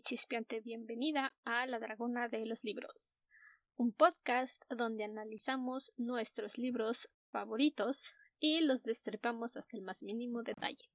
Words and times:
y 0.00 0.02
chispeante 0.02 0.60
bienvenida 0.60 1.34
a 1.44 1.66
La 1.66 1.78
Dragona 1.78 2.28
de 2.28 2.46
los 2.46 2.64
Libros, 2.64 3.26
un 3.76 3.92
podcast 3.92 4.64
donde 4.70 5.04
analizamos 5.04 5.92
nuestros 5.98 6.56
libros 6.56 7.10
favoritos 7.30 8.14
y 8.38 8.62
los 8.62 8.84
destripamos 8.84 9.58
hasta 9.58 9.76
el 9.76 9.82
más 9.82 10.02
mínimo 10.02 10.42
detalle. 10.42 10.88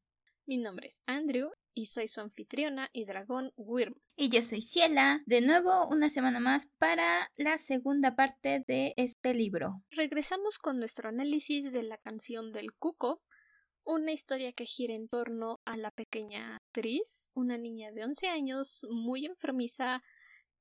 Mi 0.47 0.57
nombre 0.57 0.87
es 0.87 1.03
Andrew 1.05 1.51
y 1.75 1.85
soy 1.85 2.07
su 2.07 2.19
anfitriona 2.19 2.89
y 2.93 3.05
dragón 3.05 3.51
Wyrm. 3.57 3.93
Y 4.15 4.29
yo 4.29 4.41
soy 4.41 4.63
Ciela, 4.63 5.21
de 5.27 5.41
nuevo 5.41 5.87
una 5.89 6.09
semana 6.09 6.39
más 6.39 6.71
para 6.79 7.31
la 7.37 7.59
segunda 7.59 8.15
parte 8.15 8.63
de 8.67 8.95
este 8.97 9.35
libro. 9.35 9.83
Regresamos 9.91 10.57
con 10.57 10.79
nuestro 10.79 11.09
análisis 11.09 11.71
de 11.71 11.83
la 11.83 11.99
canción 11.99 12.51
del 12.51 12.73
Cuco, 12.73 13.21
una 13.85 14.11
historia 14.11 14.51
que 14.51 14.65
gira 14.65 14.95
en 14.95 15.07
torno 15.07 15.61
a 15.63 15.77
la 15.77 15.91
pequeña 15.91 16.61
Tris, 16.71 17.31
una 17.33 17.57
niña 17.57 17.91
de 17.91 18.03
11 18.03 18.27
años 18.27 18.85
muy 18.89 19.25
enfermiza 19.25 20.03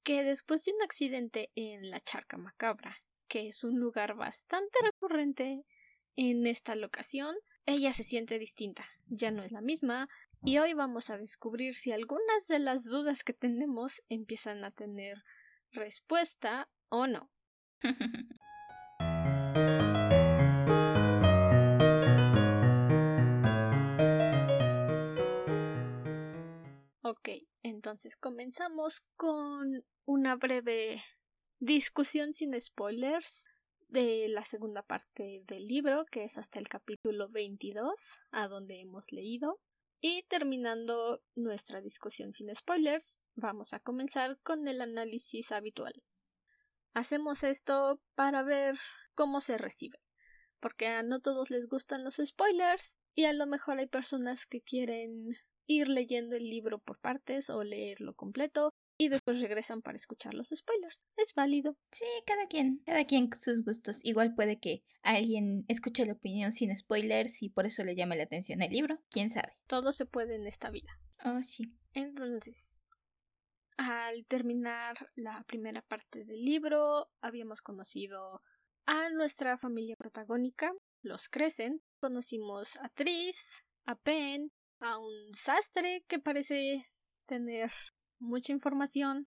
que 0.02 0.22
después 0.22 0.64
de 0.64 0.72
un 0.72 0.82
accidente 0.82 1.50
en 1.54 1.90
la 1.90 2.00
Charca 2.00 2.36
Macabra, 2.36 2.98
que 3.26 3.48
es 3.48 3.64
un 3.64 3.80
lugar 3.80 4.14
bastante 4.14 4.78
recurrente 4.82 5.64
en 6.16 6.46
esta 6.46 6.74
locación, 6.74 7.34
ella 7.66 7.92
se 7.94 8.04
siente 8.04 8.38
distinta, 8.38 8.86
ya 9.06 9.30
no 9.30 9.42
es 9.42 9.52
la 9.52 9.62
misma, 9.62 10.08
y 10.42 10.58
hoy 10.58 10.74
vamos 10.74 11.08
a 11.08 11.16
descubrir 11.16 11.74
si 11.74 11.92
algunas 11.92 12.46
de 12.48 12.58
las 12.58 12.84
dudas 12.84 13.24
que 13.24 13.32
tenemos 13.32 14.02
empiezan 14.10 14.62
a 14.64 14.70
tener 14.70 15.24
respuesta 15.72 16.68
o 16.90 17.06
no. 17.06 17.30
ok, 27.14 27.28
entonces 27.62 28.16
comenzamos 28.16 29.02
con 29.16 29.84
una 30.04 30.34
breve 30.34 31.00
discusión 31.60 32.32
sin 32.32 32.60
spoilers 32.60 33.50
de 33.88 34.26
la 34.28 34.42
segunda 34.42 34.82
parte 34.82 35.44
del 35.46 35.68
libro, 35.68 36.06
que 36.06 36.24
es 36.24 36.38
hasta 36.38 36.58
el 36.58 36.68
capítulo 36.68 37.28
22, 37.28 38.20
a 38.32 38.48
donde 38.48 38.80
hemos 38.80 39.12
leído. 39.12 39.60
Y 40.00 40.24
terminando 40.24 41.22
nuestra 41.36 41.80
discusión 41.80 42.32
sin 42.32 42.54
spoilers, 42.54 43.22
vamos 43.36 43.74
a 43.74 43.80
comenzar 43.80 44.38
con 44.42 44.66
el 44.66 44.80
análisis 44.80 45.52
habitual. 45.52 45.94
Hacemos 46.94 47.44
esto 47.44 48.00
para 48.16 48.42
ver 48.42 48.76
cómo 49.14 49.40
se 49.40 49.56
recibe, 49.56 50.00
porque 50.58 50.88
a 50.88 51.04
no 51.04 51.20
todos 51.20 51.50
les 51.50 51.68
gustan 51.68 52.02
los 52.02 52.16
spoilers 52.16 52.96
y 53.14 53.26
a 53.26 53.32
lo 53.32 53.46
mejor 53.46 53.78
hay 53.78 53.86
personas 53.86 54.46
que 54.46 54.60
quieren 54.60 55.32
ir 55.66 55.88
leyendo 55.88 56.36
el 56.36 56.48
libro 56.48 56.78
por 56.78 56.98
partes 56.98 57.50
o 57.50 57.62
leerlo 57.62 58.14
completo 58.14 58.72
y 58.96 59.08
después 59.08 59.40
regresan 59.40 59.82
para 59.82 59.96
escuchar 59.96 60.34
los 60.34 60.50
spoilers. 60.54 61.06
Es 61.16 61.34
válido. 61.34 61.76
Sí, 61.90 62.04
cada 62.26 62.46
quien, 62.46 62.82
cada 62.86 63.04
quien 63.04 63.28
sus 63.32 63.64
gustos. 63.64 64.00
Igual 64.04 64.34
puede 64.34 64.60
que 64.60 64.84
alguien 65.02 65.64
escuche 65.68 66.06
la 66.06 66.12
opinión 66.12 66.52
sin 66.52 66.76
spoilers 66.76 67.42
y 67.42 67.50
por 67.50 67.66
eso 67.66 67.82
le 67.82 67.96
llame 67.96 68.16
la 68.16 68.24
atención 68.24 68.62
el 68.62 68.70
libro. 68.70 68.98
¿Quién 69.10 69.30
sabe? 69.30 69.56
Todo 69.66 69.92
se 69.92 70.06
puede 70.06 70.36
en 70.36 70.46
esta 70.46 70.70
vida. 70.70 70.90
Oh, 71.24 71.42
sí. 71.42 71.74
Entonces, 71.92 72.80
al 73.76 74.24
terminar 74.26 75.10
la 75.16 75.42
primera 75.44 75.82
parte 75.82 76.24
del 76.24 76.44
libro, 76.44 77.08
habíamos 77.20 77.62
conocido 77.62 78.42
a 78.86 79.08
nuestra 79.10 79.58
familia 79.58 79.96
protagónica, 79.96 80.72
los 81.02 81.28
Crecen. 81.28 81.82
Conocimos 81.98 82.76
a 82.76 82.88
Tris, 82.90 83.64
a 83.86 83.96
Pen, 83.96 84.52
a 84.84 84.98
un 84.98 85.34
sastre 85.34 86.04
que 86.08 86.18
parece 86.18 86.84
tener 87.26 87.70
mucha 88.18 88.52
información. 88.52 89.26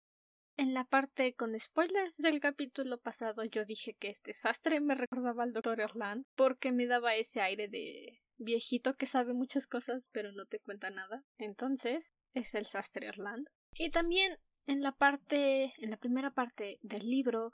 En 0.59 0.75
la 0.75 0.85
parte 0.85 1.35
con 1.35 1.59
spoilers 1.59 2.19
del 2.19 2.41
capítulo 2.41 2.99
pasado 2.99 3.43
yo 3.45 3.65
dije 3.65 3.95
que 3.95 4.09
este 4.09 4.33
sastre 4.33 4.81
me 4.81 4.95
recordaba 4.95 5.43
al 5.43 5.53
doctor 5.53 5.81
Erland 5.81 6.25
porque 6.35 6.73
me 6.73 6.87
daba 6.87 7.15
ese 7.15 7.41
aire 7.41 7.69
de 7.69 8.23
viejito 8.39 8.97
que 8.97 9.07
sabe 9.07 9.33
muchas 9.33 9.67
cosas 9.67 10.09
pero 10.13 10.33
no 10.33 10.45
te 10.47 10.61
cuenta 10.61 10.91
nada. 10.91 11.25
Entonces 11.39 12.15
es 12.35 12.55
el 12.55 12.67
sastre 12.67 13.07
Erland. 13.07 13.49
Y 13.73 13.91
también 13.91 14.33
en 14.67 14.83
la 14.83 14.93
parte, 14.93 15.73
en 15.79 15.91
la 15.91 15.97
primera 15.97 16.33
parte 16.33 16.79
del 16.83 17.09
libro 17.09 17.53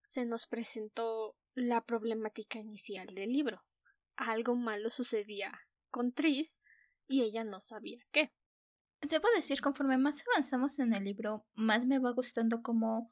se 0.00 0.26
nos 0.26 0.46
presentó 0.46 1.34
la 1.54 1.82
problemática 1.82 2.58
inicial 2.58 3.06
del 3.08 3.32
libro. 3.32 3.62
Algo 4.16 4.54
malo 4.54 4.90
sucedía 4.90 5.52
con 5.90 6.12
Tris 6.12 6.60
y 7.08 7.22
ella 7.22 7.42
no 7.42 7.60
sabía 7.60 7.98
qué. 8.12 8.30
Debo 9.00 9.28
decir, 9.34 9.60
conforme 9.60 9.96
más 9.96 10.22
avanzamos 10.32 10.78
en 10.78 10.92
el 10.94 11.04
libro, 11.04 11.46
más 11.54 11.86
me 11.86 11.98
va 11.98 12.12
gustando 12.12 12.62
cómo 12.62 13.10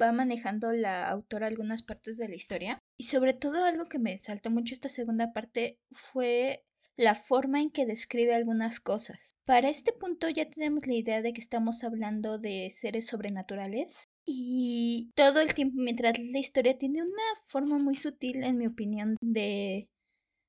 va 0.00 0.12
manejando 0.12 0.72
la 0.72 1.08
autora 1.08 1.46
algunas 1.46 1.82
partes 1.82 2.16
de 2.16 2.28
la 2.28 2.34
historia. 2.34 2.78
Y 2.98 3.04
sobre 3.04 3.34
todo 3.34 3.64
algo 3.64 3.86
que 3.86 3.98
me 3.98 4.18
saltó 4.18 4.50
mucho 4.50 4.74
esta 4.74 4.88
segunda 4.88 5.32
parte 5.32 5.78
fue 5.90 6.64
la 6.96 7.14
forma 7.14 7.60
en 7.60 7.70
que 7.70 7.86
describe 7.86 8.34
algunas 8.34 8.80
cosas. 8.80 9.36
Para 9.44 9.68
este 9.68 9.92
punto 9.92 10.28
ya 10.28 10.48
tenemos 10.48 10.86
la 10.86 10.94
idea 10.94 11.22
de 11.22 11.32
que 11.32 11.40
estamos 11.40 11.84
hablando 11.84 12.38
de 12.38 12.70
seres 12.70 13.06
sobrenaturales 13.06 14.08
y 14.24 15.12
todo 15.14 15.40
el 15.40 15.54
tiempo 15.54 15.76
mientras 15.78 16.18
la 16.18 16.38
historia 16.38 16.78
tiene 16.78 17.02
una 17.02 17.22
forma 17.46 17.78
muy 17.78 17.96
sutil, 17.96 18.42
en 18.42 18.56
mi 18.56 18.66
opinión, 18.66 19.16
de, 19.20 19.88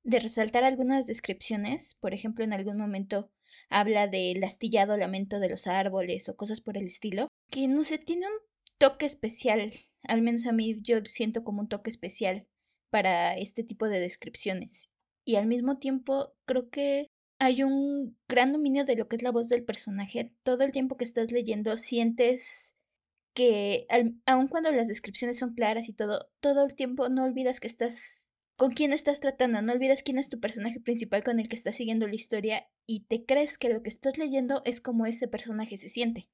de 0.08 0.20
resaltar 0.20 0.64
algunas 0.64 1.06
descripciones. 1.06 1.94
Por 1.96 2.14
ejemplo, 2.14 2.46
en 2.46 2.54
algún 2.54 2.78
momento 2.78 3.30
habla 3.70 4.08
del 4.08 4.42
astillado 4.44 4.96
lamento 4.96 5.40
de 5.40 5.50
los 5.50 5.68
árboles 5.68 6.30
o 6.30 6.38
cosas 6.38 6.62
por 6.62 6.78
el 6.78 6.88
estilo, 6.88 7.28
que 7.52 7.68
no 7.68 7.84
sé, 7.84 7.98
tiene 7.98 8.26
un 8.26 8.40
toque 8.78 9.06
especial, 9.06 9.72
al 10.04 10.22
menos 10.22 10.46
a 10.46 10.54
mí 10.54 10.80
yo 10.82 11.04
siento 11.04 11.44
como 11.44 11.60
un 11.60 11.68
toque 11.68 11.90
especial 11.90 12.48
para 12.90 13.36
este 13.36 13.64
tipo 13.64 13.90
de 13.90 14.00
descripciones. 14.00 14.90
Y 15.26 15.36
al 15.36 15.46
mismo 15.46 15.78
tiempo 15.78 16.34
creo 16.46 16.70
que 16.70 17.08
hay 17.38 17.64
un 17.64 18.18
gran 18.30 18.54
dominio 18.54 18.86
de 18.86 18.96
lo 18.96 19.10
que 19.10 19.18
es 19.18 19.24
la 19.24 19.32
voz 19.32 19.50
del 19.50 19.66
personaje. 19.66 20.34
Todo 20.44 20.64
el 20.64 20.72
tiempo 20.72 20.96
que 20.96 21.04
estás 21.04 21.34
leyendo 21.34 21.76
sientes 21.76 22.76
que 23.34 23.88
aun 24.26 24.48
cuando 24.48 24.72
las 24.72 24.88
descripciones 24.88 25.38
son 25.38 25.54
claras 25.54 25.90
y 25.90 25.94
todo, 25.94 26.30
todo 26.40 26.66
el 26.66 26.76
tiempo 26.76 27.10
no 27.10 27.26
olvidas 27.26 27.60
que 27.60 27.68
estás 27.68 28.27
con 28.58 28.72
quién 28.72 28.92
estás 28.92 29.20
tratando, 29.20 29.62
no 29.62 29.72
olvides 29.72 30.02
quién 30.02 30.18
es 30.18 30.30
tu 30.30 30.40
personaje 30.40 30.80
principal 30.80 31.24
con 31.24 31.40
el 31.40 31.48
que 31.48 31.56
estás 31.56 31.76
siguiendo 31.76 32.08
la 32.08 32.16
historia 32.16 32.68
y 32.88 33.06
te 33.06 33.24
crees 33.24 33.60
que 33.60 33.72
lo 33.72 33.84
que 33.84 33.90
estás 33.90 34.18
leyendo 34.18 34.64
es 34.66 34.82
como 34.82 35.06
ese 35.06 35.28
personaje 35.28 35.78
se 35.78 35.90
siente. 35.90 36.28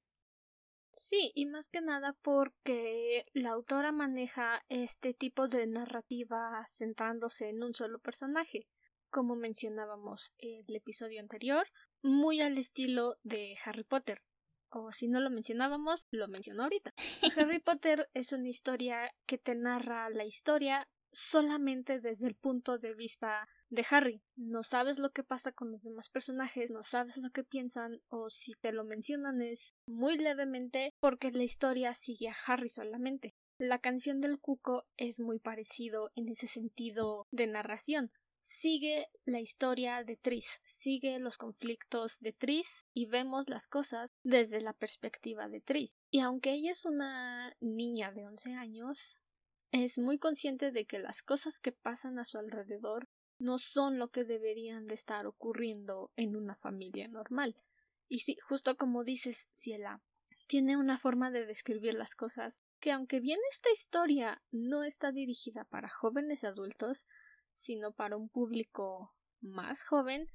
Sí, 0.90 1.32
y 1.34 1.44
más 1.44 1.68
que 1.68 1.82
nada 1.82 2.16
porque 2.22 3.26
la 3.34 3.50
autora 3.50 3.92
maneja 3.92 4.64
este 4.70 5.12
tipo 5.12 5.48
de 5.48 5.66
narrativa 5.66 6.64
centrándose 6.66 7.50
en 7.50 7.62
un 7.62 7.74
solo 7.74 7.98
personaje, 7.98 8.68
como 9.10 9.36
mencionábamos 9.36 10.32
en 10.38 10.64
el 10.66 10.76
episodio 10.76 11.20
anterior, 11.20 11.66
muy 12.02 12.40
al 12.40 12.56
estilo 12.56 13.18
de 13.22 13.54
Harry 13.66 13.84
Potter. 13.84 14.22
O 14.70 14.92
si 14.92 15.08
no 15.08 15.20
lo 15.20 15.28
mencionábamos, 15.30 16.06
lo 16.10 16.26
menciono 16.28 16.62
ahorita. 16.62 16.94
Harry 17.48 17.60
Potter 17.60 18.08
es 18.14 18.32
una 18.32 18.48
historia 18.48 19.14
que 19.26 19.36
te 19.36 19.54
narra 19.54 20.08
la 20.08 20.24
historia 20.24 20.88
solamente 21.14 22.00
desde 22.00 22.26
el 22.26 22.34
punto 22.34 22.76
de 22.76 22.92
vista 22.94 23.48
de 23.70 23.86
Harry. 23.90 24.20
No 24.36 24.62
sabes 24.62 24.98
lo 24.98 25.10
que 25.10 25.22
pasa 25.24 25.52
con 25.52 25.70
los 25.70 25.82
demás 25.82 26.08
personajes, 26.08 26.70
no 26.70 26.82
sabes 26.82 27.16
lo 27.18 27.30
que 27.30 27.44
piensan 27.44 28.00
o 28.08 28.28
si 28.28 28.54
te 28.54 28.72
lo 28.72 28.84
mencionan 28.84 29.40
es 29.40 29.74
muy 29.86 30.18
levemente 30.18 30.92
porque 31.00 31.30
la 31.30 31.44
historia 31.44 31.94
sigue 31.94 32.28
a 32.28 32.36
Harry 32.46 32.68
solamente. 32.68 33.34
La 33.58 33.78
canción 33.78 34.20
del 34.20 34.40
cuco 34.40 34.84
es 34.96 35.20
muy 35.20 35.38
parecido 35.38 36.10
en 36.16 36.28
ese 36.28 36.48
sentido 36.48 37.28
de 37.30 37.46
narración. 37.46 38.10
Sigue 38.42 39.06
la 39.24 39.40
historia 39.40 40.04
de 40.04 40.16
Tris, 40.16 40.60
sigue 40.64 41.18
los 41.18 41.38
conflictos 41.38 42.18
de 42.20 42.32
Tris 42.32 42.84
y 42.92 43.06
vemos 43.06 43.48
las 43.48 43.66
cosas 43.66 44.12
desde 44.22 44.60
la 44.60 44.72
perspectiva 44.72 45.48
de 45.48 45.60
Tris. 45.60 45.96
Y 46.10 46.20
aunque 46.20 46.52
ella 46.52 46.72
es 46.72 46.84
una 46.84 47.56
niña 47.60 48.12
de 48.12 48.26
11 48.26 48.54
años, 48.54 49.18
es 49.82 49.98
muy 49.98 50.18
consciente 50.18 50.70
de 50.70 50.84
que 50.84 51.00
las 51.00 51.22
cosas 51.24 51.58
que 51.58 51.72
pasan 51.72 52.20
a 52.20 52.24
su 52.24 52.38
alrededor 52.38 53.08
no 53.38 53.58
son 53.58 53.98
lo 53.98 54.08
que 54.08 54.22
deberían 54.22 54.86
de 54.86 54.94
estar 54.94 55.26
ocurriendo 55.26 56.12
en 56.14 56.36
una 56.36 56.54
familia 56.54 57.08
normal. 57.08 57.56
Y 58.08 58.20
sí, 58.20 58.36
justo 58.46 58.76
como 58.76 59.02
dices, 59.02 59.48
Ciela, 59.52 60.00
tiene 60.46 60.76
una 60.76 60.96
forma 60.96 61.32
de 61.32 61.44
describir 61.44 61.94
las 61.94 62.14
cosas 62.14 62.62
que 62.78 62.92
aunque 62.92 63.18
bien 63.18 63.40
esta 63.50 63.68
historia 63.72 64.40
no 64.52 64.84
está 64.84 65.10
dirigida 65.10 65.64
para 65.64 65.88
jóvenes 65.88 66.44
adultos, 66.44 67.08
sino 67.52 67.90
para 67.92 68.16
un 68.16 68.28
público 68.28 69.12
más 69.40 69.82
joven, 69.82 70.28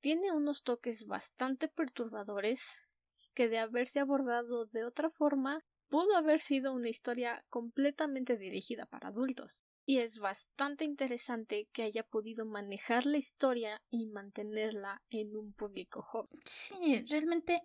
tiene 0.00 0.30
unos 0.30 0.62
toques 0.62 1.06
bastante 1.06 1.68
perturbadores 1.68 2.84
que 3.32 3.48
de 3.48 3.60
haberse 3.60 4.00
abordado 4.00 4.66
de 4.66 4.84
otra 4.84 5.08
forma 5.08 5.64
pudo 5.88 6.16
haber 6.16 6.40
sido 6.40 6.72
una 6.72 6.88
historia 6.88 7.44
completamente 7.50 8.36
dirigida 8.36 8.86
para 8.86 9.08
adultos. 9.08 9.64
Y 9.86 9.98
es 9.98 10.18
bastante 10.18 10.84
interesante 10.84 11.68
que 11.72 11.84
haya 11.84 12.02
podido 12.02 12.44
manejar 12.44 13.06
la 13.06 13.16
historia 13.16 13.80
y 13.90 14.06
mantenerla 14.06 15.02
en 15.10 15.36
un 15.36 15.54
público 15.54 16.02
joven. 16.02 16.42
Sí, 16.44 17.04
realmente 17.08 17.62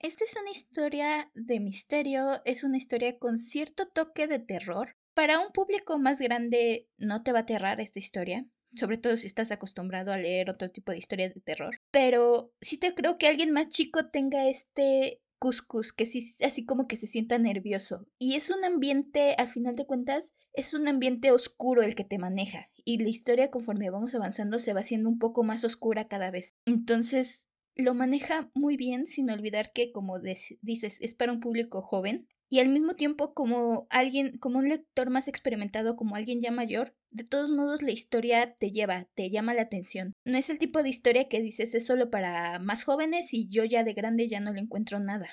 Esta 0.00 0.24
es 0.24 0.36
una 0.40 0.52
historia 0.52 1.30
de 1.34 1.60
misterio, 1.60 2.42
es 2.44 2.64
una 2.64 2.76
historia 2.78 3.18
con 3.18 3.38
cierto 3.38 3.88
toque 3.88 4.28
de 4.28 4.38
terror. 4.40 4.96
Para 5.14 5.40
un 5.40 5.52
público 5.52 5.98
más 5.98 6.20
grande 6.20 6.88
no 6.98 7.24
te 7.24 7.32
va 7.32 7.40
a 7.40 7.42
aterrar 7.42 7.80
esta 7.80 7.98
historia, 8.00 8.46
sobre 8.76 8.98
todo 8.98 9.16
si 9.16 9.26
estás 9.26 9.52
acostumbrado 9.52 10.12
a 10.12 10.18
leer 10.18 10.50
otro 10.50 10.70
tipo 10.70 10.92
de 10.92 10.98
historias 10.98 11.34
de 11.34 11.40
terror. 11.40 11.80
Pero 11.90 12.52
sí 12.60 12.78
te 12.78 12.94
creo 12.94 13.18
que 13.18 13.26
alguien 13.28 13.52
más 13.52 13.68
chico 13.68 14.10
tenga 14.10 14.48
este 14.48 15.22
cuscus 15.44 15.92
que 15.92 16.06
sí 16.06 16.24
así 16.42 16.64
como 16.64 16.88
que 16.88 16.96
se 16.96 17.06
sienta 17.06 17.38
nervioso. 17.38 18.06
Y 18.18 18.36
es 18.36 18.48
un 18.48 18.64
ambiente, 18.64 19.34
al 19.36 19.48
final 19.48 19.76
de 19.76 19.84
cuentas, 19.84 20.32
es 20.54 20.72
un 20.72 20.88
ambiente 20.88 21.32
oscuro 21.32 21.82
el 21.82 21.94
que 21.94 22.04
te 22.04 22.16
maneja. 22.16 22.70
Y 22.82 22.96
la 22.96 23.10
historia 23.10 23.50
conforme 23.50 23.90
vamos 23.90 24.14
avanzando 24.14 24.58
se 24.58 24.72
va 24.72 24.80
haciendo 24.80 25.10
un 25.10 25.18
poco 25.18 25.44
más 25.44 25.62
oscura 25.64 26.08
cada 26.08 26.30
vez. 26.30 26.56
Entonces, 26.64 27.50
lo 27.76 27.92
maneja 27.92 28.50
muy 28.54 28.78
bien 28.78 29.04
sin 29.04 29.30
olvidar 29.30 29.72
que, 29.74 29.92
como 29.92 30.18
dices, 30.18 30.98
es 31.02 31.14
para 31.14 31.32
un 31.32 31.40
público 31.40 31.82
joven 31.82 32.26
y 32.54 32.60
al 32.60 32.68
mismo 32.68 32.94
tiempo 32.94 33.34
como 33.34 33.88
alguien, 33.90 34.38
como 34.38 34.60
un 34.60 34.68
lector 34.68 35.10
más 35.10 35.26
experimentado, 35.26 35.96
como 35.96 36.14
alguien 36.14 36.40
ya 36.40 36.52
mayor, 36.52 36.94
de 37.10 37.24
todos 37.24 37.50
modos 37.50 37.82
la 37.82 37.90
historia 37.90 38.54
te 38.54 38.70
lleva, 38.70 39.08
te 39.16 39.28
llama 39.28 39.54
la 39.54 39.62
atención. 39.62 40.12
No 40.24 40.38
es 40.38 40.50
el 40.50 40.60
tipo 40.60 40.84
de 40.84 40.88
historia 40.88 41.28
que 41.28 41.42
dices 41.42 41.74
es 41.74 41.84
solo 41.84 42.10
para 42.10 42.60
más 42.60 42.84
jóvenes 42.84 43.34
y 43.34 43.48
yo 43.48 43.64
ya 43.64 43.82
de 43.82 43.92
grande 43.92 44.28
ya 44.28 44.38
no 44.38 44.52
le 44.52 44.60
encuentro 44.60 45.00
nada. 45.00 45.28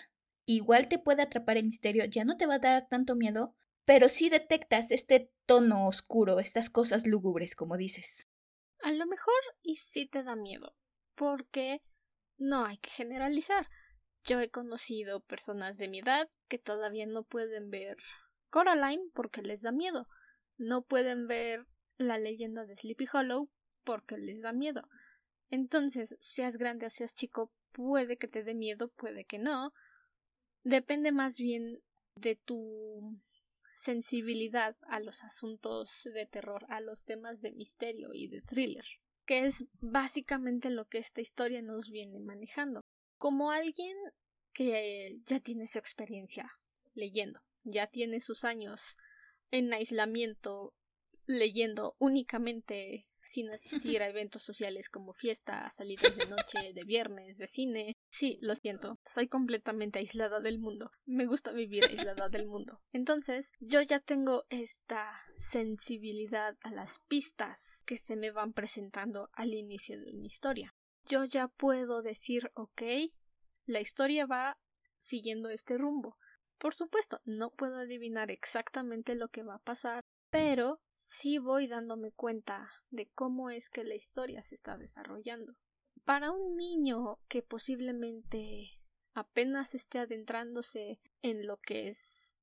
Igual 0.48 0.88
te 0.88 0.98
puede 0.98 1.22
atrapar 1.22 1.58
el 1.58 1.68
misterio, 1.68 2.06
ya 2.06 2.26
no 2.26 2.38
te 2.38 2.48
va 2.48 2.56
a 2.56 2.60
dar 2.60 2.88
tanto 2.90 3.16
miedo, 3.16 3.54
pero 3.86 4.10
sí 4.10 4.30
detectas 4.30 4.90
este 4.90 5.30
tono 5.46 5.86
oscuro, 5.86 6.40
estas 6.40 6.72
cosas 6.72 7.06
lúgubres, 7.06 7.54
como 7.54 7.78
dices. 7.78 8.30
A 8.82 8.92
lo 8.94 9.06
mejor 9.06 9.36
y 9.62 9.76
sí 9.76 10.08
te 10.08 10.24
da 10.24 10.36
miedo, 10.36 10.76
porque 11.14 11.84
no 12.40 12.66
hay 12.66 12.80
que 12.80 12.90
generalizar. 12.90 13.68
Yo 14.24 14.40
he 14.40 14.50
conocido 14.50 15.20
personas 15.20 15.78
de 15.78 15.88
mi 15.88 16.00
edad 16.00 16.30
que 16.48 16.60
todavía 16.60 17.06
no 17.08 17.24
pueden 17.24 17.70
ver 17.70 17.98
Coraline 18.50 19.10
porque 19.14 19.42
les 19.42 19.62
da 19.62 19.72
miedo. 19.72 20.08
No 20.58 20.84
pueden 20.84 21.28
ver 21.28 21.66
la 21.98 22.18
leyenda 22.18 22.66
de 22.66 22.76
Sleepy 22.76 23.06
Hollow 23.12 23.50
porque 23.84 24.18
les 24.18 24.42
da 24.42 24.54
miedo. 24.54 24.88
Entonces, 25.50 26.16
seas 26.20 26.58
grande 26.58 26.86
o 26.86 26.90
seas 26.90 27.14
chico, 27.14 27.52
puede 27.72 28.18
que 28.18 28.28
te 28.28 28.44
dé 28.44 28.54
miedo, 28.54 28.90
puede 28.90 29.26
que 29.26 29.40
no. 29.40 29.74
Depende 30.64 31.12
más 31.12 31.38
bien 31.38 31.82
de 32.16 32.36
tu 32.36 33.18
sensibilidad 33.76 34.76
a 34.84 35.00
los 35.00 35.24
asuntos 35.24 36.08
de 36.14 36.26
terror, 36.26 36.66
a 36.70 36.80
los 36.80 37.06
temas 37.06 37.42
de 37.42 37.52
misterio 37.52 38.14
y 38.14 38.28
de 38.28 38.40
thriller 38.40 38.86
que 39.26 39.46
es 39.46 39.64
básicamente 39.80 40.70
lo 40.70 40.88
que 40.90 40.98
esta 40.98 41.22
historia 41.22 41.62
nos 41.62 41.90
viene 41.90 42.20
manejando. 42.20 42.84
Como 43.22 43.52
alguien 43.52 43.96
que 44.52 45.20
ya 45.28 45.40
tiene 45.40 45.68
su 45.68 45.78
experiencia 45.78 46.52
leyendo, 46.96 47.40
ya 47.64 47.86
tiene 47.86 48.20
sus 48.20 48.44
años 48.44 48.98
en 49.52 49.72
aislamiento 49.72 50.74
leyendo 51.28 51.96
únicamente 52.00 53.08
sin 53.22 53.52
asistir 53.52 54.02
a 54.02 54.08
eventos 54.10 54.42
sociales 54.42 54.90
como 54.90 55.14
fiestas, 55.14 55.76
salidas 55.76 56.18
de 56.18 56.26
noche, 56.26 56.74
de 56.74 56.84
viernes, 56.84 57.38
de 57.38 57.46
cine. 57.46 57.96
Sí, 58.10 58.40
lo 58.42 58.56
siento, 58.56 58.98
soy 59.06 59.28
completamente 59.28 60.00
aislada 60.00 60.40
del 60.40 60.58
mundo. 60.58 60.90
Me 61.06 61.28
gusta 61.28 61.52
vivir 61.52 61.84
aislada 61.84 62.28
del 62.28 62.48
mundo. 62.48 62.82
Entonces, 62.92 63.52
yo 63.60 63.84
ya 63.84 64.00
tengo 64.00 64.46
esta 64.50 65.14
sensibilidad 65.38 66.58
a 66.62 66.72
las 66.72 66.98
pistas 67.08 67.84
que 67.86 67.98
se 67.98 68.16
me 68.16 68.32
van 68.32 68.54
presentando 68.54 69.30
al 69.34 69.54
inicio 69.54 70.00
de 70.00 70.10
una 70.10 70.26
historia. 70.26 70.74
Yo 71.12 71.26
ya 71.26 71.50
puedo 71.50 72.02
decir, 72.02 72.54
ok, 72.54 72.84
la 73.66 73.82
historia 73.82 74.26
va 74.26 74.58
siguiendo 74.98 75.50
este 75.50 75.78
rumbo. 75.78 76.16
Por 76.58 76.74
supuesto, 76.74 77.20
no 77.26 77.52
puedo 77.52 77.80
adivinar 77.80 78.32
exactamente 78.32 79.16
lo 79.16 79.28
que 79.28 79.44
va 79.44 79.56
a 79.56 79.62
pasar, 79.62 80.06
pero 80.30 80.80
sí 80.96 81.38
voy 81.38 81.68
dándome 81.68 82.14
cuenta 82.14 82.72
de 82.92 83.10
cómo 83.10 83.50
es 83.50 83.70
que 83.70 83.84
la 83.84 83.96
historia 83.96 84.42
se 84.42 84.56
está 84.56 84.78
desarrollando. 84.78 85.54
Para 86.06 86.32
un 86.32 86.56
niño 86.56 87.20
que 87.28 87.42
posiblemente 87.42 88.80
apenas 89.14 89.76
esté 89.76 90.00
adentrándose 90.00 91.02
en 91.22 91.46
lo 91.46 91.58
que 91.58 91.90
es 91.90 92.38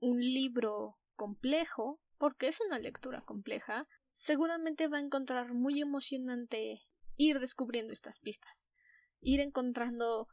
un 0.00 0.18
libro 0.18 0.98
complejo, 1.14 2.00
porque 2.18 2.48
es 2.48 2.60
una 2.66 2.80
lectura 2.80 3.20
compleja, 3.20 3.86
seguramente 4.10 4.88
va 4.88 4.96
a 4.96 5.02
encontrar 5.02 5.54
muy 5.54 5.80
emocionante 5.80 6.82
ir 7.18 7.38
descubriendo 7.40 7.92
estas 7.92 8.20
pistas, 8.20 8.70
ir 9.20 9.40
encontrando 9.40 10.28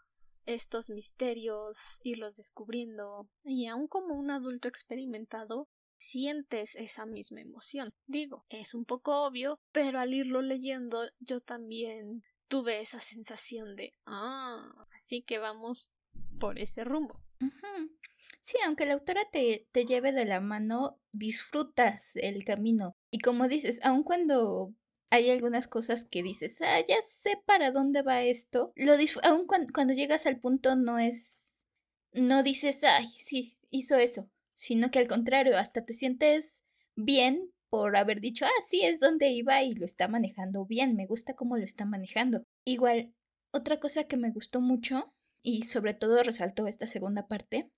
estos 0.46 0.90
misterios, 0.90 2.00
irlos 2.04 2.36
descubriendo, 2.36 3.28
y 3.44 3.66
aun 3.66 3.88
como 3.88 4.14
un 4.16 4.32
adulto 4.32 4.68
experimentado, 4.70 5.68
sientes 5.98 6.76
esa 6.76 7.06
misma 7.06 7.42
emoción. 7.42 7.88
Digo, 8.06 8.46
es 8.50 8.74
un 8.76 8.86
poco 8.86 9.24
obvio, 9.24 9.60
pero 9.72 10.00
al 10.00 10.14
irlo 10.14 10.42
leyendo 10.42 11.04
yo 11.20 11.42
también 11.42 12.24
tuve 12.48 12.80
esa 12.80 13.00
sensación 13.00 13.76
de 13.76 13.94
ah, 14.06 14.88
así 14.96 15.24
que 15.24 15.40
vamos 15.40 15.92
por 16.40 16.60
ese 16.60 16.84
rumbo. 16.84 17.22
Sí, 18.42 18.58
aunque 18.64 18.86
la 18.86 18.94
autora 18.94 19.24
te, 19.32 19.68
te 19.72 19.86
lleve 19.86 20.12
de 20.12 20.26
la 20.26 20.40
mano, 20.40 21.00
disfrutas 21.12 22.16
el 22.16 22.44
camino. 22.46 22.96
Y 23.10 23.20
como 23.20 23.48
dices, 23.48 23.84
aun 23.84 24.04
cuando 24.04 24.76
hay 25.10 25.30
algunas 25.30 25.68
cosas 25.68 26.06
que 26.06 26.24
dices, 26.24 26.62
ah, 26.62 26.80
ya 26.88 26.98
sé 27.02 27.42
para 27.46 27.72
dónde 27.72 28.02
va 28.02 28.24
esto, 28.24 28.74
lo 28.76 28.94
cuando, 29.48 29.74
cuando 29.74 29.94
llegas 29.94 30.26
al 30.26 30.40
punto 30.40 30.76
no 30.76 31.00
es, 31.00 31.66
no 32.14 32.44
dices, 32.44 32.84
ay, 32.84 33.08
sí, 33.18 33.56
hizo 33.70 33.96
eso 33.98 34.30
sino 34.56 34.90
que 34.90 35.00
al 35.00 35.08
contrario, 35.08 35.58
hasta 35.58 35.86
te 35.86 35.94
sientes 35.94 36.64
bien 36.96 37.52
por 37.70 37.98
haber 37.98 38.22
dicho, 38.22 38.46
ah, 38.46 38.62
sí, 38.68 38.82
es 38.84 39.00
donde 39.00 39.30
iba 39.30 39.62
y 39.62 39.74
lo 39.74 39.86
está 39.86 40.08
manejando 40.08 40.66
bien, 40.66 40.96
me 40.96 41.06
gusta 41.06 41.36
cómo 41.36 41.58
lo 41.58 41.66
está 41.66 41.86
manejando. 41.86 42.44
Igual, 42.64 43.14
otra 43.52 43.80
cosa 43.80 44.06
que 44.06 44.18
me 44.18 44.32
gustó 44.32 44.62
mucho, 44.62 45.14
y 45.44 45.64
sobre 45.64 45.94
todo 45.94 46.24
resaltó 46.24 46.68
esta 46.68 46.88
segunda 46.88 47.28
parte, 47.28 47.70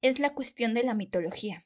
es 0.00 0.20
la 0.20 0.30
cuestión 0.30 0.74
de 0.74 0.84
la 0.84 0.94
mitología. 0.94 1.64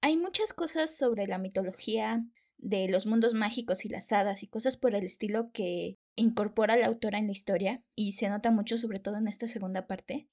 Hay 0.00 0.16
muchas 0.16 0.52
cosas 0.52 0.96
sobre 0.96 1.26
la 1.26 1.38
mitología 1.38 2.24
de 2.64 2.88
los 2.88 3.06
mundos 3.06 3.34
mágicos 3.34 3.84
y 3.84 3.90
las 3.90 4.10
hadas 4.10 4.42
y 4.42 4.48
cosas 4.48 4.78
por 4.78 4.94
el 4.94 5.04
estilo 5.04 5.50
que 5.52 5.98
incorpora 6.16 6.76
la 6.76 6.86
autora 6.86 7.18
en 7.18 7.26
la 7.26 7.32
historia 7.32 7.82
y 7.94 8.12
se 8.12 8.28
nota 8.28 8.50
mucho 8.50 8.78
sobre 8.78 8.98
todo 8.98 9.16
en 9.16 9.28
esta 9.28 9.46
segunda 9.46 9.86
parte. 9.86 10.28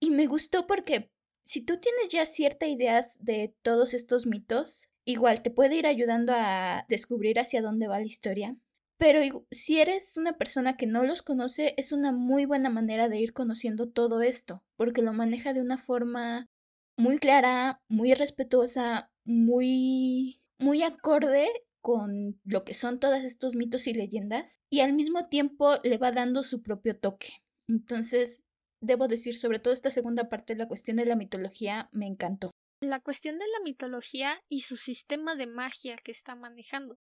Y 0.00 0.10
me 0.10 0.26
gustó 0.26 0.66
porque 0.66 1.12
si 1.44 1.62
tú 1.62 1.78
tienes 1.78 2.08
ya 2.08 2.24
cierta 2.24 2.66
idea 2.66 3.02
de 3.20 3.54
todos 3.62 3.92
estos 3.92 4.24
mitos, 4.26 4.88
igual 5.04 5.42
te 5.42 5.50
puede 5.50 5.76
ir 5.76 5.86
ayudando 5.86 6.32
a 6.34 6.86
descubrir 6.88 7.38
hacia 7.38 7.60
dónde 7.60 7.88
va 7.88 8.00
la 8.00 8.06
historia. 8.06 8.56
Pero 8.96 9.20
si 9.50 9.80
eres 9.80 10.16
una 10.16 10.38
persona 10.38 10.76
que 10.76 10.86
no 10.86 11.04
los 11.04 11.22
conoce, 11.22 11.74
es 11.76 11.92
una 11.92 12.10
muy 12.10 12.46
buena 12.46 12.70
manera 12.70 13.08
de 13.10 13.18
ir 13.18 13.34
conociendo 13.34 13.90
todo 13.90 14.22
esto, 14.22 14.62
porque 14.76 15.02
lo 15.02 15.12
maneja 15.12 15.52
de 15.52 15.60
una 15.60 15.76
forma 15.76 16.48
muy 16.96 17.18
clara, 17.18 17.82
muy 17.88 18.14
respetuosa, 18.14 19.10
muy 19.24 20.36
muy 20.60 20.82
acorde 20.82 21.48
con 21.80 22.38
lo 22.44 22.64
que 22.64 22.74
son 22.74 23.00
todos 23.00 23.22
estos 23.22 23.56
mitos 23.56 23.86
y 23.86 23.94
leyendas 23.94 24.60
y 24.70 24.80
al 24.80 24.92
mismo 24.92 25.28
tiempo 25.28 25.76
le 25.82 25.98
va 25.98 26.12
dando 26.12 26.42
su 26.42 26.62
propio 26.62 26.98
toque. 26.98 27.32
Entonces, 27.68 28.44
debo 28.80 29.08
decir, 29.08 29.36
sobre 29.36 29.58
todo 29.58 29.72
esta 29.72 29.90
segunda 29.90 30.28
parte, 30.28 30.54
la 30.54 30.68
cuestión 30.68 30.98
de 30.98 31.06
la 31.06 31.16
mitología 31.16 31.88
me 31.92 32.06
encantó. 32.06 32.50
La 32.80 33.00
cuestión 33.00 33.38
de 33.38 33.46
la 33.46 33.64
mitología 33.64 34.42
y 34.48 34.60
su 34.60 34.76
sistema 34.76 35.34
de 35.34 35.46
magia 35.46 35.96
que 36.02 36.12
está 36.12 36.34
manejando. 36.34 36.98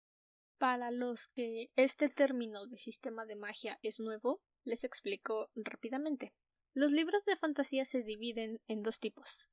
Para 0.57 0.91
los 0.91 1.27
que 1.29 1.69
este 1.75 2.09
término 2.09 2.65
de 2.65 2.77
sistema 2.77 3.25
de 3.25 3.35
magia 3.35 3.77
es 3.81 3.99
nuevo, 3.99 4.41
les 4.63 4.83
explico 4.83 5.49
rápidamente. 5.55 6.33
Los 6.73 6.91
libros 6.91 7.23
de 7.25 7.37
fantasía 7.37 7.85
se 7.85 8.03
dividen 8.03 8.59
en 8.67 8.83
dos 8.83 8.99
tipos, 8.99 9.49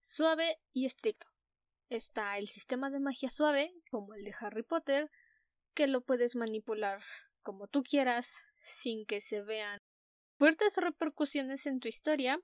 suave 0.00 0.58
y 0.72 0.86
estricto. 0.86 1.29
Está 1.90 2.38
el 2.38 2.46
sistema 2.46 2.88
de 2.88 3.00
magia 3.00 3.30
suave, 3.30 3.74
como 3.90 4.14
el 4.14 4.22
de 4.22 4.32
Harry 4.38 4.62
Potter, 4.62 5.10
que 5.74 5.88
lo 5.88 6.02
puedes 6.02 6.36
manipular 6.36 7.02
como 7.42 7.66
tú 7.66 7.82
quieras, 7.82 8.32
sin 8.60 9.04
que 9.06 9.20
se 9.20 9.42
vean 9.42 9.80
fuertes 10.38 10.76
repercusiones 10.76 11.66
en 11.66 11.80
tu 11.80 11.88
historia 11.88 12.38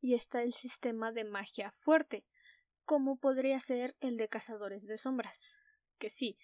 y 0.00 0.14
está 0.14 0.42
el 0.42 0.54
sistema 0.54 1.12
de 1.12 1.24
magia 1.24 1.74
fuerte, 1.80 2.24
como 2.86 3.18
podría 3.18 3.60
ser 3.60 3.94
el 4.00 4.16
de 4.16 4.28
cazadores 4.28 4.86
de 4.86 4.96
sombras, 4.96 5.58
que 5.98 6.08
sí, 6.08 6.38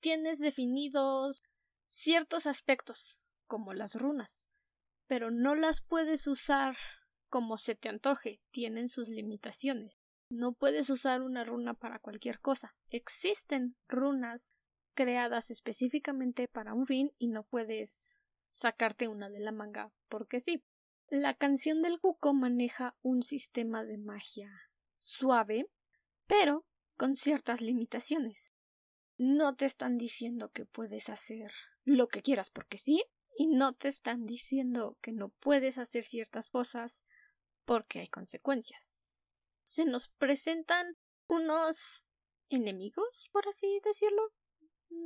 tienes 0.00 0.40
definidos 0.40 1.44
ciertos 1.86 2.46
aspectos, 2.48 3.20
como 3.46 3.74
las 3.74 3.94
runas, 3.94 4.50
pero 5.06 5.30
no 5.30 5.54
las 5.54 5.80
puedes 5.80 6.26
usar 6.26 6.76
como 7.28 7.58
se 7.58 7.76
te 7.76 7.88
antoje, 7.88 8.40
tienen 8.50 8.88
sus 8.88 9.08
limitaciones. 9.08 10.01
No 10.34 10.54
puedes 10.54 10.88
usar 10.88 11.20
una 11.20 11.44
runa 11.44 11.74
para 11.74 11.98
cualquier 11.98 12.40
cosa. 12.40 12.74
Existen 12.88 13.76
runas 13.86 14.54
creadas 14.94 15.50
específicamente 15.50 16.48
para 16.48 16.72
un 16.72 16.86
fin 16.86 17.12
y 17.18 17.28
no 17.28 17.44
puedes 17.44 18.18
sacarte 18.48 19.08
una 19.08 19.28
de 19.28 19.40
la 19.40 19.52
manga 19.52 19.92
porque 20.08 20.40
sí. 20.40 20.64
La 21.10 21.34
canción 21.34 21.82
del 21.82 22.00
cuco 22.00 22.32
maneja 22.32 22.96
un 23.02 23.22
sistema 23.22 23.84
de 23.84 23.98
magia 23.98 24.50
suave, 24.98 25.68
pero 26.26 26.64
con 26.96 27.14
ciertas 27.14 27.60
limitaciones. 27.60 28.54
No 29.18 29.54
te 29.54 29.66
están 29.66 29.98
diciendo 29.98 30.50
que 30.50 30.64
puedes 30.64 31.10
hacer 31.10 31.52
lo 31.84 32.08
que 32.08 32.22
quieras 32.22 32.48
porque 32.48 32.78
sí, 32.78 33.04
y 33.36 33.48
no 33.48 33.74
te 33.74 33.88
están 33.88 34.24
diciendo 34.24 34.96
que 35.02 35.12
no 35.12 35.28
puedes 35.28 35.76
hacer 35.76 36.04
ciertas 36.04 36.50
cosas 36.50 37.06
porque 37.66 38.00
hay 38.00 38.08
consecuencias. 38.08 38.91
Se 39.62 39.84
nos 39.84 40.08
presentan 40.08 40.96
unos 41.28 42.06
enemigos, 42.48 43.30
por 43.32 43.48
así 43.48 43.80
decirlo. 43.84 44.32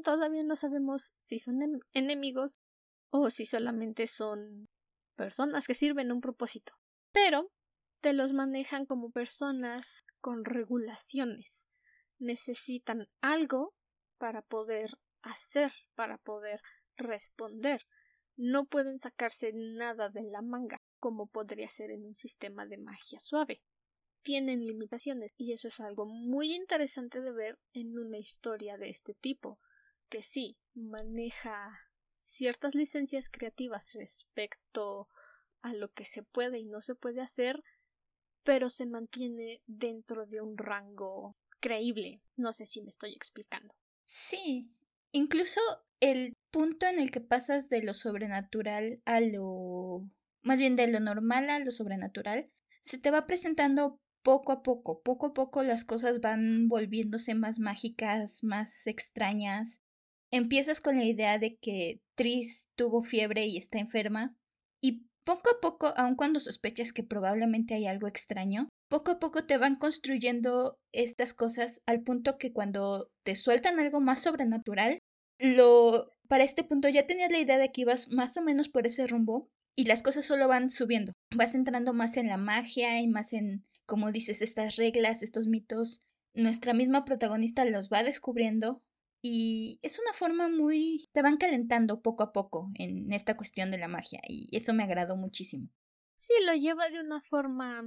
Todavía 0.03 0.43
no 0.43 0.57
sabemos 0.57 1.13
si 1.21 1.39
son 1.39 1.81
enemigos 1.93 2.61
o 3.11 3.31
si 3.31 3.47
solamente 3.47 4.07
son 4.07 4.69
personas 5.15 5.67
que 5.67 5.75
sirven 5.75 6.13
un 6.13 6.21
propósito. 6.21 6.73
Pero 7.13 7.51
te 8.01 8.13
los 8.13 8.33
manejan 8.33 8.87
como 8.87 9.11
personas 9.11 10.05
con 10.21 10.45
regulaciones. 10.45 11.69
Necesitan 12.19 13.09
algo 13.21 13.75
para 14.19 14.43
poder 14.43 14.99
hacer, 15.23 15.73
para 15.95 16.19
poder 16.19 16.61
responder. 16.97 17.87
No 18.37 18.67
pueden 18.67 18.99
sacarse 18.99 19.53
nada 19.55 20.09
de 20.09 20.23
la 20.23 20.43
manga, 20.43 20.81
como 20.99 21.27
podría 21.27 21.69
ser 21.69 21.91
en 21.91 22.05
un 22.05 22.15
sistema 22.15 22.67
de 22.67 22.79
magia 22.79 23.19
suave. 23.21 23.63
Tienen 24.27 24.67
limitaciones 24.67 25.37
y 25.39 25.53
eso 25.53 25.69
es 25.69 25.79
algo 25.79 26.05
muy 26.05 26.53
interesante 26.53 27.21
de 27.21 27.31
ver 27.31 27.61
en 27.75 27.97
una 27.97 28.19
historia 28.19 28.77
de 28.77 28.89
este 28.89 29.15
tipo, 29.15 29.61
que 30.09 30.21
sí 30.21 30.59
maneja 30.75 31.73
ciertas 32.19 32.75
licencias 32.75 33.29
creativas 33.29 33.93
respecto 33.95 35.07
a 35.63 35.75
lo 35.75 35.93
que 35.93 36.05
se 36.05 36.25
puede 36.25 36.59
y 36.59 36.65
no 36.65 36.81
se 36.81 36.97
puede 36.97 37.21
hacer, 37.21 37.63
pero 38.43 38.69
se 38.69 38.87
mantiene 38.87 39.63
dentro 39.67 40.27
de 40.27 40.41
un 40.41 40.59
rango 40.59 41.37
creíble. 41.61 42.21
No 42.35 42.53
sé 42.53 42.67
si 42.67 42.83
me 42.83 42.89
estoy 42.89 43.13
explicando. 43.13 43.77
Sí, 44.07 44.73
incluso 45.13 45.61
el 46.01 46.37
punto 46.51 46.87
en 46.87 46.99
el 46.99 47.13
que 47.13 47.21
pasas 47.21 47.69
de 47.69 47.85
lo 47.85 47.95
sobrenatural 47.95 49.01
a 49.05 49.21
lo... 49.21 50.11
más 50.43 50.59
bien 50.59 50.75
de 50.75 50.89
lo 50.89 50.99
normal 50.99 51.49
a 51.49 51.61
lo 51.61 51.71
sobrenatural, 51.71 52.51
se 52.81 52.99
te 52.99 53.13
va 53.13 53.25
presentando 53.25 54.01
poco 54.27 54.51
a 54.51 54.65
poco, 54.65 55.01
poco 55.03 55.27
a 55.27 55.35
poco 55.35 55.63
las 55.63 55.85
cosas 55.85 56.21
van 56.21 56.67
volviéndose 56.67 57.37
más 57.37 57.61
mágicas, 57.61 58.43
más 58.43 58.89
extrañas. 58.89 59.81
Empiezas 60.33 60.81
con 60.81 60.97
la 60.97 61.05
idea 61.05 61.39
de 61.39 61.59
que 61.59 62.01
Tris 62.17 62.67
tuvo 62.75 63.03
fiebre 63.03 63.47
y 63.47 63.57
está 63.57 63.79
enferma, 63.79 64.35
y 64.83 65.07
poco 65.25 65.51
a 65.51 65.61
poco, 65.63 65.95
aun 65.97 66.17
cuando 66.17 66.41
sospechas 66.41 66.93
que 66.93 67.05
probablemente 67.05 67.75
hay 67.75 67.87
algo 67.87 68.09
extraño, 68.09 68.69
poco 68.91 69.13
a 69.13 69.21
poco 69.21 69.47
te 69.47 69.59
van 69.59 69.77
construyendo 69.77 70.77
estas 70.93 71.33
cosas 71.33 71.81
al 71.87 72.03
punto 72.03 72.37
que 72.37 72.53
cuando 72.53 73.09
te 73.25 73.37
sueltan 73.37 73.79
algo 73.79 74.01
más 74.01 74.23
sobrenatural, 74.23 74.99
lo 75.39 76.11
para 76.27 76.43
este 76.43 76.65
punto 76.65 76.89
ya 76.89 77.07
tenías 77.07 77.31
la 77.31 77.39
idea 77.39 77.59
de 77.59 77.71
que 77.71 77.83
ibas 77.83 78.11
más 78.11 78.37
o 78.37 78.43
menos 78.43 78.69
por 78.69 78.89
ese 78.89 79.07
rumbo 79.07 79.49
y 79.77 79.85
las 79.85 80.03
cosas 80.03 80.25
solo 80.25 80.49
van 80.49 80.69
subiendo. 80.69 81.13
Vas 81.33 81.55
entrando 81.55 81.93
más 81.93 82.17
en 82.17 82.27
la 82.27 82.39
magia 82.39 83.01
y 83.01 83.07
más 83.07 83.33
en, 83.33 83.65
como 83.87 84.13
dices, 84.13 84.43
estas 84.43 84.77
reglas, 84.77 85.23
estos 85.23 85.47
mitos. 85.47 86.03
Nuestra 86.35 86.75
misma 86.75 87.05
protagonista 87.05 87.65
los 87.65 87.89
va 87.89 88.03
descubriendo 88.03 88.83
y 89.23 89.79
es 89.83 89.99
una 89.99 90.13
forma 90.13 90.49
muy... 90.49 91.09
te 91.13 91.23
van 91.23 91.39
calentando 91.39 92.03
poco 92.03 92.23
a 92.23 92.33
poco 92.33 92.71
en 92.75 93.13
esta 93.13 93.37
cuestión 93.37 93.71
de 93.71 93.79
la 93.79 93.89
magia 93.89 94.21
y 94.29 94.55
eso 94.55 94.75
me 94.75 94.85
agradó 94.85 95.17
muchísimo. 95.17 95.69
Sí, 96.15 96.33
lo 96.45 96.55
lleva 96.55 96.89
de 96.91 97.01
una 97.01 97.21
forma 97.23 97.83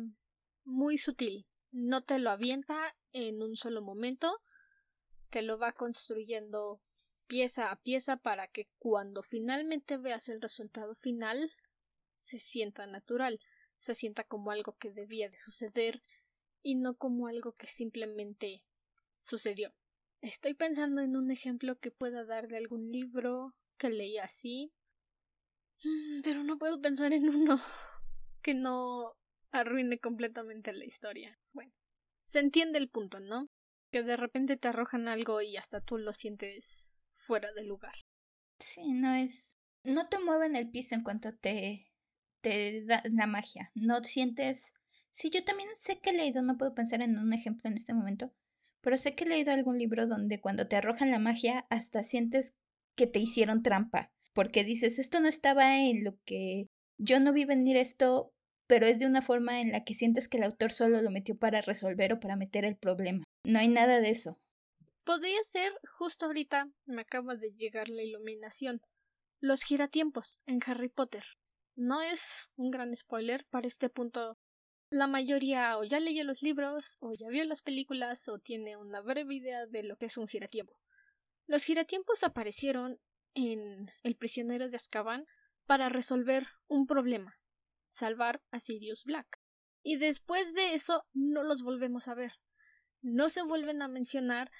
muy 0.63 0.98
sutil. 0.98 1.46
No 1.72 2.03
te 2.03 2.18
lo 2.18 2.32
avienta 2.32 2.96
en 3.12 3.41
un 3.44 3.56
solo 3.56 3.82
momento, 3.82 4.41
te 5.29 5.41
lo 5.41 5.60
va 5.60 5.74
construyendo 5.74 6.82
pieza 7.27 7.70
a 7.70 7.75
pieza 7.75 8.18
para 8.18 8.48
que 8.48 8.68
cuando 8.79 9.22
finalmente 9.22 9.98
veas 9.98 10.29
el 10.29 10.41
resultado 10.41 10.96
final 10.96 11.51
se 12.15 12.39
sienta 12.39 12.88
natural, 12.88 13.39
se 13.80 13.96
sienta 13.96 14.24
como 14.24 14.52
algo 14.52 14.78
que 14.78 14.92
debía 14.92 15.30
de 15.30 15.38
suceder 15.38 16.04
y 16.62 16.76
no 16.76 16.96
como 16.96 17.28
algo 17.28 17.54
que 17.54 17.66
simplemente 17.68 18.62
sucedió. 19.24 19.74
Estoy 20.22 20.54
pensando 20.54 21.02
en 21.02 21.16
un 21.16 21.32
ejemplo 21.32 21.80
que 21.80 21.92
pueda 21.92 22.26
dar 22.26 22.48
de 22.48 22.58
algún 22.58 22.92
libro 22.92 23.56
que 23.78 23.90
leí 23.90 24.18
así. 24.18 24.72
Mm, 25.84 26.22
pero 26.24 26.44
no 26.44 26.58
puedo 26.58 26.82
pensar 26.82 27.14
en 27.14 27.30
uno 27.30 27.58
que 28.42 28.54
no 28.54 29.16
arruine 29.52 29.98
completamente 30.00 30.74
la 30.74 30.86
historia. 30.86 31.40
Bueno, 31.54 31.72
se 32.22 32.40
entiende 32.40 32.80
el 32.80 32.90
punto, 32.90 33.22
¿no? 33.22 33.50
Que 33.92 34.04
de 34.04 34.18
repente 34.18 34.58
te 34.58 34.68
arrojan 34.68 35.08
algo 35.08 35.42
y 35.42 35.56
hasta 35.58 35.80
tú 35.80 35.98
lo 35.98 36.12
sientes 36.14 36.94
fuera 37.26 37.52
de 37.54 37.64
lugar. 37.64 37.96
Sí, 38.60 38.94
no 38.94 39.14
es. 39.14 39.58
No 39.84 40.08
te 40.10 40.20
mueven 40.20 40.56
el 40.56 40.70
piso 40.70 40.96
en 40.96 41.04
cuanto 41.04 41.34
te. 41.36 41.88
Te 42.41 42.84
da 42.86 43.03
la 43.05 43.27
magia. 43.27 43.72
No 43.75 44.03
sientes. 44.03 44.74
Sí, 45.12 45.29
yo 45.29 45.43
también 45.43 45.69
sé 45.75 46.00
que 46.00 46.12
he 46.12 46.13
leído, 46.13 46.41
no 46.41 46.58
puedo 46.58 46.74
pensar 46.74 47.01
en 47.01 47.17
un 47.17 47.34
ejemplo 47.34 47.69
en 47.69 47.75
este 47.75 47.93
momento, 47.93 48.31
pero 48.81 48.98
sé 48.98 49.15
que 49.15 49.25
he 49.25 49.27
leído 49.27 49.51
algún 49.51 49.77
libro 49.77 50.08
donde 50.08 50.39
cuando 50.39 50.67
te 50.67 50.75
arrojan 50.75 51.12
la 51.12 51.19
magia 51.19 51.65
hasta 51.69 52.03
sientes 52.03 52.55
que 52.96 53.08
te 53.08 53.19
hicieron 53.19 53.63
trampa, 53.63 54.12
porque 54.34 54.63
dices, 54.63 55.00
esto 55.00 55.19
no 55.19 55.27
estaba 55.27 55.79
en 55.79 56.03
lo 56.03 56.17
que 56.25 56.67
yo 56.98 57.19
no 57.19 57.34
vi 57.34 57.46
venir 57.46 57.77
esto, 57.77 58.31
pero 58.67 58.86
es 58.86 59.00
de 59.00 59.08
una 59.08 59.22
forma 59.22 59.62
en 59.62 59.72
la 59.72 59.84
que 59.84 59.96
sientes 59.96 60.27
que 60.27 60.38
el 60.38 60.43
autor 60.43 60.72
solo 60.72 61.01
lo 61.01 61.10
metió 61.10 61.38
para 61.38 61.62
resolver 61.62 62.13
o 62.13 62.19
para 62.19 62.36
meter 62.36 62.65
el 62.65 62.77
problema. 62.77 63.24
No 63.43 63.60
hay 63.60 63.67
nada 63.67 64.00
de 64.00 64.12
eso. 64.12 64.38
Podría 65.05 65.41
ser, 65.43 65.72
justo 65.98 66.27
ahorita 66.27 66.69
me 66.86 67.01
acaba 67.01 67.36
de 67.36 67.51
llegar 67.51 67.89
la 67.89 68.03
iluminación, 68.03 68.81
los 69.39 69.63
giratiempos 69.63 70.39
en 70.46 70.60
Harry 70.65 70.89
Potter. 70.89 71.24
No 71.82 72.02
es 72.02 72.52
un 72.58 72.72
gran 72.72 72.94
spoiler, 72.94 73.46
para 73.50 73.66
este 73.66 73.90
punto 73.90 74.38
la 74.90 75.08
mayoría 75.08 75.78
o 75.78 75.86
ya 75.86 76.02
leyó 76.02 76.26
los 76.26 76.42
libros, 76.42 76.98
o 77.00 77.14
ya 77.14 77.30
vio 77.30 77.46
las 77.46 77.62
películas, 77.62 78.28
o 78.28 78.38
tiene 78.38 78.76
una 78.76 79.00
breve 79.00 79.36
idea 79.36 79.66
de 79.66 79.84
lo 79.84 79.96
que 79.96 80.08
es 80.08 80.18
un 80.18 80.28
giratiempo. 80.28 80.78
Los 81.48 81.64
giratiempos 81.64 82.26
aparecieron 82.26 83.00
en 83.34 83.88
El 84.04 84.18
prisionero 84.18 84.68
de 84.68 84.76
Azkaban 84.76 85.26
para 85.68 85.88
resolver 85.88 86.48
un 86.68 86.86
problema, 86.86 87.40
salvar 87.88 88.42
a 88.52 88.60
Sirius 88.60 89.06
Black. 89.06 89.40
Y 89.82 89.96
después 89.96 90.54
de 90.56 90.74
eso 90.74 91.06
no 91.14 91.44
los 91.44 91.64
volvemos 91.64 92.10
a 92.10 92.14
ver. 92.14 92.34
No 93.02 93.30
se 93.30 93.42
vuelven 93.42 93.82
a 93.82 93.88
mencionar 93.88 94.52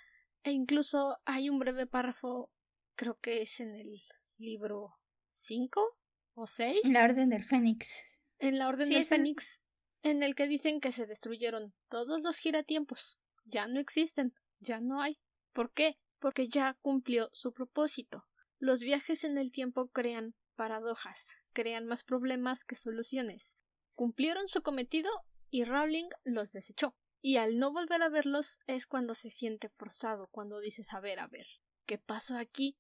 e 0.44 0.52
incluso 0.52 1.18
hay 1.26 1.50
un 1.50 1.60
breve 1.60 1.86
párrafo, 1.86 2.50
creo 2.96 3.20
que 3.20 3.42
es 3.42 3.60
en 3.60 3.76
el 3.76 4.02
libro 4.38 4.94
5 5.34 5.99
o 6.40 6.48
6. 6.48 6.82
En 6.84 6.94
la 6.94 7.04
Orden 7.04 7.30
del 7.30 7.44
Fénix. 7.44 8.20
En 8.40 8.58
la 8.58 8.68
Orden 8.68 8.90
del 8.90 9.06
Fénix 9.06 9.60
en 10.02 10.24
el 10.24 10.36
que 10.36 10.48
dicen 10.48 10.80
que 10.80 10.92
se 10.92 11.06
destruyeron 11.06 11.74
todos 11.90 12.22
los 12.22 12.38
giratiempos. 12.38 13.18
Ya 13.46 13.68
no 13.68 13.80
existen, 13.80 14.34
ya 14.60 14.80
no 14.80 15.02
hay. 15.02 15.20
¿Por 15.54 15.74
qué? 15.74 15.98
Porque 16.20 16.48
ya 16.48 16.78
cumplió 16.82 17.30
su 17.34 17.54
propósito. 17.54 18.26
Los 18.60 18.82
viajes 18.82 19.24
en 19.24 19.38
el 19.38 19.52
tiempo 19.52 19.90
crean 19.90 20.36
paradojas, 20.56 21.38
crean 21.54 21.86
más 21.86 22.04
problemas 22.04 22.64
que 22.64 22.76
soluciones. 22.76 23.58
Cumplieron 23.96 24.48
su 24.48 24.62
cometido 24.62 25.10
y 25.50 25.66
Rowling 25.66 26.10
los 26.24 26.52
desechó. 26.52 26.96
Y 27.22 27.38
al 27.38 27.58
no 27.58 27.72
volver 27.72 28.02
a 28.02 28.10
verlos 28.10 28.60
es 28.68 28.88
cuando 28.88 29.14
se 29.14 29.30
siente 29.30 29.70
forzado, 29.70 30.28
cuando 30.32 30.60
dices 30.60 30.94
a 30.94 31.02
ver, 31.02 31.20
a 31.20 31.28
ver, 31.28 31.48
¿qué 31.86 31.98
pasó 31.98 32.38
aquí? 32.38 32.78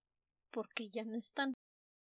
Porque 0.51 0.87
ya 0.87 1.03
no 1.03 1.17
están. 1.17 1.55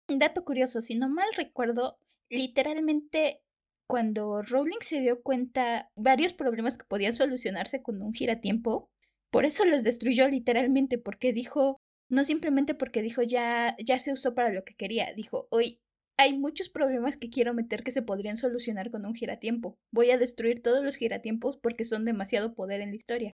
Dato 0.09 0.45
curioso, 0.45 0.83
si 0.83 0.97
no 0.97 1.09
mal 1.09 1.29
recuerdo, 1.37 1.99
literalmente 2.29 3.43
cuando 3.87 4.43
Rowling 4.43 4.81
se 4.81 5.01
dio 5.01 5.23
cuenta 5.23 5.91
varios 5.97 6.33
problemas 6.33 6.79
que 6.79 6.85
podían 6.85 7.15
solucionarse 7.15 7.83
con 7.83 8.03
un 8.03 8.13
giratiempo, 8.13 8.91
por 9.31 9.45
eso 9.45 9.65
los 9.65 9.83
destruyó 9.83 10.29
literalmente, 10.29 10.99
porque 10.99 11.33
dijo, 11.33 11.81
no 12.11 12.25
simplemente 12.25 12.75
porque 12.75 13.03
dijo 13.03 13.23
ya, 13.23 13.77
ya 13.85 13.99
se 13.99 14.13
usó 14.13 14.35
para 14.35 14.53
lo 14.53 14.63
que 14.65 14.75
quería, 14.75 15.13
dijo, 15.15 15.49
hoy 15.51 15.81
hay 16.17 16.39
muchos 16.39 16.69
problemas 16.69 17.17
que 17.17 17.31
quiero 17.31 17.55
meter 17.55 17.83
que 17.83 17.91
se 17.91 18.03
podrían 18.03 18.37
solucionar 18.37 18.91
con 18.91 19.05
un 19.05 19.15
giratiempo. 19.15 19.77
Voy 19.91 20.11
a 20.11 20.19
destruir 20.19 20.63
todos 20.63 20.85
los 20.85 20.97
giratiempos 20.97 21.57
porque 21.57 21.85
son 21.85 22.05
demasiado 22.05 22.55
poder 22.55 22.81
en 22.81 22.91
la 22.91 22.97
historia. 22.97 23.33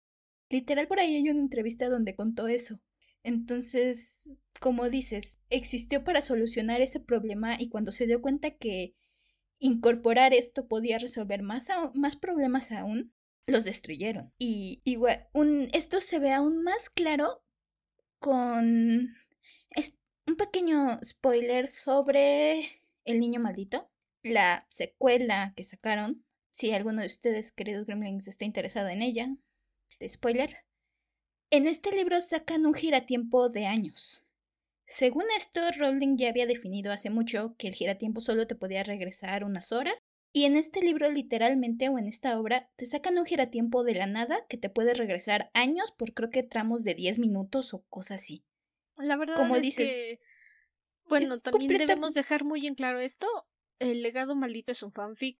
Literal 0.49 0.87
por 0.87 0.99
ahí 0.99 1.15
hay 1.15 1.29
una 1.29 1.41
entrevista 1.41 1.89
donde 1.89 2.15
contó 2.15 2.47
eso. 2.47 2.79
Entonces, 3.23 4.41
como 4.59 4.89
dices, 4.89 5.41
existió 5.49 6.03
para 6.03 6.21
solucionar 6.21 6.81
ese 6.81 6.99
problema 6.99 7.55
y 7.59 7.69
cuando 7.69 7.91
se 7.91 8.07
dio 8.07 8.21
cuenta 8.21 8.51
que 8.51 8.95
incorporar 9.59 10.33
esto 10.33 10.67
podía 10.67 10.99
resolver 10.99 11.41
más, 11.43 11.67
más 11.93 12.15
problemas 12.15 12.71
aún, 12.71 13.13
los 13.45 13.65
destruyeron. 13.65 14.31
Y 14.37 14.81
esto 15.73 16.01
se 16.01 16.19
ve 16.19 16.31
aún 16.33 16.63
más 16.63 16.89
claro 16.89 17.43
con 18.19 19.15
un 20.27 20.35
pequeño 20.37 20.99
spoiler 21.03 21.67
sobre 21.67 22.69
el 23.05 23.19
niño 23.19 23.39
maldito. 23.39 23.89
la 24.21 24.65
secuela 24.69 25.53
que 25.55 25.63
sacaron, 25.63 26.25
si 26.51 26.71
alguno 26.73 27.01
de 27.01 27.07
ustedes, 27.07 27.51
queridos 27.51 27.85
gremlins, 27.85 28.27
está 28.27 28.45
interesado 28.45 28.89
en 28.89 29.01
ella, 29.01 29.35
spoiler, 30.07 30.57
en 31.51 31.67
este 31.67 31.91
libro 31.95 32.21
sacan 32.21 32.65
un 32.65 32.73
giratiempo 32.73 33.49
de 33.49 33.65
años. 33.65 34.25
Según 34.85 35.25
esto, 35.37 35.61
Rowling 35.77 36.17
ya 36.17 36.29
había 36.29 36.47
definido 36.47 36.91
hace 36.91 37.09
mucho 37.09 37.55
que 37.57 37.67
el 37.67 37.75
giratiempo 37.75 38.21
solo 38.21 38.47
te 38.47 38.55
podía 38.55 38.83
regresar 38.83 39.43
unas 39.43 39.71
horas. 39.71 39.95
Y 40.31 40.45
en 40.45 40.55
este 40.55 40.81
libro, 40.81 41.09
literalmente, 41.09 41.89
o 41.89 41.97
en 41.97 42.07
esta 42.07 42.39
obra, 42.39 42.69
te 42.75 42.85
sacan 42.85 43.17
un 43.17 43.25
giratiempo 43.25 43.83
de 43.83 43.95
la 43.95 44.05
nada 44.05 44.45
que 44.47 44.57
te 44.57 44.69
puede 44.69 44.93
regresar 44.93 45.49
años 45.53 45.91
por 45.91 46.13
creo 46.13 46.29
que 46.29 46.43
tramos 46.43 46.83
de 46.83 46.93
10 46.93 47.17
minutos 47.19 47.73
o 47.73 47.83
cosas 47.89 48.21
así. 48.21 48.43
La 48.97 49.15
verdad 49.15 49.35
Como 49.35 49.55
es 49.55 49.61
dices, 49.61 49.89
que... 49.89 50.19
Bueno, 51.07 51.39
también 51.39 51.77
debemos 51.79 52.13
dejar 52.13 52.43
muy 52.43 52.67
en 52.67 52.75
claro 52.75 52.99
esto. 52.99 53.27
El 53.79 54.03
legado 54.03 54.35
maldito 54.35 54.71
es 54.71 54.83
un 54.83 54.91
fanfic. 54.91 55.39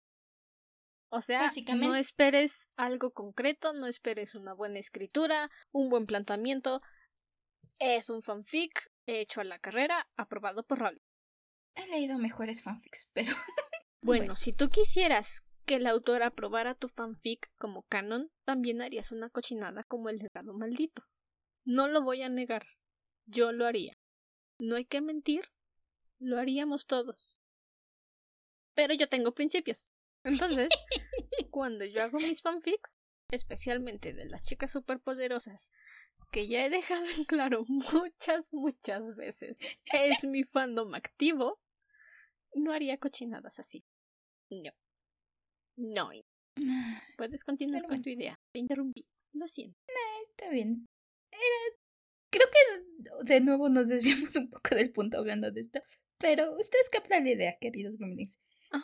O 1.10 1.22
sea, 1.22 1.52
no 1.76 1.96
esperes 1.96 2.68
algo 2.76 3.12
concreto, 3.12 3.74
no 3.74 3.88
esperes 3.88 4.36
una 4.36 4.54
buena 4.54 4.80
escritura, 4.80 5.50
un 5.72 5.90
buen 5.90 6.06
planteamiento. 6.06 6.82
Es 7.80 8.12
un 8.12 8.22
fanfic 8.22 8.92
hecho 9.08 9.42
a 9.42 9.44
la 9.44 9.58
carrera, 9.58 10.08
aprobado 10.16 10.64
por 10.64 10.80
Rowling. 10.80 11.02
He 11.76 11.88
leído 11.88 12.20
mejores 12.20 12.62
fanfics, 12.62 13.10
pero... 13.14 13.32
bueno, 14.02 14.36
si 14.36 14.54
tú 14.54 14.70
quisieras 14.70 15.44
que 15.66 15.80
la 15.80 15.92
autora 15.92 16.28
aprobara 16.28 16.76
tu 16.76 16.90
fanfic 16.90 17.52
como 17.58 17.84
canon, 17.84 18.32
también 18.44 18.82
harías 18.82 19.12
una 19.12 19.30
cochinada 19.30 19.84
como 19.84 20.10
el 20.10 20.18
legado 20.18 20.54
maldito. 20.54 21.04
No 21.66 21.88
lo 21.88 22.04
voy 22.04 22.22
a 22.22 22.30
negar. 22.30 22.68
Yo 23.26 23.52
lo 23.52 23.66
haría. 23.66 23.98
No 24.60 24.76
hay 24.76 24.86
que 24.86 25.02
mentir. 25.02 25.46
Lo 26.20 26.38
haríamos 26.38 26.86
todos. 26.86 27.40
Pero 28.74 28.94
yo 28.94 29.08
tengo 29.10 29.34
principios. 29.34 29.92
Entonces, 30.30 30.70
cuando 31.50 31.86
yo 31.86 32.04
hago 32.04 32.20
mis 32.20 32.44
fanfics, 32.44 33.00
especialmente 33.32 34.14
de 34.14 34.26
las 34.26 34.44
chicas 34.44 34.72
superpoderosas, 34.72 35.72
que 36.32 36.48
ya 36.48 36.66
he 36.66 36.70
dejado 36.70 37.04
en 37.18 37.24
claro 37.26 37.64
muchas, 37.68 38.54
muchas 38.54 39.16
veces, 39.18 39.60
es 39.92 40.26
mi 40.26 40.44
fandom 40.44 40.94
activo, 40.94 41.60
no 42.54 42.72
haría 42.72 43.00
cochinadas 43.00 43.60
así. 43.60 43.84
No. 44.52 44.72
No. 45.76 46.12
Puedes 47.18 47.44
continuar 47.44 47.88
con 47.88 48.04
tu 48.04 48.10
idea. 48.10 48.40
Te 48.54 48.60
interrumpí. 48.60 49.08
Lo 49.34 49.48
siento. 49.48 49.80
está 50.30 50.52
bien. 50.52 50.86
Creo 52.32 52.46
que 52.52 53.26
de 53.26 53.42
nuevo 53.42 53.70
nos 53.70 53.88
desviamos 53.88 54.36
un 54.36 54.52
poco 54.52 54.76
del 54.76 54.92
punto 54.92 55.18
hablando 55.18 55.52
de 55.52 55.62
esto. 55.62 55.82
Pero 56.20 56.56
ustedes 56.58 56.90
captan 56.92 57.24
la 57.24 57.32
idea, 57.32 57.58
queridos 57.60 57.98
gremlins 57.98 58.38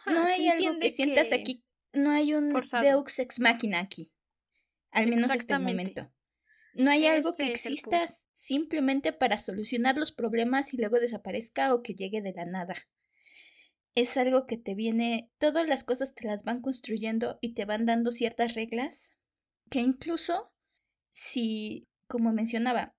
no 0.05 0.23
hay 0.23 0.47
algo 0.47 0.79
que 0.79 0.91
sientas 0.91 1.31
aquí. 1.31 1.63
No 1.93 2.11
hay 2.11 2.33
un 2.33 2.49
Deux 2.49 3.19
ex 3.19 3.39
machina 3.39 3.79
aquí. 3.79 4.11
Al 4.91 5.07
menos 5.07 5.31
hasta 5.31 5.55
el 5.55 5.61
momento. 5.61 6.11
No 6.73 6.91
hay 6.91 7.05
algo 7.05 7.33
que 7.35 7.47
exista 7.47 8.05
simplemente 8.31 9.13
para 9.13 9.37
solucionar 9.37 9.97
los 9.97 10.11
problemas 10.11 10.73
y 10.73 10.77
luego 10.77 10.99
desaparezca 10.99 11.73
o 11.73 11.81
que 11.81 11.95
llegue 11.95 12.21
de 12.21 12.33
la 12.33 12.45
nada. 12.45 12.75
Es 13.93 14.17
algo 14.17 14.45
que 14.45 14.57
te 14.57 14.75
viene, 14.75 15.31
todas 15.37 15.65
las 15.67 15.85
cosas 15.85 16.13
te 16.15 16.27
las 16.27 16.43
van 16.43 16.61
construyendo 16.61 17.39
y 17.39 17.53
te 17.53 17.63
van 17.63 17.85
dando 17.85 18.11
ciertas 18.11 18.55
reglas 18.55 19.13
que 19.69 19.79
incluso 19.79 20.51
si, 21.13 21.87
como 22.07 22.33
mencionaba, 22.33 22.93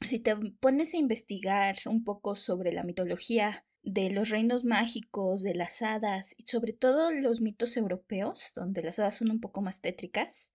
si 0.00 0.18
te 0.18 0.34
pones 0.58 0.94
a 0.94 0.96
investigar 0.96 1.76
un 1.84 2.04
poco 2.04 2.34
sobre 2.34 2.72
la 2.72 2.84
mitología 2.84 3.66
de 3.82 4.10
los 4.10 4.28
reinos 4.28 4.64
mágicos, 4.64 5.42
de 5.42 5.54
las 5.54 5.82
hadas 5.82 6.34
y 6.36 6.42
sobre 6.44 6.72
todo 6.72 7.10
los 7.10 7.40
mitos 7.40 7.76
europeos, 7.76 8.52
donde 8.54 8.82
las 8.82 8.98
hadas 8.98 9.16
son 9.16 9.30
un 9.30 9.40
poco 9.40 9.62
más 9.62 9.80
tétricas, 9.80 10.50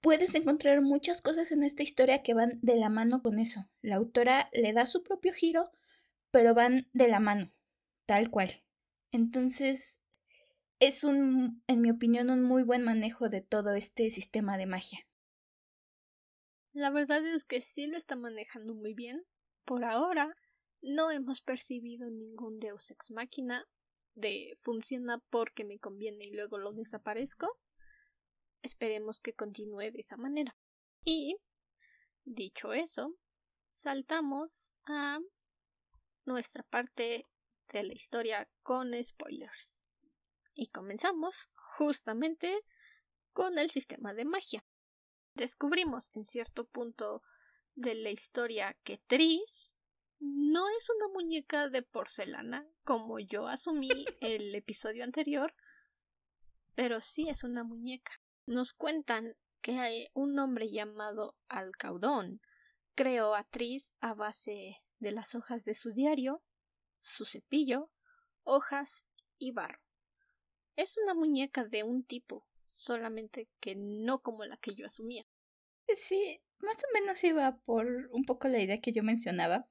puedes 0.00 0.34
encontrar 0.34 0.82
muchas 0.82 1.22
cosas 1.22 1.50
en 1.50 1.62
esta 1.62 1.82
historia 1.82 2.22
que 2.22 2.34
van 2.34 2.58
de 2.62 2.76
la 2.76 2.88
mano 2.88 3.22
con 3.22 3.38
eso. 3.38 3.68
La 3.80 3.96
autora 3.96 4.48
le 4.52 4.72
da 4.72 4.86
su 4.86 5.02
propio 5.02 5.32
giro, 5.32 5.70
pero 6.30 6.54
van 6.54 6.88
de 6.92 7.08
la 7.08 7.20
mano, 7.20 7.50
tal 8.06 8.30
cual. 8.30 8.50
Entonces, 9.12 10.02
es 10.78 11.04
un, 11.04 11.62
en 11.66 11.80
mi 11.80 11.90
opinión, 11.90 12.30
un 12.30 12.42
muy 12.42 12.62
buen 12.62 12.82
manejo 12.82 13.28
de 13.28 13.40
todo 13.40 13.74
este 13.74 14.10
sistema 14.10 14.58
de 14.58 14.66
magia. 14.66 15.06
La 16.74 16.90
verdad 16.90 17.24
es 17.24 17.44
que 17.44 17.60
sí 17.60 17.86
lo 17.86 17.96
está 17.96 18.16
manejando 18.16 18.74
muy 18.74 18.92
bien. 18.92 19.24
Por 19.64 19.84
ahora, 19.84 20.36
no 20.84 21.10
hemos 21.10 21.40
percibido 21.40 22.10
ningún 22.10 22.60
Deus 22.60 22.90
ex 22.90 23.10
máquina 23.10 23.66
de 24.14 24.58
funciona 24.60 25.18
porque 25.30 25.64
me 25.64 25.78
conviene 25.78 26.26
y 26.26 26.34
luego 26.34 26.58
lo 26.58 26.72
desaparezco. 26.72 27.58
Esperemos 28.62 29.18
que 29.18 29.32
continúe 29.32 29.90
de 29.90 30.00
esa 30.00 30.18
manera. 30.18 30.54
Y, 31.02 31.36
dicho 32.24 32.74
eso, 32.74 33.14
saltamos 33.72 34.72
a 34.84 35.20
nuestra 36.26 36.62
parte 36.64 37.26
de 37.72 37.82
la 37.82 37.94
historia 37.94 38.48
con 38.62 38.92
spoilers. 39.02 39.88
Y 40.54 40.68
comenzamos 40.68 41.48
justamente 41.54 42.60
con 43.32 43.58
el 43.58 43.70
sistema 43.70 44.12
de 44.12 44.26
magia. 44.26 44.64
Descubrimos 45.32 46.10
en 46.14 46.24
cierto 46.24 46.66
punto 46.66 47.22
de 47.74 47.94
la 47.94 48.10
historia 48.10 48.76
que 48.84 48.98
Tris 49.06 49.73
no 50.24 50.68
es 50.78 50.88
una 50.90 51.08
muñeca 51.08 51.68
de 51.68 51.82
porcelana, 51.82 52.66
como 52.84 53.18
yo 53.18 53.46
asumí 53.46 54.06
el 54.20 54.54
episodio 54.54 55.04
anterior, 55.04 55.54
pero 56.74 57.00
sí 57.00 57.28
es 57.28 57.44
una 57.44 57.62
muñeca. 57.62 58.12
Nos 58.46 58.72
cuentan 58.72 59.36
que 59.60 59.78
hay 59.78 60.08
un 60.14 60.38
hombre 60.38 60.70
llamado 60.70 61.36
Alcaudón 61.48 62.40
creó 62.94 63.34
a 63.34 63.44
Tris 63.44 63.94
a 64.00 64.14
base 64.14 64.80
de 64.98 65.12
las 65.12 65.34
hojas 65.34 65.64
de 65.64 65.74
su 65.74 65.92
diario, 65.92 66.42
su 66.98 67.24
cepillo, 67.24 67.90
hojas 68.44 69.04
y 69.38 69.52
barro. 69.52 69.80
Es 70.76 70.96
una 70.96 71.14
muñeca 71.14 71.64
de 71.64 71.82
un 71.82 72.04
tipo, 72.04 72.46
solamente 72.64 73.48
que 73.60 73.74
no 73.74 74.20
como 74.20 74.44
la 74.44 74.56
que 74.56 74.74
yo 74.74 74.86
asumía. 74.86 75.26
Sí, 75.96 76.40
más 76.58 76.76
o 76.76 76.86
menos 76.94 77.22
iba 77.24 77.56
por 77.64 77.86
un 78.10 78.24
poco 78.24 78.48
la 78.48 78.60
idea 78.60 78.80
que 78.80 78.92
yo 78.92 79.02
mencionaba, 79.02 79.68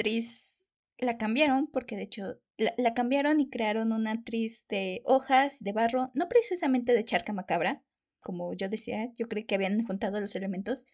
actriz 0.00 0.66
la 0.98 1.18
cambiaron, 1.18 1.66
porque 1.66 1.96
de 1.96 2.02
hecho 2.02 2.40
la, 2.56 2.94
cambiaron 2.94 3.38
y 3.38 3.50
crearon 3.50 3.92
una 3.92 4.12
actriz 4.12 4.66
de 4.68 5.02
hojas, 5.04 5.60
de 5.60 5.72
barro, 5.72 6.10
no 6.14 6.28
precisamente 6.28 6.94
de 6.94 7.04
charca 7.04 7.32
macabra, 7.34 7.82
como 8.20 8.54
yo 8.54 8.68
decía, 8.68 9.10
yo 9.14 9.28
creí 9.28 9.44
que 9.44 9.54
habían 9.54 9.84
juntado 9.84 10.20
los 10.20 10.34
elementos, 10.36 10.86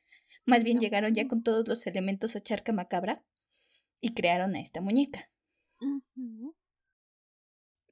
más 0.45 0.65
bien 0.65 0.79
llegaron 0.79 1.15
ya 1.15 1.27
con 1.29 1.43
todos 1.43 1.67
los 1.69 1.87
elementos 1.87 2.35
a 2.35 2.41
charca 2.41 2.73
macabra 2.73 3.25
y 4.01 4.13
crearon 4.13 4.55
a 4.57 4.61
esta 4.61 4.81
muñeca. 4.81 5.31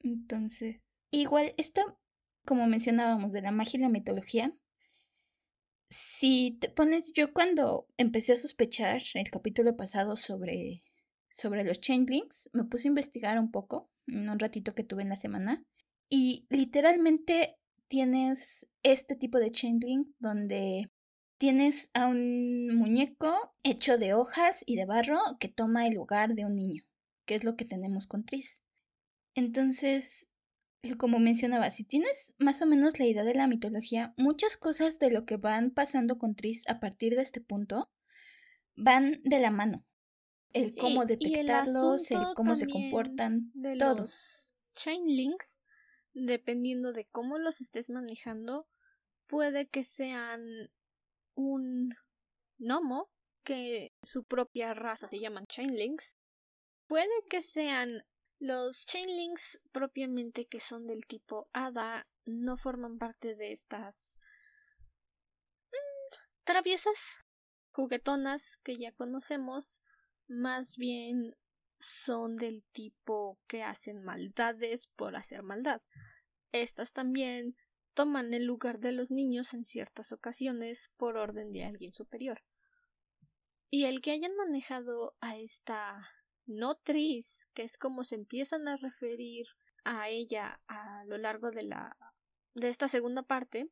Entonces, 0.02 0.80
igual, 1.10 1.54
esto, 1.56 1.98
como 2.44 2.66
mencionábamos, 2.66 3.32
de 3.32 3.42
la 3.42 3.52
magia 3.52 3.78
y 3.78 3.82
la 3.82 3.88
mitología, 3.88 4.52
si 5.90 6.58
te 6.60 6.70
pones, 6.70 7.12
yo 7.12 7.32
cuando 7.32 7.86
empecé 7.96 8.32
a 8.32 8.36
sospechar 8.36 9.00
el 9.14 9.30
capítulo 9.30 9.76
pasado 9.76 10.16
sobre 10.16 10.82
sobre 11.34 11.64
los 11.64 11.80
changelings, 11.80 12.48
me 12.52 12.62
puse 12.64 12.86
a 12.86 12.90
investigar 12.90 13.40
un 13.40 13.50
poco, 13.50 13.90
en 14.06 14.30
un 14.30 14.38
ratito 14.38 14.72
que 14.72 14.84
tuve 14.84 15.02
en 15.02 15.08
la 15.08 15.16
semana, 15.16 15.64
y 16.08 16.46
literalmente 16.48 17.56
tienes 17.88 18.68
este 18.84 19.16
tipo 19.16 19.38
de 19.38 19.50
changeling 19.50 20.14
donde 20.20 20.92
tienes 21.36 21.90
a 21.92 22.06
un 22.06 22.68
muñeco 22.76 23.52
hecho 23.64 23.98
de 23.98 24.14
hojas 24.14 24.62
y 24.64 24.76
de 24.76 24.86
barro 24.86 25.18
que 25.40 25.48
toma 25.48 25.88
el 25.88 25.94
lugar 25.94 26.34
de 26.34 26.44
un 26.44 26.54
niño, 26.54 26.84
que 27.26 27.34
es 27.34 27.42
lo 27.42 27.56
que 27.56 27.64
tenemos 27.64 28.06
con 28.06 28.24
Tris. 28.24 28.62
Entonces, 29.34 30.30
como 30.98 31.18
mencionaba, 31.18 31.72
si 31.72 31.82
tienes 31.82 32.36
más 32.38 32.62
o 32.62 32.66
menos 32.66 33.00
la 33.00 33.06
idea 33.06 33.24
de 33.24 33.34
la 33.34 33.48
mitología, 33.48 34.14
muchas 34.16 34.56
cosas 34.56 35.00
de 35.00 35.10
lo 35.10 35.24
que 35.24 35.36
van 35.36 35.72
pasando 35.72 36.16
con 36.16 36.36
Tris 36.36 36.62
a 36.68 36.78
partir 36.78 37.16
de 37.16 37.22
este 37.22 37.40
punto 37.40 37.90
van 38.76 39.20
de 39.24 39.40
la 39.40 39.50
mano 39.50 39.84
el 40.54 40.72
cómo 40.80 41.04
detectarlos, 41.04 42.10
el, 42.10 42.18
cómo 42.34 42.54
se 42.54 42.66
comportan, 42.66 43.50
de 43.54 43.76
todos. 43.76 44.54
Chain 44.74 45.04
links, 45.06 45.60
dependiendo 46.14 46.92
de 46.92 47.04
cómo 47.06 47.38
los 47.38 47.60
estés 47.60 47.90
manejando, 47.90 48.66
puede 49.26 49.66
que 49.66 49.84
sean 49.84 50.42
un 51.34 51.90
gnomo, 52.58 53.10
que 53.42 53.92
su 54.02 54.24
propia 54.24 54.74
raza 54.74 55.08
se 55.08 55.18
llaman 55.18 55.46
chainlinks. 55.46 56.16
Puede 56.86 57.12
que 57.28 57.42
sean 57.42 58.04
los 58.38 58.86
chainlinks 58.86 59.60
propiamente 59.72 60.46
que 60.46 60.60
son 60.60 60.86
del 60.86 61.04
tipo 61.06 61.48
hada, 61.52 62.06
no 62.24 62.56
forman 62.56 62.98
parte 62.98 63.34
de 63.34 63.52
estas 63.52 64.20
mm, 65.70 66.14
traviesas 66.44 67.24
juguetonas 67.72 68.58
que 68.62 68.76
ya 68.76 68.92
conocemos 68.92 69.80
más 70.28 70.76
bien 70.76 71.34
son 71.78 72.36
del 72.36 72.64
tipo 72.72 73.38
que 73.46 73.62
hacen 73.62 74.02
maldades 74.02 74.86
por 74.88 75.16
hacer 75.16 75.42
maldad. 75.42 75.82
Estas 76.52 76.92
también 76.92 77.56
toman 77.94 78.34
el 78.34 78.44
lugar 78.44 78.80
de 78.80 78.92
los 78.92 79.10
niños 79.10 79.54
en 79.54 79.64
ciertas 79.64 80.12
ocasiones 80.12 80.90
por 80.96 81.16
orden 81.16 81.52
de 81.52 81.64
alguien 81.64 81.92
superior. 81.92 82.42
Y 83.70 83.84
el 83.84 84.00
que 84.00 84.12
hayan 84.12 84.36
manejado 84.36 85.16
a 85.20 85.36
esta 85.36 86.08
Notris, 86.46 87.48
que 87.54 87.62
es 87.62 87.78
como 87.78 88.04
se 88.04 88.14
empiezan 88.14 88.68
a 88.68 88.76
referir 88.76 89.46
a 89.84 90.08
ella 90.08 90.60
a 90.68 91.04
lo 91.06 91.18
largo 91.18 91.50
de 91.50 91.62
la 91.62 91.96
de 92.54 92.68
esta 92.68 92.86
segunda 92.86 93.22
parte, 93.22 93.68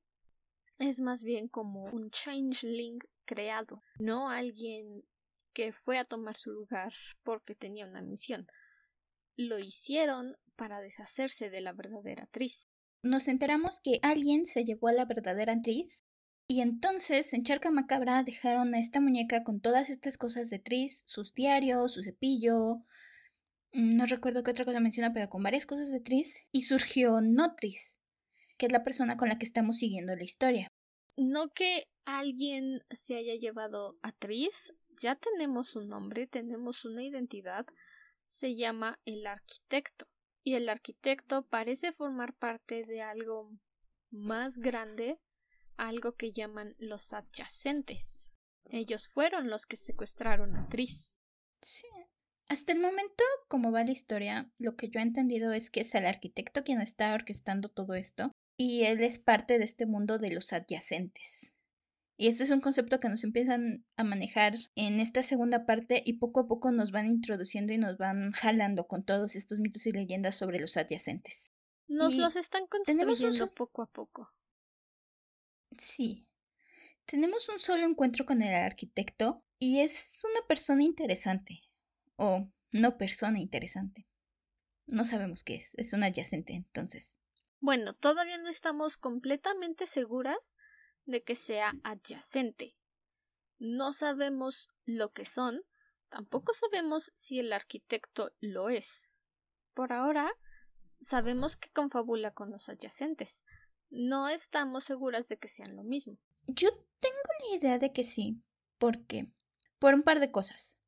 es 0.78 1.00
más 1.00 1.22
bien 1.22 1.48
como 1.48 1.84
un 1.84 2.10
changeling 2.10 2.98
creado, 3.24 3.80
no 4.00 4.28
alguien 4.28 5.04
que 5.52 5.72
fue 5.72 5.98
a 5.98 6.04
tomar 6.04 6.36
su 6.36 6.50
lugar 6.50 6.92
porque 7.22 7.54
tenía 7.54 7.86
una 7.86 8.02
misión. 8.02 8.46
Lo 9.36 9.58
hicieron 9.58 10.36
para 10.56 10.80
deshacerse 10.80 11.50
de 11.50 11.60
la 11.60 11.72
verdadera 11.72 12.26
Tris. 12.30 12.68
Nos 13.02 13.28
enteramos 13.28 13.80
que 13.80 13.98
alguien 14.02 14.46
se 14.46 14.64
llevó 14.64 14.88
a 14.88 14.92
la 14.92 15.04
verdadera 15.04 15.58
Tris 15.58 16.04
y 16.46 16.60
entonces 16.60 17.32
en 17.32 17.44
Charca 17.44 17.70
Macabra 17.70 18.22
dejaron 18.22 18.74
a 18.74 18.78
esta 18.78 19.00
muñeca 19.00 19.42
con 19.42 19.60
todas 19.60 19.90
estas 19.90 20.18
cosas 20.18 20.50
de 20.50 20.58
Tris, 20.58 21.02
sus 21.06 21.34
diarios, 21.34 21.94
su 21.94 22.02
cepillo, 22.02 22.84
mm, 23.72 23.96
no 23.96 24.06
recuerdo 24.06 24.42
qué 24.42 24.50
otra 24.50 24.64
cosa 24.64 24.80
menciona, 24.80 25.12
pero 25.12 25.28
con 25.28 25.42
varias 25.42 25.66
cosas 25.66 25.90
de 25.90 26.00
Tris, 26.00 26.40
y 26.52 26.62
surgió 26.62 27.20
Notris, 27.20 28.00
que 28.58 28.66
es 28.66 28.72
la 28.72 28.82
persona 28.82 29.16
con 29.16 29.28
la 29.28 29.38
que 29.38 29.46
estamos 29.46 29.78
siguiendo 29.78 30.14
la 30.14 30.24
historia. 30.24 30.68
No 31.16 31.48
que 31.50 31.86
alguien 32.04 32.80
se 32.90 33.16
haya 33.16 33.34
llevado 33.36 33.98
a 34.02 34.12
Tris, 34.12 34.74
ya 35.00 35.16
tenemos 35.16 35.76
un 35.76 35.88
nombre, 35.88 36.26
tenemos 36.26 36.84
una 36.84 37.02
identidad, 37.02 37.66
se 38.24 38.54
llama 38.54 39.00
el 39.04 39.26
arquitecto. 39.26 40.06
Y 40.44 40.54
el 40.54 40.68
arquitecto 40.68 41.46
parece 41.46 41.92
formar 41.92 42.34
parte 42.34 42.82
de 42.84 43.00
algo 43.00 43.52
más 44.10 44.58
grande, 44.58 45.20
algo 45.76 46.16
que 46.16 46.32
llaman 46.32 46.74
los 46.78 47.12
adyacentes. 47.12 48.32
Ellos 48.64 49.08
fueron 49.08 49.48
los 49.48 49.66
que 49.66 49.76
secuestraron 49.76 50.56
a 50.56 50.68
Tris. 50.68 51.20
Sí. 51.60 51.86
Hasta 52.48 52.72
el 52.72 52.80
momento, 52.80 53.24
como 53.48 53.70
va 53.70 53.84
la 53.84 53.92
historia, 53.92 54.50
lo 54.58 54.76
que 54.76 54.88
yo 54.88 54.98
he 54.98 55.02
entendido 55.02 55.52
es 55.52 55.70
que 55.70 55.80
es 55.80 55.94
el 55.94 56.06
arquitecto 56.06 56.64
quien 56.64 56.80
está 56.80 57.14
orquestando 57.14 57.68
todo 57.68 57.94
esto 57.94 58.32
y 58.56 58.84
él 58.84 59.02
es 59.02 59.18
parte 59.18 59.58
de 59.58 59.64
este 59.64 59.86
mundo 59.86 60.18
de 60.18 60.32
los 60.32 60.52
adyacentes. 60.52 61.51
Y 62.16 62.28
este 62.28 62.44
es 62.44 62.50
un 62.50 62.60
concepto 62.60 63.00
que 63.00 63.08
nos 63.08 63.24
empiezan 63.24 63.84
a 63.96 64.04
manejar 64.04 64.54
en 64.74 65.00
esta 65.00 65.22
segunda 65.22 65.64
parte 65.66 66.02
y 66.04 66.18
poco 66.18 66.40
a 66.40 66.46
poco 66.46 66.70
nos 66.70 66.92
van 66.92 67.06
introduciendo 67.06 67.72
y 67.72 67.78
nos 67.78 67.96
van 67.96 68.32
jalando 68.32 68.86
con 68.86 69.04
todos 69.04 69.34
estos 69.34 69.60
mitos 69.60 69.86
y 69.86 69.92
leyendas 69.92 70.36
sobre 70.36 70.60
los 70.60 70.76
adyacentes. 70.76 71.52
Nos 71.88 72.14
los 72.14 72.36
están 72.36 72.66
construyendo 72.66 73.52
poco 73.54 73.82
a 73.82 73.86
poco. 73.86 74.32
Sí. 75.76 76.26
Tenemos 77.06 77.48
un 77.48 77.58
solo 77.58 77.84
encuentro 77.84 78.24
con 78.24 78.42
el 78.42 78.54
arquitecto 78.54 79.44
y 79.58 79.80
es 79.80 80.22
una 80.24 80.46
persona 80.46 80.84
interesante. 80.84 81.60
O 82.16 82.48
no 82.70 82.96
persona 82.96 83.40
interesante. 83.40 84.06
No 84.86 85.04
sabemos 85.04 85.44
qué 85.44 85.56
es, 85.56 85.74
es 85.76 85.92
un 85.92 86.04
adyacente 86.04 86.52
entonces. 86.54 87.18
Bueno, 87.60 87.94
todavía 87.94 88.38
no 88.38 88.48
estamos 88.48 88.96
completamente 88.96 89.86
seguras 89.86 90.56
de 91.06 91.22
que 91.22 91.34
sea 91.34 91.74
adyacente. 91.84 92.76
No 93.58 93.92
sabemos 93.92 94.70
lo 94.84 95.12
que 95.12 95.24
son, 95.24 95.62
tampoco 96.08 96.52
sabemos 96.52 97.12
si 97.14 97.40
el 97.40 97.52
arquitecto 97.52 98.32
lo 98.40 98.68
es. 98.68 99.10
Por 99.74 99.92
ahora, 99.92 100.32
sabemos 101.00 101.56
que 101.56 101.70
confabula 101.70 102.32
con 102.32 102.50
los 102.50 102.68
adyacentes. 102.68 103.46
No 103.90 104.28
estamos 104.28 104.84
seguras 104.84 105.28
de 105.28 105.38
que 105.38 105.48
sean 105.48 105.76
lo 105.76 105.84
mismo. 105.84 106.18
Yo 106.46 106.70
tengo 107.00 107.16
la 107.40 107.56
idea 107.56 107.78
de 107.78 107.92
que 107.92 108.04
sí. 108.04 108.42
¿Por 108.78 109.04
qué? 109.06 109.30
Por 109.78 109.94
un 109.94 110.02
par 110.02 110.20
de 110.20 110.30
cosas. 110.30 110.78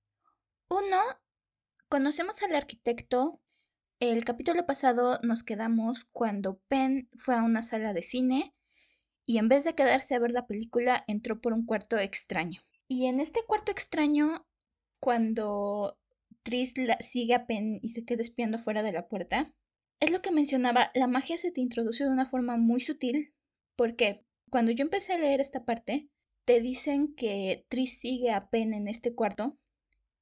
Uno, 0.68 1.00
conocemos 1.88 2.42
al 2.42 2.54
arquitecto 2.54 3.40
el 4.00 4.24
capítulo 4.24 4.66
pasado 4.66 5.18
nos 5.22 5.44
quedamos 5.44 6.04
cuando 6.04 6.58
Penn 6.68 7.08
fue 7.16 7.36
a 7.36 7.42
una 7.42 7.62
sala 7.62 7.92
de 7.92 8.02
cine 8.02 8.54
y 9.26 9.38
en 9.38 9.48
vez 9.48 9.64
de 9.64 9.74
quedarse 9.74 10.14
a 10.14 10.18
ver 10.18 10.30
la 10.30 10.46
película 10.46 11.04
entró 11.06 11.40
por 11.40 11.52
un 11.52 11.64
cuarto 11.66 11.98
extraño. 11.98 12.60
Y 12.88 13.06
en 13.06 13.20
este 13.20 13.40
cuarto 13.46 13.72
extraño, 13.72 14.46
cuando 15.00 15.98
Tris 16.42 16.74
sigue 17.00 17.34
a 17.34 17.46
Penn 17.46 17.78
y 17.82 17.90
se 17.90 18.04
queda 18.04 18.22
espiando 18.22 18.58
fuera 18.58 18.82
de 18.82 18.92
la 18.92 19.08
puerta, 19.08 19.54
es 20.00 20.10
lo 20.10 20.20
que 20.20 20.32
mencionaba, 20.32 20.90
la 20.94 21.06
magia 21.06 21.38
se 21.38 21.50
te 21.50 21.60
introduce 21.60 22.04
de 22.04 22.10
una 22.10 22.26
forma 22.26 22.56
muy 22.56 22.80
sutil, 22.80 23.32
porque 23.76 24.24
cuando 24.50 24.72
yo 24.72 24.82
empecé 24.82 25.14
a 25.14 25.18
leer 25.18 25.40
esta 25.40 25.64
parte, 25.64 26.08
te 26.44 26.60
dicen 26.60 27.14
que 27.14 27.64
Tris 27.68 27.98
sigue 27.98 28.30
a 28.30 28.50
Penn 28.50 28.74
en 28.74 28.88
este 28.88 29.14
cuarto 29.14 29.58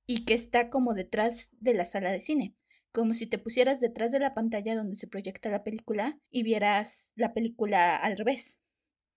y 0.07 0.25
que 0.25 0.35
está 0.35 0.71
como 0.71 0.95
detrás 0.95 1.51
de 1.59 1.75
la 1.75 1.85
sala 1.85 2.13
de 2.13 2.21
cine 2.21 2.55
como 2.93 3.15
si 3.15 3.27
te 3.27 3.39
pusieras 3.39 3.81
detrás 3.81 4.13
de 4.13 4.21
la 4.21 4.35
pantalla 4.35 4.77
donde 4.77 4.97
se 4.97 5.09
proyecta 5.09 5.49
la 5.49 5.65
película 5.65 6.19
y 6.31 6.43
vieras 6.43 7.13
la 7.17 7.33
película 7.33 7.97
al 7.97 8.17
revés. 8.19 8.59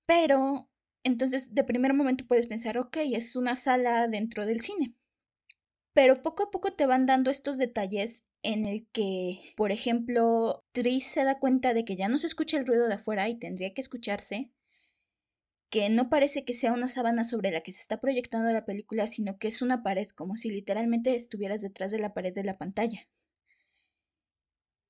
Pero 0.05 0.69
entonces 1.03 1.53
de 1.53 1.63
primer 1.63 1.93
momento 1.93 2.25
puedes 2.27 2.47
pensar, 2.47 2.77
ok, 2.77 2.97
es 3.13 3.35
una 3.35 3.55
sala 3.55 4.07
dentro 4.07 4.45
del 4.45 4.61
cine. 4.61 4.95
Pero 5.93 6.21
poco 6.21 6.43
a 6.43 6.51
poco 6.51 6.73
te 6.73 6.85
van 6.85 7.05
dando 7.05 7.31
estos 7.31 7.57
detalles 7.57 8.25
en 8.43 8.65
el 8.65 8.87
que, 8.91 9.53
por 9.55 9.71
ejemplo, 9.71 10.63
Tris 10.71 11.07
se 11.07 11.23
da 11.23 11.39
cuenta 11.39 11.73
de 11.73 11.85
que 11.85 11.95
ya 11.95 12.07
no 12.09 12.17
se 12.17 12.27
escucha 12.27 12.57
el 12.57 12.67
ruido 12.67 12.87
de 12.87 12.95
afuera 12.95 13.27
y 13.29 13.39
tendría 13.39 13.73
que 13.73 13.81
escucharse, 13.81 14.51
que 15.69 15.89
no 15.89 16.09
parece 16.09 16.45
que 16.45 16.53
sea 16.53 16.73
una 16.73 16.87
sábana 16.87 17.23
sobre 17.23 17.51
la 17.51 17.61
que 17.61 17.71
se 17.71 17.81
está 17.81 17.99
proyectando 17.99 18.51
la 18.51 18.65
película, 18.65 19.07
sino 19.07 19.37
que 19.37 19.47
es 19.47 19.61
una 19.61 19.83
pared, 19.83 20.07
como 20.09 20.35
si 20.37 20.49
literalmente 20.49 21.15
estuvieras 21.15 21.61
detrás 21.61 21.91
de 21.91 21.99
la 21.99 22.13
pared 22.13 22.33
de 22.33 22.43
la 22.43 22.57
pantalla. 22.57 23.07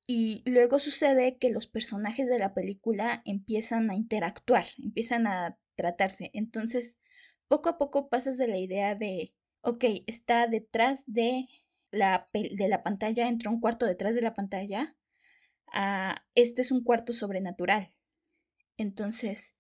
Y 0.07 0.43
luego 0.45 0.79
sucede 0.79 1.37
que 1.37 1.49
los 1.49 1.67
personajes 1.67 2.27
de 2.27 2.37
la 2.37 2.53
película 2.53 3.21
empiezan 3.25 3.89
a 3.89 3.95
interactuar, 3.95 4.65
empiezan 4.77 5.25
a 5.27 5.57
tratarse. 5.75 6.29
Entonces, 6.33 6.99
poco 7.47 7.69
a 7.69 7.77
poco 7.77 8.09
pasas 8.09 8.37
de 8.37 8.47
la 8.47 8.57
idea 8.57 8.95
de, 8.95 9.33
ok, 9.61 9.83
está 10.07 10.47
detrás 10.47 11.03
de 11.07 11.47
la, 11.91 12.29
de 12.33 12.67
la 12.67 12.83
pantalla, 12.83 13.27
entró 13.27 13.51
un 13.51 13.59
cuarto 13.59 13.85
detrás 13.85 14.15
de 14.15 14.21
la 14.21 14.35
pantalla, 14.35 14.95
a 15.71 16.23
este 16.35 16.61
es 16.61 16.71
un 16.71 16.83
cuarto 16.83 17.13
sobrenatural. 17.13 17.87
Entonces, 18.77 19.55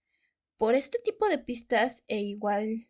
por 0.57 0.75
este 0.75 0.99
tipo 1.03 1.27
de 1.27 1.39
pistas 1.39 2.03
e 2.07 2.19
igual 2.21 2.89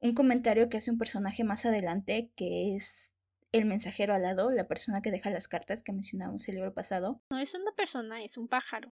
un 0.00 0.14
comentario 0.14 0.68
que 0.68 0.78
hace 0.78 0.90
un 0.90 0.98
personaje 0.98 1.44
más 1.44 1.64
adelante 1.64 2.32
que 2.36 2.74
es 2.74 3.11
el 3.52 3.66
mensajero 3.66 4.14
alado, 4.14 4.50
la 4.50 4.66
persona 4.66 5.02
que 5.02 5.10
deja 5.10 5.30
las 5.30 5.46
cartas 5.46 5.82
que 5.82 5.92
mencionamos 5.92 6.48
el 6.48 6.56
libro 6.56 6.72
pasado. 6.72 7.22
No 7.30 7.38
es 7.38 7.54
una 7.54 7.70
persona, 7.72 8.22
es 8.22 8.38
un 8.38 8.48
pájaro. 8.48 8.92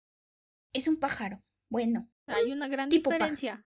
Es 0.73 0.89
un 0.89 0.99
pájaro. 0.99 1.43
Bueno. 1.69 2.11
Hay 2.27 2.51
una 2.51 2.67
gran 2.67 2.89
diferencia. 2.89 3.65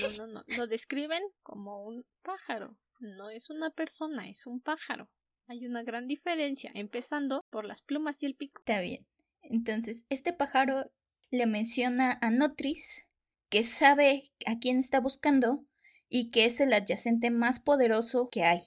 No, 0.00 0.10
no, 0.18 0.26
no. 0.26 0.44
Lo 0.56 0.66
describen 0.66 1.22
como 1.42 1.84
un 1.84 2.04
pájaro. 2.22 2.76
No 2.98 3.30
es 3.30 3.48
una 3.48 3.70
persona, 3.70 4.28
es 4.28 4.46
un 4.46 4.60
pájaro. 4.60 5.08
Hay 5.46 5.66
una 5.66 5.82
gran 5.82 6.06
diferencia, 6.08 6.70
empezando 6.74 7.44
por 7.50 7.64
las 7.64 7.82
plumas 7.82 8.22
y 8.22 8.26
el 8.26 8.34
pico. 8.34 8.60
Está 8.60 8.80
bien. 8.80 9.06
Entonces, 9.42 10.06
este 10.08 10.32
pájaro 10.32 10.90
le 11.30 11.46
menciona 11.46 12.18
a 12.20 12.30
Notris, 12.30 13.06
que 13.50 13.62
sabe 13.62 14.24
a 14.46 14.58
quién 14.58 14.78
está 14.78 15.00
buscando 15.00 15.64
y 16.08 16.30
que 16.30 16.44
es 16.44 16.60
el 16.60 16.72
adyacente 16.72 17.30
más 17.30 17.60
poderoso 17.60 18.28
que 18.30 18.44
hay 18.44 18.62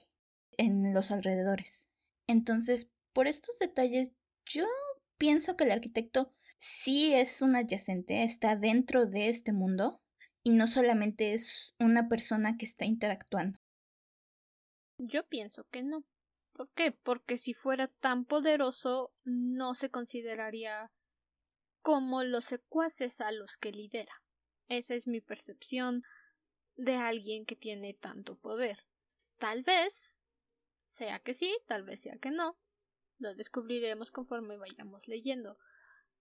en 0.56 0.94
los 0.94 1.10
alrededores. 1.10 1.88
Entonces, 2.26 2.90
por 3.12 3.26
estos 3.26 3.58
detalles, 3.58 4.12
yo 4.44 4.66
pienso 5.18 5.56
que 5.56 5.64
el 5.64 5.72
arquitecto 5.72 6.32
sí 6.58 7.14
es 7.14 7.42
un 7.42 7.56
adyacente, 7.56 8.22
está 8.22 8.56
dentro 8.56 9.06
de 9.06 9.28
este 9.28 9.52
mundo 9.52 10.00
y 10.42 10.50
no 10.50 10.66
solamente 10.66 11.34
es 11.34 11.74
una 11.78 12.08
persona 12.08 12.56
que 12.56 12.66
está 12.66 12.84
interactuando. 12.84 13.58
Yo 14.98 15.26
pienso 15.26 15.64
que 15.70 15.82
no. 15.82 16.04
¿Por 16.52 16.70
qué? 16.70 16.92
Porque 16.92 17.36
si 17.36 17.52
fuera 17.52 17.88
tan 18.00 18.24
poderoso, 18.24 19.12
no 19.24 19.74
se 19.74 19.90
consideraría 19.90 20.90
como 21.82 22.22
los 22.22 22.46
secuaces 22.46 23.20
a 23.20 23.30
los 23.30 23.56
que 23.56 23.72
lidera. 23.72 24.22
Esa 24.68 24.94
es 24.94 25.06
mi 25.06 25.20
percepción 25.20 26.02
de 26.76 26.96
alguien 26.96 27.44
que 27.44 27.56
tiene 27.56 27.94
tanto 27.94 28.36
poder. 28.38 28.78
Tal 29.38 29.62
vez 29.62 30.15
sea 30.96 31.18
que 31.20 31.34
sí, 31.34 31.56
tal 31.66 31.84
vez 31.84 32.00
sea 32.00 32.16
que 32.18 32.30
no. 32.30 32.56
Lo 33.18 33.34
descubriremos 33.34 34.10
conforme 34.10 34.56
vayamos 34.56 35.08
leyendo. 35.08 35.58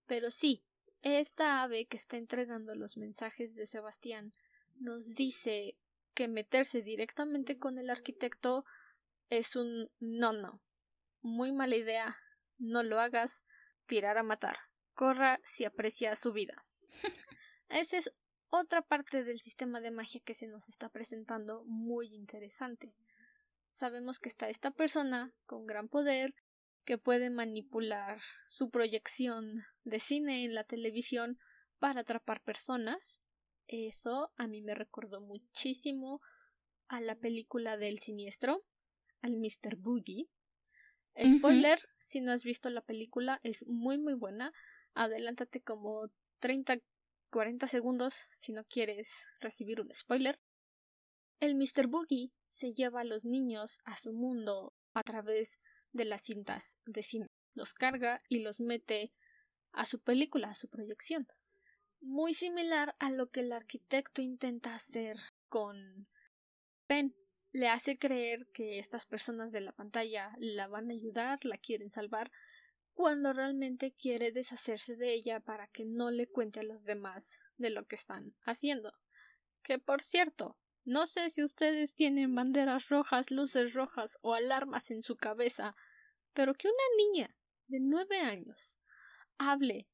Pero 0.05 0.31
sí, 0.31 0.63
esta 1.01 1.63
ave 1.63 1.85
que 1.85 1.97
está 1.97 2.17
entregando 2.17 2.75
los 2.75 2.97
mensajes 2.97 3.55
de 3.55 3.65
Sebastián 3.65 4.33
nos 4.75 5.13
dice 5.13 5.77
que 6.13 6.27
meterse 6.27 6.81
directamente 6.81 7.57
con 7.57 7.77
el 7.77 7.89
arquitecto 7.89 8.65
es 9.29 9.55
un 9.55 9.89
no 9.99 10.33
no. 10.33 10.61
muy 11.21 11.51
mala 11.51 11.75
idea, 11.75 12.15
no 12.57 12.83
lo 12.83 12.99
hagas, 12.99 13.45
tirar 13.85 14.17
a 14.17 14.23
matar. 14.23 14.57
Corra 14.93 15.39
si 15.43 15.65
aprecia 15.65 16.15
su 16.15 16.31
vida. 16.31 16.65
Esa 17.69 17.97
es 17.97 18.13
otra 18.49 18.81
parte 18.81 19.23
del 19.23 19.39
sistema 19.39 19.81
de 19.81 19.91
magia 19.91 20.21
que 20.23 20.33
se 20.33 20.47
nos 20.47 20.69
está 20.69 20.89
presentando 20.89 21.63
muy 21.65 22.13
interesante. 22.13 22.93
Sabemos 23.75 24.19
que 24.19 24.29
está 24.29 24.47
esta 24.47 24.71
persona 24.71 25.33
con 25.45 25.67
gran 25.67 25.89
poder 25.89 26.33
que 26.85 26.97
puede 26.97 27.29
manipular 27.29 28.21
su 28.47 28.69
proyección 28.69 29.63
de 29.83 29.99
cine 29.99 30.45
en 30.45 30.55
la 30.55 30.63
televisión 30.63 31.38
para 31.77 31.99
atrapar 31.99 32.41
personas. 32.41 33.21
Eso 33.67 34.31
a 34.38 34.47
mí 34.47 34.61
me 34.61 34.75
recordó 34.75 35.19
muchísimo 35.19 36.21
a 36.88 37.01
la 37.01 37.15
película 37.15 37.75
del 37.75 37.99
siniestro, 37.99 38.63
al 39.21 39.33
Mr. 39.33 39.75
Boogie. 39.75 40.29
Spoiler, 41.27 41.79
si 41.97 42.21
no 42.21 42.31
has 42.31 42.45
visto 42.45 42.69
la 42.69 42.81
película, 42.81 43.41
es 43.43 43.67
muy 43.67 43.97
muy 43.97 44.13
buena. 44.13 44.53
Adelántate 44.93 45.61
como 45.61 46.09
30, 46.39 46.77
40 47.29 47.67
segundos 47.67 48.15
si 48.38 48.53
no 48.53 48.63
quieres 48.63 49.25
recibir 49.41 49.81
un 49.81 49.93
spoiler. 49.93 50.39
El 51.41 51.56
Mr. 51.56 51.88
Boogie 51.88 52.32
se 52.48 52.71
lleva 52.71 53.02
a 53.02 53.04
los 53.04 53.26
niños 53.26 53.80
a 53.84 53.98
su 53.98 54.13
mundo 54.13 54.74
a 54.93 55.04
través 55.04 55.60
de 55.91 56.06
las 56.06 56.24
cintas 56.24 56.80
de 56.86 57.04
cine. 57.04 57.30
Los 57.54 57.74
carga 57.74 58.21
y 58.30 58.39
los 58.39 58.62
mete 58.62 59.12
a 59.74 59.86
su 59.86 60.00
película, 60.00 60.50
a 60.50 60.56
su 60.56 60.69
proyección. 60.69 61.28
Muy 62.00 62.34
similar 62.34 62.95
a 63.00 63.10
lo 63.12 63.30
que 63.32 63.41
el 63.41 63.52
arquitecto 63.52 64.21
intenta 64.21 64.76
hacer 64.76 65.17
con 65.50 66.08
Pen. 66.88 67.13
Le 67.52 67.67
hace 67.67 67.98
creer 67.98 68.48
que 68.54 68.80
estas 68.80 69.06
personas 69.06 69.52
de 69.52 69.62
la 69.62 69.74
pantalla 69.74 70.36
la 70.38 70.67
van 70.67 70.89
a 70.89 70.93
ayudar, 70.93 71.43
la 71.43 71.58
quieren 71.58 71.89
salvar, 71.89 72.32
cuando 72.93 73.34
realmente 73.34 73.91
quiere 73.91 74.32
deshacerse 74.32 74.95
de 74.95 75.13
ella 75.13 75.41
para 75.41 75.67
que 75.67 75.84
no 75.84 76.12
le 76.12 76.28
cuente 76.28 76.62
a 76.62 76.63
los 76.63 76.86
demás 76.86 77.39
de 77.58 77.69
lo 77.69 77.86
que 77.86 77.95
están 77.95 78.34
haciendo. 78.45 78.93
Que 79.63 79.80
por 79.80 80.02
cierto, 80.02 80.58
no 80.86 81.08
sé 81.08 81.30
si 81.32 81.43
ustedes 81.43 81.95
tienen 81.95 82.36
banderas 82.36 82.89
rojas, 82.89 83.32
luces 83.32 83.74
rojas 83.74 84.19
o 84.21 84.36
alarmas 84.36 84.91
en 84.91 85.02
su 85.02 85.15
cabeza, 85.15 85.76
pero 86.34 86.54
que 86.54 86.67
una 86.67 86.84
niña 86.98 87.36
de 87.67 87.80
nueve 87.80 88.19
años 88.19 88.78
hable 89.39 89.88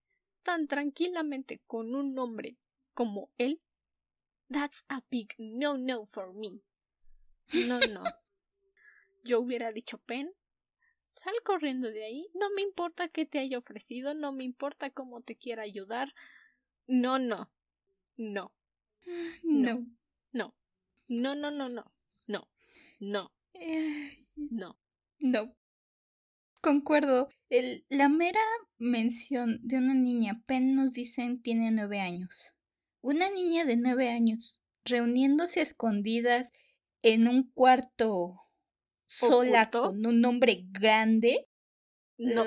tan 0.44 0.68
tranquilamente 0.68 1.62
con 1.66 1.96
un 1.96 2.18
hombre 2.20 2.58
como 2.94 3.32
él, 3.38 3.62
that's 4.52 4.84
a 4.90 5.02
big 5.10 5.34
no 5.38 5.78
no 5.78 6.08
for 6.08 6.34
me. 6.34 6.60
No, 7.54 7.80
no. 7.80 8.04
Yo 9.24 9.40
hubiera 9.40 9.72
dicho 9.72 9.98
Pen, 10.00 10.34
sal 11.08 11.34
corriendo 11.46 11.90
de 11.90 12.04
ahí, 12.04 12.28
no 12.34 12.50
me 12.50 12.62
importa 12.62 13.08
qué 13.08 13.26
te 13.26 13.40
haya 13.40 13.58
ofrecido, 13.60 14.14
no 14.14 14.34
me 14.34 14.44
importa 14.44 14.90
cómo 14.90 15.22
te 15.22 15.36
quiera 15.36 15.64
ayudar. 15.64 16.14
No, 16.88 17.18
no. 17.18 17.50
No. 18.18 18.52
No. 19.44 19.86
No. 20.34 20.54
No, 21.12 21.36
no, 21.36 21.52
no, 21.52 21.68
no. 21.68 21.92
No. 22.28 22.48
No. 23.02 23.34
No. 24.36 24.80
No. 25.20 25.56
Concuerdo. 26.62 27.28
El, 27.50 27.86
la 27.90 28.08
mera 28.08 28.40
mención 28.78 29.60
de 29.62 29.78
una 29.80 29.94
niña, 29.94 30.42
Pen 30.46 30.74
nos 30.74 30.94
dicen 30.94 31.42
tiene 31.42 31.70
nueve 31.72 32.00
años. 32.00 32.56
Una 33.02 33.30
niña 33.30 33.66
de 33.66 33.76
nueve 33.76 34.08
años 34.08 34.62
reuniéndose 34.86 35.60
a 35.60 35.64
escondidas 35.64 36.54
en 37.02 37.28
un 37.28 37.52
cuarto 37.52 38.40
sola 39.06 39.70
con 39.70 40.06
un 40.06 40.24
hombre 40.24 40.64
grande. 40.72 41.50
No, 42.18 42.46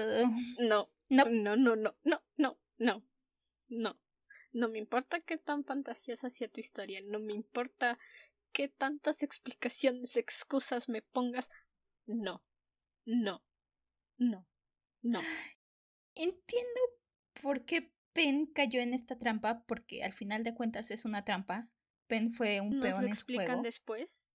no, 0.59 0.89
no, 1.11 1.25
no, 1.27 1.57
no, 1.57 1.77
no, 1.77 1.95
no, 2.03 2.25
no, 2.39 2.59
no, 2.79 3.05
no. 3.69 4.01
No 4.55 4.69
me 4.69 4.79
importa 4.79 5.21
qué 5.21 5.37
tan 5.37 5.65
fantasiosa 5.65 6.31
sea 6.31 6.49
tu 6.49 6.61
historia, 6.61 7.03
no 7.05 7.19
me 7.19 7.35
importa 7.35 7.99
qué 8.55 8.69
tantas 8.69 9.23
explicaciones, 9.23 10.17
excusas 10.17 10.89
me 10.89 11.03
pongas. 11.03 11.51
No, 12.07 12.43
no, 13.05 13.45
no, 14.17 14.47
no. 15.03 15.21
Entiendo 16.15 16.81
por 17.43 17.67
qué 17.67 17.93
Pen 18.15 18.47
cayó 18.47 18.81
en 18.81 18.95
esta 18.95 19.19
trampa, 19.19 19.65
porque 19.67 20.05
al 20.05 20.13
final 20.13 20.45
de 20.45 20.55
cuentas 20.55 20.91
es 20.93 21.05
una 21.05 21.25
trampa. 21.25 21.69
Pen 22.07 22.31
fue 22.31 22.61
un 22.61 22.81
peón 22.81 23.03
lo 23.03 23.09
explican 23.09 23.63
después? 23.63 24.31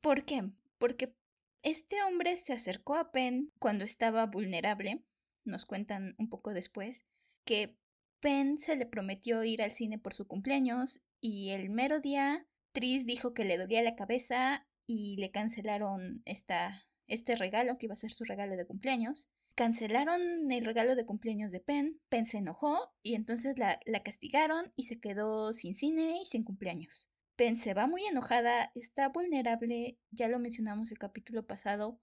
¿Por 0.00 0.24
qué? 0.24 0.50
Porque 0.78 1.14
este 1.62 2.02
hombre 2.02 2.36
se 2.36 2.52
acercó 2.52 2.96
a 2.96 3.12
Pen 3.12 3.52
cuando 3.60 3.84
estaba 3.84 4.26
vulnerable. 4.26 5.04
Nos 5.44 5.64
cuentan 5.64 6.16
un 6.18 6.28
poco 6.28 6.52
después 6.52 7.06
que 7.44 7.76
Pen 8.20 8.58
se 8.58 8.74
le 8.74 8.86
prometió 8.86 9.44
ir 9.44 9.62
al 9.62 9.70
cine 9.70 9.98
por 9.98 10.14
su 10.14 10.26
cumpleaños 10.26 11.00
y 11.20 11.50
el 11.50 11.70
mero 11.70 12.00
día 12.00 12.44
Tris 12.72 13.04
dijo 13.04 13.34
que 13.34 13.44
le 13.44 13.58
dolía 13.58 13.82
la 13.82 13.96
cabeza 13.96 14.66
y 14.86 15.16
le 15.16 15.30
cancelaron 15.30 16.22
esta, 16.24 16.86
este 17.06 17.36
regalo 17.36 17.78
que 17.78 17.86
iba 17.86 17.92
a 17.92 17.96
ser 17.96 18.10
su 18.10 18.24
regalo 18.24 18.56
de 18.56 18.66
cumpleaños. 18.66 19.28
Cancelaron 19.54 20.50
el 20.50 20.64
regalo 20.64 20.94
de 20.94 21.04
cumpleaños 21.04 21.52
de 21.52 21.60
Pen, 21.60 22.00
Pen 22.08 22.24
se 22.24 22.38
enojó 22.38 22.78
y 23.02 23.14
entonces 23.14 23.58
la, 23.58 23.78
la 23.84 24.02
castigaron 24.02 24.72
y 24.76 24.84
se 24.84 24.98
quedó 24.98 25.52
sin 25.52 25.74
cine 25.74 26.22
y 26.22 26.26
sin 26.26 26.42
cumpleaños. 26.42 27.08
Pen 27.36 27.58
se 27.58 27.74
va 27.74 27.86
muy 27.86 28.04
enojada, 28.06 28.72
está 28.74 29.08
vulnerable, 29.10 29.98
ya 30.10 30.28
lo 30.28 30.38
mencionamos 30.38 30.90
el 30.90 30.98
capítulo 30.98 31.46
pasado. 31.46 32.00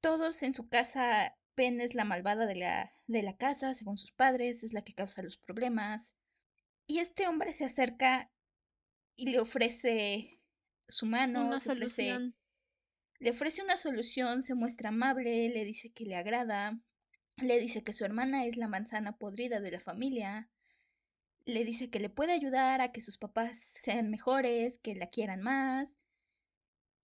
Todos 0.00 0.42
en 0.44 0.52
su 0.52 0.68
casa, 0.68 1.36
Pen 1.56 1.80
es 1.80 1.94
la 1.94 2.04
malvada 2.04 2.46
de 2.46 2.56
la, 2.56 2.92
de 3.08 3.22
la 3.22 3.36
casa, 3.36 3.74
según 3.74 3.98
sus 3.98 4.12
padres, 4.12 4.62
es 4.62 4.72
la 4.72 4.82
que 4.82 4.94
causa 4.94 5.22
los 5.22 5.38
problemas. 5.38 6.16
Y 6.86 6.98
este 6.98 7.26
hombre 7.26 7.52
se 7.52 7.64
acerca 7.64 8.30
y 9.22 9.26
le 9.26 9.38
ofrece 9.38 10.40
su 10.88 11.06
mano, 11.06 11.46
una 11.46 11.60
solución. 11.60 12.34
le 13.20 13.30
ofrece 13.30 13.62
una 13.62 13.76
solución, 13.76 14.42
se 14.42 14.56
muestra 14.56 14.88
amable, 14.88 15.48
le 15.48 15.64
dice 15.64 15.92
que 15.92 16.04
le 16.04 16.16
agrada, 16.16 16.76
le 17.36 17.60
dice 17.60 17.84
que 17.84 17.92
su 17.92 18.04
hermana 18.04 18.46
es 18.46 18.56
la 18.56 18.66
manzana 18.66 19.16
podrida 19.18 19.60
de 19.60 19.70
la 19.70 19.78
familia, 19.78 20.50
le 21.44 21.64
dice 21.64 21.88
que 21.88 22.00
le 22.00 22.10
puede 22.10 22.32
ayudar 22.32 22.80
a 22.80 22.90
que 22.90 23.00
sus 23.00 23.16
papás 23.16 23.78
sean 23.80 24.10
mejores, 24.10 24.78
que 24.78 24.96
la 24.96 25.08
quieran 25.08 25.40
más. 25.40 26.00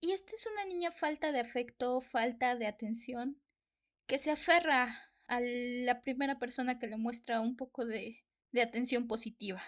Y 0.01 0.11
esta 0.11 0.35
es 0.35 0.45
una 0.51 0.65
niña 0.65 0.91
falta 0.91 1.31
de 1.31 1.39
afecto, 1.39 2.01
falta 2.01 2.57
de 2.57 2.67
atención, 2.67 3.41
que 4.07 4.17
se 4.17 4.31
aferra 4.31 4.93
a 5.27 5.39
la 5.39 6.01
primera 6.01 6.37
persona 6.37 6.79
que 6.79 6.87
le 6.87 6.97
muestra 6.97 7.39
un 7.39 7.55
poco 7.55 7.85
de, 7.85 8.25
de 8.51 8.61
atención 8.61 9.07
positiva 9.07 9.63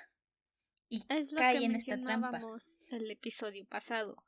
y 0.92 1.06
es 1.08 1.32
lo 1.32 1.40
cae 1.40 1.60
que 1.60 1.66
en 1.66 1.76
esta 1.76 1.98
trampa. 2.02 2.42
El 2.92 3.10
episodio 3.10 3.66
pasado. 3.66 4.26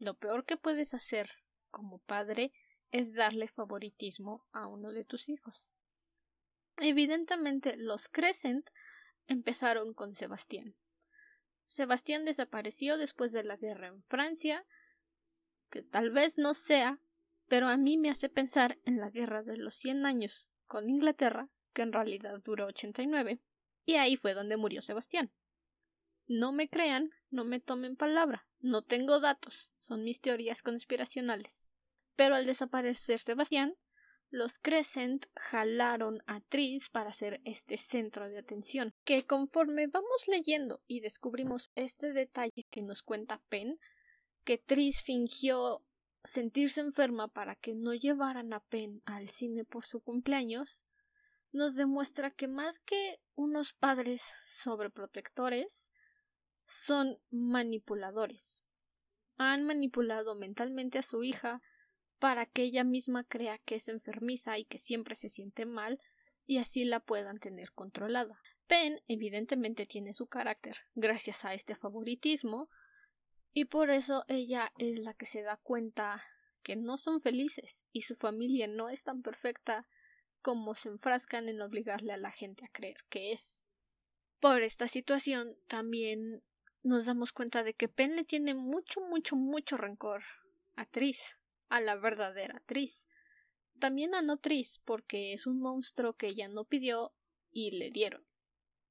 Lo 0.00 0.14
peor 0.14 0.44
que 0.44 0.56
puedes 0.56 0.94
hacer 0.94 1.30
como 1.70 2.00
padre 2.00 2.52
es 2.90 3.14
darle 3.14 3.46
favoritismo 3.46 4.44
a 4.50 4.66
uno 4.66 4.90
de 4.90 5.04
tus 5.04 5.28
hijos. 5.28 5.70
Evidentemente, 6.78 7.76
los 7.76 8.08
Crescent 8.08 8.68
empezaron 9.28 9.94
con 9.94 10.16
Sebastián. 10.16 10.74
Sebastián 11.62 12.24
desapareció 12.24 12.98
después 12.98 13.30
de 13.30 13.44
la 13.44 13.56
guerra 13.56 13.86
en 13.86 14.02
Francia, 14.02 14.66
que 15.70 15.82
tal 15.82 16.10
vez 16.10 16.36
no 16.36 16.54
sea, 16.54 16.98
pero 17.46 17.68
a 17.68 17.76
mí 17.76 17.96
me 17.96 18.10
hace 18.10 18.28
pensar 18.28 18.76
en 18.86 18.98
la 18.98 19.10
guerra 19.10 19.44
de 19.44 19.56
los 19.56 19.74
cien 19.74 20.04
años 20.04 20.50
con 20.66 20.90
Inglaterra, 20.90 21.48
que 21.72 21.82
en 21.82 21.92
realidad 21.92 22.40
duró 22.44 22.66
89, 22.66 23.40
y 23.84 23.94
ahí 23.94 24.16
fue 24.16 24.34
donde 24.34 24.56
murió 24.56 24.82
Sebastián. 24.82 25.30
No 26.28 26.52
me 26.52 26.68
crean, 26.68 27.10
no 27.30 27.44
me 27.44 27.60
tomen 27.60 27.96
palabra, 27.96 28.46
no 28.58 28.82
tengo 28.82 29.20
datos, 29.20 29.70
son 29.78 30.02
mis 30.02 30.20
teorías 30.20 30.62
conspiracionales. 30.62 31.72
Pero 32.16 32.34
al 32.34 32.46
desaparecer 32.46 33.20
Sebastián, 33.20 33.76
los 34.30 34.58
Crescent 34.58 35.26
jalaron 35.36 36.22
a 36.26 36.40
Tris 36.40 36.88
para 36.90 37.12
ser 37.12 37.40
este 37.44 37.76
centro 37.76 38.28
de 38.28 38.38
atención, 38.38 38.92
que 39.04 39.24
conforme 39.24 39.86
vamos 39.86 40.26
leyendo 40.26 40.82
y 40.88 40.98
descubrimos 40.98 41.70
este 41.76 42.12
detalle 42.12 42.66
que 42.70 42.82
nos 42.82 43.04
cuenta 43.04 43.40
Penn, 43.48 43.78
que 44.44 44.58
Tris 44.58 45.02
fingió 45.02 45.84
sentirse 46.24 46.80
enferma 46.80 47.28
para 47.28 47.54
que 47.54 47.74
no 47.74 47.94
llevaran 47.94 48.52
a 48.52 48.60
Penn 48.60 49.00
al 49.04 49.28
cine 49.28 49.64
por 49.64 49.86
su 49.86 50.00
cumpleaños, 50.00 50.82
nos 51.52 51.76
demuestra 51.76 52.32
que 52.32 52.48
más 52.48 52.80
que 52.80 53.20
unos 53.36 53.72
padres 53.72 54.34
sobreprotectores, 54.50 55.92
son 56.66 57.18
manipuladores. 57.30 58.64
Han 59.36 59.64
manipulado 59.64 60.34
mentalmente 60.34 60.98
a 60.98 61.02
su 61.02 61.22
hija 61.22 61.62
para 62.18 62.46
que 62.46 62.62
ella 62.62 62.84
misma 62.84 63.24
crea 63.24 63.58
que 63.58 63.76
es 63.76 63.88
enfermiza 63.88 64.58
y 64.58 64.64
que 64.64 64.78
siempre 64.78 65.14
se 65.14 65.28
siente 65.28 65.66
mal 65.66 66.00
y 66.46 66.58
así 66.58 66.84
la 66.84 67.00
puedan 67.00 67.38
tener 67.38 67.72
controlada. 67.72 68.40
Pen 68.66 69.00
evidentemente 69.06 69.86
tiene 69.86 70.14
su 70.14 70.26
carácter 70.26 70.76
gracias 70.94 71.44
a 71.44 71.54
este 71.54 71.76
favoritismo 71.76 72.68
y 73.52 73.66
por 73.66 73.90
eso 73.90 74.24
ella 74.28 74.72
es 74.78 74.98
la 74.98 75.14
que 75.14 75.26
se 75.26 75.42
da 75.42 75.56
cuenta 75.56 76.22
que 76.62 76.76
no 76.76 76.96
son 76.96 77.20
felices 77.20 77.84
y 77.92 78.02
su 78.02 78.16
familia 78.16 78.66
no 78.66 78.88
es 78.88 79.04
tan 79.04 79.22
perfecta 79.22 79.86
como 80.42 80.74
se 80.74 80.88
enfrascan 80.88 81.48
en 81.48 81.60
obligarle 81.60 82.12
a 82.12 82.16
la 82.16 82.32
gente 82.32 82.64
a 82.64 82.70
creer 82.72 83.04
que 83.08 83.32
es. 83.32 83.64
Por 84.40 84.62
esta 84.62 84.88
situación 84.88 85.56
también 85.68 86.42
nos 86.86 87.06
damos 87.06 87.32
cuenta 87.32 87.62
de 87.62 87.74
que 87.74 87.88
Pen 87.88 88.16
le 88.16 88.24
tiene 88.24 88.54
mucho, 88.54 89.00
mucho, 89.00 89.36
mucho 89.36 89.76
rencor 89.76 90.22
a 90.76 90.86
Tris, 90.86 91.38
a 91.68 91.80
la 91.80 91.96
verdadera 91.96 92.62
Tris. 92.66 93.08
También 93.78 94.14
a 94.14 94.22
no 94.22 94.38
Tris, 94.38 94.80
porque 94.84 95.32
es 95.32 95.46
un 95.46 95.60
monstruo 95.60 96.14
que 96.14 96.28
ella 96.28 96.48
no 96.48 96.64
pidió 96.64 97.12
y 97.50 97.72
le 97.72 97.90
dieron. 97.90 98.24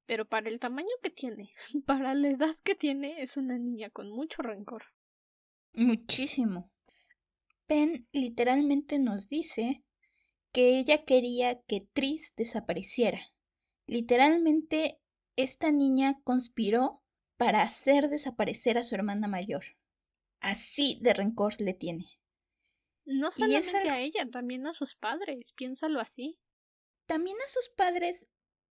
Pero 0.06 0.28
para 0.28 0.50
el 0.50 0.60
tamaño 0.60 0.90
que 1.02 1.10
tiene, 1.10 1.54
para 1.86 2.14
la 2.14 2.30
edad 2.30 2.56
que 2.64 2.76
tiene, 2.76 3.22
es 3.22 3.38
una 3.38 3.58
niña 3.58 3.90
con 3.90 4.12
mucho 4.12 4.42
rencor. 4.42 4.84
Muchísimo. 5.74 6.72
Pen 7.66 8.08
literalmente 8.12 9.00
nos 9.00 9.28
dice 9.28 9.84
que 10.52 10.78
ella 10.80 11.04
quería 11.04 11.62
que 11.62 11.88
Tris 11.94 12.34
desapareciera. 12.36 13.20
Literalmente, 13.88 15.00
esta 15.36 15.72
niña 15.72 16.20
conspiró 16.24 17.02
para 17.38 17.62
hacer 17.62 18.10
desaparecer 18.10 18.78
a 18.78 18.84
su 18.84 18.96
hermana 18.96 19.28
mayor. 19.28 19.64
Así 20.40 21.00
de 21.02 21.14
rencor 21.14 21.60
le 21.60 21.74
tiene. 21.74 22.06
No 23.06 23.32
solamente 23.32 23.90
a 23.90 24.00
ella, 24.00 24.30
también 24.32 24.66
a 24.68 24.74
sus 24.74 24.96
padres, 24.96 25.54
piénsalo 25.54 26.00
así. 26.00 26.40
También 27.06 27.38
a 27.38 27.48
sus 27.48 27.70
padres, 27.70 28.28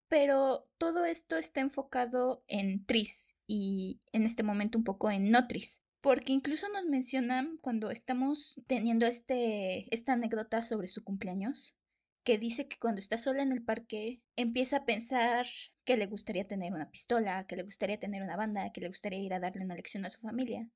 pero 0.09 0.65
todo 0.79 1.05
esto 1.05 1.37
está 1.37 1.61
enfocado 1.61 2.45
en 2.49 2.85
Tris 2.85 3.37
y 3.47 4.01
en 4.13 4.27
este 4.27 4.43
momento 4.43 4.79
un 4.79 4.85
poco 4.85 5.11
en 5.11 5.31
Notris. 5.31 5.83
Porque 6.01 6.33
incluso 6.33 6.69
nos 6.69 6.85
mencionan 6.85 7.59
cuando 7.63 7.91
estamos 7.91 8.61
teniendo 8.67 9.07
este, 9.07 9.95
esta 9.95 10.13
anécdota 10.15 10.63
sobre 10.63 10.87
su 10.87 11.03
cumpleaños, 11.03 11.79
que 12.25 12.39
dice 12.39 12.67
que 12.69 12.79
cuando 12.79 13.01
está 13.01 13.19
sola 13.19 13.43
en 13.43 13.53
el 13.53 13.63
parque 13.63 14.23
empieza 14.35 14.79
a 14.79 14.85
pensar 14.87 15.47
que 15.85 15.99
le 15.99 16.07
gustaría 16.07 16.49
tener 16.49 16.73
una 16.73 16.91
pistola, 16.91 17.47
que 17.47 17.57
le 17.57 17.63
gustaría 17.63 18.01
tener 18.01 18.23
una 18.23 18.37
banda, 18.37 18.73
que 18.73 18.81
le 18.81 18.89
gustaría 18.89 19.21
ir 19.21 19.35
a 19.35 19.41
darle 19.41 19.65
una 19.65 19.77
lección 19.77 20.07
a 20.07 20.11
su 20.11 20.21
familia. 20.21 20.69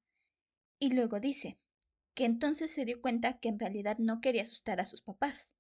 Y 0.79 0.91
luego 0.93 1.21
dice 1.21 1.59
que 2.15 2.27
entonces 2.27 2.71
se 2.71 2.85
dio 2.85 3.01
cuenta 3.01 3.39
que 3.39 3.49
en 3.49 3.59
realidad 3.59 3.97
no 3.99 4.21
quería 4.21 4.43
asustar 4.43 4.79
a 4.81 4.85
sus 4.85 5.01
papás, 5.01 5.53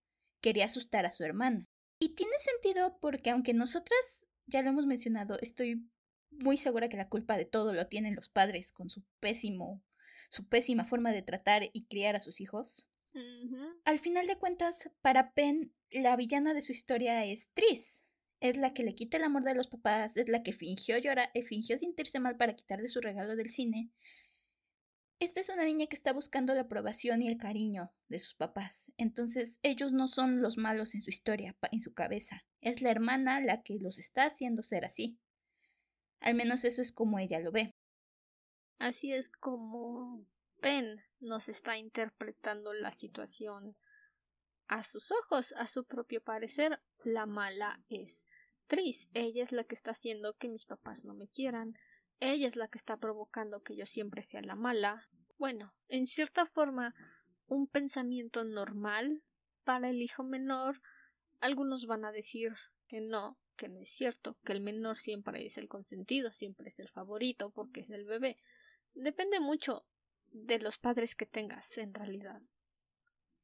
quería 0.42 0.66
asustar 0.66 1.06
a 1.06 1.10
su 1.10 1.24
hermana. 1.24 1.66
Y 1.98 2.10
tiene 2.10 2.38
sentido 2.38 2.98
porque 3.00 3.30
aunque 3.30 3.54
nosotras 3.54 4.26
ya 4.46 4.62
lo 4.62 4.68
hemos 4.68 4.86
mencionado, 4.86 5.38
estoy 5.40 5.88
muy 6.30 6.58
segura 6.58 6.88
que 6.88 6.98
la 6.98 7.08
culpa 7.08 7.38
de 7.38 7.46
todo 7.46 7.72
lo 7.72 7.86
tienen 7.86 8.14
los 8.14 8.28
padres 8.28 8.72
con 8.72 8.90
su 8.90 9.04
pésimo, 9.20 9.82
su 10.30 10.46
pésima 10.46 10.84
forma 10.84 11.12
de 11.12 11.22
tratar 11.22 11.62
y 11.72 11.86
criar 11.86 12.14
a 12.14 12.20
sus 12.20 12.40
hijos. 12.40 12.88
Al 13.84 13.98
final 13.98 14.26
de 14.26 14.36
cuentas, 14.36 14.90
para 15.00 15.32
Pen, 15.32 15.72
la 15.90 16.16
villana 16.16 16.54
de 16.54 16.60
su 16.60 16.72
historia 16.72 17.24
es 17.24 17.48
Tris. 17.54 18.04
Es 18.40 18.56
la 18.56 18.72
que 18.72 18.84
le 18.84 18.94
quita 18.94 19.16
el 19.16 19.24
amor 19.24 19.42
de 19.42 19.54
los 19.54 19.66
papás, 19.66 20.16
es 20.16 20.28
la 20.28 20.42
que 20.42 20.52
fingió 20.52 20.98
llorar, 20.98 21.30
eh, 21.34 21.42
fingió 21.42 21.76
sentirse 21.76 22.20
mal 22.20 22.36
para 22.36 22.54
quitarle 22.54 22.88
su 22.88 23.00
regalo 23.00 23.34
del 23.34 23.50
cine. 23.50 23.90
Esta 25.18 25.40
es 25.40 25.48
una 25.48 25.64
niña 25.64 25.86
que 25.86 25.96
está 25.96 26.12
buscando 26.12 26.54
la 26.54 26.60
aprobación 26.60 27.20
y 27.22 27.28
el 27.28 27.38
cariño 27.38 27.92
de 28.08 28.20
sus 28.20 28.34
papás. 28.34 28.92
Entonces, 28.96 29.58
ellos 29.62 29.92
no 29.92 30.06
son 30.06 30.40
los 30.40 30.56
malos 30.56 30.94
en 30.94 31.00
su 31.00 31.10
historia, 31.10 31.56
en 31.72 31.80
su 31.80 31.92
cabeza. 31.92 32.44
Es 32.60 32.82
la 32.82 32.90
hermana 32.90 33.40
la 33.40 33.62
que 33.62 33.78
los 33.80 33.98
está 33.98 34.26
haciendo 34.26 34.62
ser 34.62 34.84
así. 34.84 35.18
Al 36.20 36.36
menos 36.36 36.64
eso 36.64 36.82
es 36.82 36.92
como 36.92 37.18
ella 37.18 37.40
lo 37.40 37.50
ve. 37.50 37.74
Así 38.78 39.12
es 39.12 39.28
como 39.28 40.24
Pen 40.60 41.00
nos 41.20 41.48
está 41.48 41.76
interpretando 41.76 42.72
la 42.72 42.92
situación 42.92 43.76
a 44.68 44.82
sus 44.82 45.10
ojos, 45.10 45.52
a 45.56 45.66
su 45.66 45.84
propio 45.84 46.22
parecer. 46.22 46.80
La 47.02 47.26
mala 47.26 47.80
es 47.88 48.28
Tris. 48.66 49.08
Ella 49.14 49.42
es 49.42 49.52
la 49.52 49.64
que 49.64 49.74
está 49.74 49.92
haciendo 49.92 50.36
que 50.36 50.48
mis 50.48 50.64
papás 50.64 51.04
no 51.04 51.14
me 51.14 51.28
quieran. 51.28 51.78
Ella 52.20 52.48
es 52.48 52.56
la 52.56 52.68
que 52.68 52.78
está 52.78 52.96
provocando 52.96 53.62
que 53.62 53.76
yo 53.76 53.86
siempre 53.86 54.22
sea 54.22 54.42
la 54.42 54.56
mala. 54.56 55.08
Bueno, 55.38 55.72
en 55.88 56.06
cierta 56.06 56.46
forma, 56.46 56.94
un 57.46 57.66
pensamiento 57.66 58.44
normal 58.44 59.22
para 59.64 59.90
el 59.90 60.02
hijo 60.02 60.22
menor. 60.22 60.80
Algunos 61.40 61.86
van 61.86 62.04
a 62.04 62.12
decir 62.12 62.52
que 62.88 63.00
no, 63.00 63.38
que 63.56 63.68
no 63.68 63.80
es 63.80 63.90
cierto, 63.90 64.36
que 64.44 64.52
el 64.52 64.60
menor 64.60 64.96
siempre 64.96 65.46
es 65.46 65.56
el 65.56 65.68
consentido, 65.68 66.32
siempre 66.32 66.68
es 66.68 66.78
el 66.78 66.88
favorito 66.88 67.50
porque 67.50 67.80
es 67.80 67.90
el 67.90 68.04
bebé. 68.04 68.38
Depende 68.94 69.40
mucho 69.40 69.86
de 70.32 70.58
los 70.58 70.78
padres 70.78 71.14
que 71.14 71.26
tengas 71.26 71.78
en 71.78 71.94
realidad. 71.94 72.40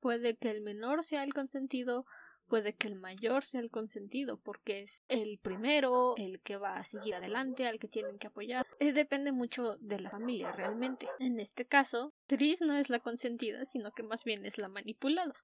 Puede 0.01 0.37
que 0.37 0.51
el 0.51 0.61
menor 0.61 1.03
sea 1.03 1.25
el 1.25 1.33
consentido, 1.33 2.05
puede 2.47 2.75
que 2.75 2.89
el 2.89 2.97
mayor 2.97 3.45
sea 3.45 3.61
el 3.61 3.71
consentido, 3.71 4.39
porque 4.39 4.81
es 4.81 5.03
el 5.09 5.39
primero, 5.39 6.15
el 6.17 6.41
que 6.41 6.57
va 6.57 6.77
a 6.77 6.85
seguir 6.85 7.15
adelante, 7.15 7.67
al 7.67 7.79
que 7.79 7.89
tienen 7.89 8.19
que 8.19 8.27
apoyar. 8.27 8.67
Eh, 8.81 8.93
depende 8.93 9.33
mucho 9.33 9.77
de 9.79 10.01
la 10.01 10.11
familia 10.11 10.53
realmente. 10.53 11.09
En 11.19 11.41
este 11.41 11.65
caso, 11.65 12.13
Tris 12.27 12.61
no 12.61 12.77
es 12.77 12.91
la 12.91 13.01
consentida, 13.01 13.65
sino 13.65 13.93
que 13.93 14.03
más 14.03 14.25
bien 14.25 14.45
es 14.45 14.59
la 14.59 14.69
manipulada. 14.69 15.35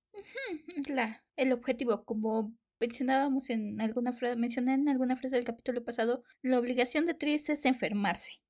Es 0.77 0.89
la, 0.89 1.25
el 1.37 1.53
objetivo, 1.53 2.05
como 2.05 2.53
mencionábamos 2.79 3.51
en 3.51 3.81
alguna 3.81 4.13
frase, 4.13 4.37
mencioné 4.37 4.75
en 4.75 4.89
alguna 4.89 5.17
frase 5.17 5.37
del 5.37 5.45
capítulo 5.45 5.85
pasado, 5.85 6.23
la 6.43 6.59
obligación 6.59 7.07
de 7.07 7.15
Tris 7.15 7.49
es 7.49 7.65
enfermarse 7.65 8.41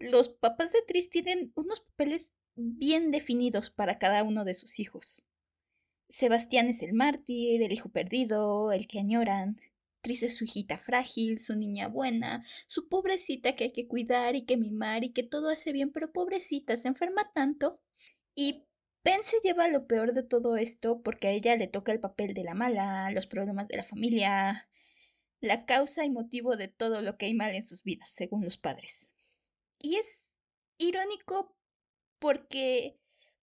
los 0.00 0.30
papás 0.30 0.72
de 0.72 0.82
Tris 0.82 1.10
tienen 1.10 1.52
unos 1.54 1.80
papeles 1.80 2.32
bien 2.56 3.10
definidos 3.10 3.70
para 3.70 3.98
cada 3.98 4.22
uno 4.22 4.44
de 4.44 4.54
sus 4.54 4.80
hijos. 4.80 5.28
Sebastián 6.08 6.68
es 6.68 6.82
el 6.82 6.94
mártir, 6.94 7.62
el 7.62 7.72
hijo 7.72 7.90
perdido, 7.90 8.72
el 8.72 8.88
que 8.88 8.98
añoran. 8.98 9.60
Tris 10.00 10.22
es 10.22 10.36
su 10.36 10.44
hijita 10.44 10.78
frágil, 10.78 11.38
su 11.38 11.54
niña 11.54 11.88
buena, 11.88 12.42
su 12.66 12.88
pobrecita 12.88 13.54
que 13.54 13.64
hay 13.64 13.72
que 13.72 13.86
cuidar 13.86 14.34
y 14.34 14.46
que 14.46 14.56
mimar 14.56 15.04
y 15.04 15.10
que 15.10 15.22
todo 15.22 15.50
hace 15.50 15.72
bien, 15.72 15.92
pero 15.92 16.12
pobrecita, 16.12 16.76
se 16.78 16.88
enferma 16.88 17.30
tanto. 17.34 17.80
Y 18.34 18.64
Ben 19.04 19.22
se 19.22 19.36
lleva 19.42 19.68
lo 19.68 19.86
peor 19.86 20.14
de 20.14 20.22
todo 20.22 20.56
esto 20.56 21.02
porque 21.02 21.28
a 21.28 21.30
ella 21.32 21.56
le 21.56 21.68
toca 21.68 21.92
el 21.92 22.00
papel 22.00 22.32
de 22.34 22.44
la 22.44 22.54
mala, 22.54 23.10
los 23.12 23.26
problemas 23.26 23.68
de 23.68 23.76
la 23.76 23.82
familia, 23.82 24.68
la 25.40 25.66
causa 25.66 26.04
y 26.06 26.10
motivo 26.10 26.56
de 26.56 26.68
todo 26.68 27.02
lo 27.02 27.18
que 27.18 27.26
hay 27.26 27.34
mal 27.34 27.54
en 27.54 27.62
sus 27.62 27.82
vidas, 27.82 28.10
según 28.10 28.44
los 28.44 28.58
padres. 28.58 29.10
Y 29.80 29.96
es 29.96 30.34
irónico 30.78 31.56
porque 32.18 32.98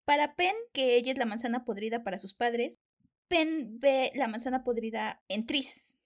para 0.06 0.36
Pen, 0.36 0.56
que 0.74 0.96
ella 0.98 1.12
es 1.12 1.18
la 1.18 1.26
manzana 1.26 1.66
podrida 1.66 2.04
para 2.04 2.20
sus 2.20 2.34
padres, 2.34 2.80
Pen 3.28 3.80
ve 3.80 4.12
la 4.16 4.28
manzana 4.28 4.64
podrida 4.64 5.24
en 5.28 5.46
Tris. 5.46 5.98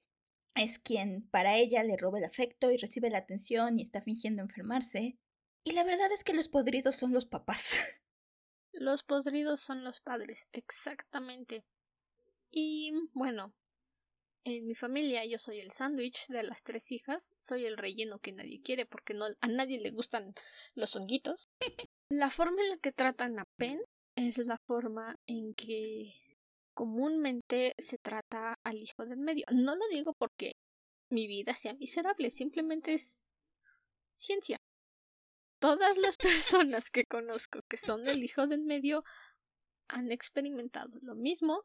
Es 0.55 0.79
quien 0.79 1.27
para 1.29 1.57
ella 1.57 1.83
le 1.83 1.97
roba 1.97 2.19
el 2.19 2.25
afecto 2.25 2.71
y 2.71 2.77
recibe 2.77 3.09
la 3.09 3.19
atención 3.19 3.77
y 3.77 3.81
está 3.81 4.01
fingiendo 4.01 4.41
enfermarse. 4.41 5.17
Y 5.63 5.71
la 5.71 5.83
verdad 5.83 6.11
es 6.11 6.23
que 6.23 6.33
los 6.33 6.47
podridos 6.47 6.95
son 6.95 7.13
los 7.13 7.25
papás. 7.25 7.77
Los 8.71 9.03
podridos 9.03 9.61
son 9.61 9.83
los 9.83 9.99
padres, 9.99 10.47
exactamente. 10.53 11.65
Y 12.51 12.93
bueno, 13.13 13.51
en 14.43 14.67
mi 14.67 14.75
familia 14.75 15.25
yo 15.25 15.38
soy 15.38 15.60
el 15.60 15.71
sándwich 15.71 16.28
de 16.28 16.43
las 16.43 16.63
tres 16.63 16.91
hijas, 16.91 17.30
soy 17.41 17.65
el 17.65 17.78
relleno 17.78 18.19
que 18.19 18.32
nadie 18.32 18.62
quiere 18.62 18.86
porque 18.86 19.13
no, 19.13 19.25
a 19.41 19.47
nadie 19.47 19.80
le 19.80 19.91
gustan 19.91 20.34
los 20.75 20.95
honguitos. 20.95 21.49
La 22.10 22.30
forma 22.30 22.62
en 22.62 22.69
la 22.69 22.78
que 22.78 22.91
tratan 22.91 23.39
a 23.39 23.45
Pen 23.58 23.80
es 24.15 24.38
la 24.39 24.58
forma 24.58 25.17
en 25.28 25.54
que 25.54 26.13
comúnmente 26.73 27.75
se 27.78 27.97
trata 27.97 28.57
al 28.63 28.78
hijo 28.78 29.05
del 29.05 29.20
medio. 29.20 29.45
No 29.51 29.76
lo 29.76 29.88
digo 29.89 30.13
porque 30.13 30.55
mi 31.09 31.28
vida 31.28 31.53
sea 31.53 31.74
miserable, 31.74 32.32
simplemente 32.32 32.93
es 32.93 33.20
ciencia. 34.16 34.61
Todas 35.59 35.97
las 35.97 36.18
personas 36.18 36.89
que 36.89 37.05
conozco 37.05 37.61
que 37.68 37.78
son 37.78 38.07
el 38.07 38.24
hijo 38.24 38.47
del 38.47 38.61
medio 38.61 39.03
han 39.88 40.11
experimentado 40.11 40.91
lo 41.01 41.16
mismo 41.16 41.63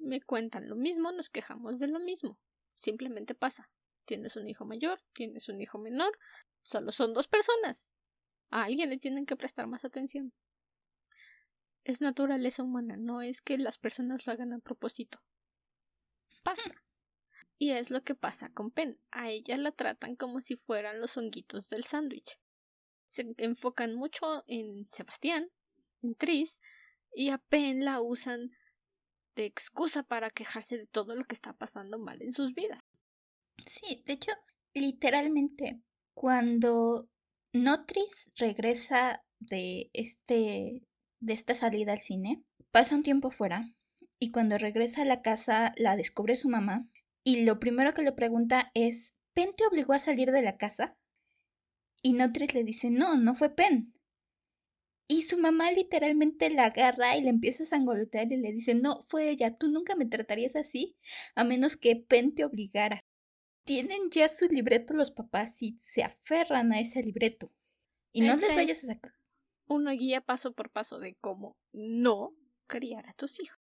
me 0.00 0.20
cuentan 0.20 0.68
lo 0.68 0.76
mismo, 0.76 1.12
nos 1.12 1.30
quejamos 1.30 1.78
de 1.78 1.88
lo 1.88 2.00
mismo. 2.00 2.38
Simplemente 2.74 3.34
pasa. 3.34 3.70
Tienes 4.04 4.36
un 4.36 4.48
hijo 4.48 4.64
mayor, 4.64 5.02
tienes 5.12 5.48
un 5.48 5.60
hijo 5.60 5.78
menor, 5.78 6.18
solo 6.62 6.92
son 6.92 7.12
dos 7.12 7.28
personas. 7.28 7.90
A 8.50 8.64
alguien 8.64 8.88
le 8.90 8.98
tienen 8.98 9.26
que 9.26 9.36
prestar 9.36 9.66
más 9.66 9.84
atención. 9.84 10.32
Es 11.84 12.00
naturaleza 12.00 12.62
humana, 12.62 12.96
no 12.96 13.22
es 13.22 13.42
que 13.42 13.58
las 13.58 13.78
personas 13.78 14.26
lo 14.26 14.32
hagan 14.32 14.52
a 14.52 14.58
propósito. 14.58 15.20
Pasa. 16.42 16.82
Y 17.58 17.72
es 17.72 17.90
lo 17.90 18.02
que 18.02 18.14
pasa 18.14 18.50
con 18.50 18.70
Pen. 18.70 18.98
A 19.10 19.30
ella 19.30 19.56
la 19.56 19.72
tratan 19.72 20.14
como 20.16 20.40
si 20.40 20.56
fueran 20.56 21.00
los 21.00 21.16
honguitos 21.16 21.68
del 21.70 21.84
sándwich. 21.84 22.38
Se 23.06 23.34
enfocan 23.38 23.94
mucho 23.94 24.44
en 24.46 24.88
Sebastián, 24.92 25.50
en 26.02 26.14
Tris, 26.14 26.60
y 27.14 27.30
a 27.30 27.38
Pen 27.38 27.84
la 27.84 28.00
usan 28.00 28.52
excusa 29.44 30.02
para 30.02 30.30
quejarse 30.30 30.78
de 30.78 30.86
todo 30.86 31.14
lo 31.14 31.24
que 31.24 31.34
está 31.34 31.52
pasando 31.52 31.98
mal 31.98 32.22
en 32.22 32.32
sus 32.32 32.54
vidas. 32.54 32.80
Sí, 33.66 34.02
de 34.06 34.14
hecho, 34.14 34.32
literalmente, 34.74 35.80
cuando 36.14 37.08
Notris 37.52 38.30
regresa 38.36 39.22
de 39.40 39.90
este 39.92 40.82
de 41.20 41.32
esta 41.32 41.54
salida 41.54 41.92
al 41.92 41.98
cine, 41.98 42.44
pasa 42.70 42.94
un 42.94 43.02
tiempo 43.02 43.30
fuera 43.30 43.64
y 44.20 44.30
cuando 44.30 44.58
regresa 44.58 45.02
a 45.02 45.04
la 45.04 45.22
casa 45.22 45.72
la 45.76 45.96
descubre 45.96 46.36
su 46.36 46.48
mamá 46.48 46.88
y 47.24 47.44
lo 47.44 47.58
primero 47.58 47.92
que 47.92 48.02
le 48.02 48.12
pregunta 48.12 48.70
es, 48.74 49.14
¿Pen 49.34 49.54
te 49.56 49.66
obligó 49.66 49.92
a 49.92 49.98
salir 49.98 50.30
de 50.32 50.42
la 50.42 50.56
casa? 50.56 50.96
Y 52.02 52.12
Notris 52.12 52.54
le 52.54 52.64
dice, 52.64 52.90
no, 52.90 53.16
no 53.16 53.34
fue 53.34 53.50
Pen. 53.54 53.94
Y 55.10 55.22
su 55.22 55.38
mamá 55.38 55.72
literalmente 55.72 56.50
la 56.50 56.66
agarra 56.66 57.16
y 57.16 57.22
le 57.22 57.30
empieza 57.30 57.62
a 57.62 57.66
sangolotear 57.66 58.30
y 58.30 58.36
le 58.36 58.52
dice, 58.52 58.74
no, 58.74 59.00
fue 59.00 59.30
ella, 59.30 59.56
tú 59.56 59.68
nunca 59.68 59.96
me 59.96 60.04
tratarías 60.04 60.54
así, 60.54 60.96
a 61.34 61.44
menos 61.44 61.78
que 61.78 61.96
Pen 61.96 62.34
te 62.34 62.44
obligara. 62.44 63.00
Tienen 63.64 64.10
ya 64.10 64.28
su 64.28 64.46
libreto 64.48 64.92
los 64.92 65.10
papás 65.10 65.62
y 65.62 65.78
se 65.80 66.02
aferran 66.02 66.72
a 66.72 66.80
ese 66.80 67.02
libreto. 67.02 67.50
Y 68.12 68.20
no 68.20 68.36
les 68.36 68.54
vayas 68.54 68.84
a 68.84 68.94
sacar. 68.94 69.12
Una 69.66 69.92
guía 69.92 70.20
paso 70.20 70.52
por 70.52 70.70
paso 70.70 70.98
de 70.98 71.14
cómo 71.20 71.56
no 71.72 72.34
criar 72.66 73.08
a 73.08 73.14
tus 73.14 73.40
hijos. 73.40 73.58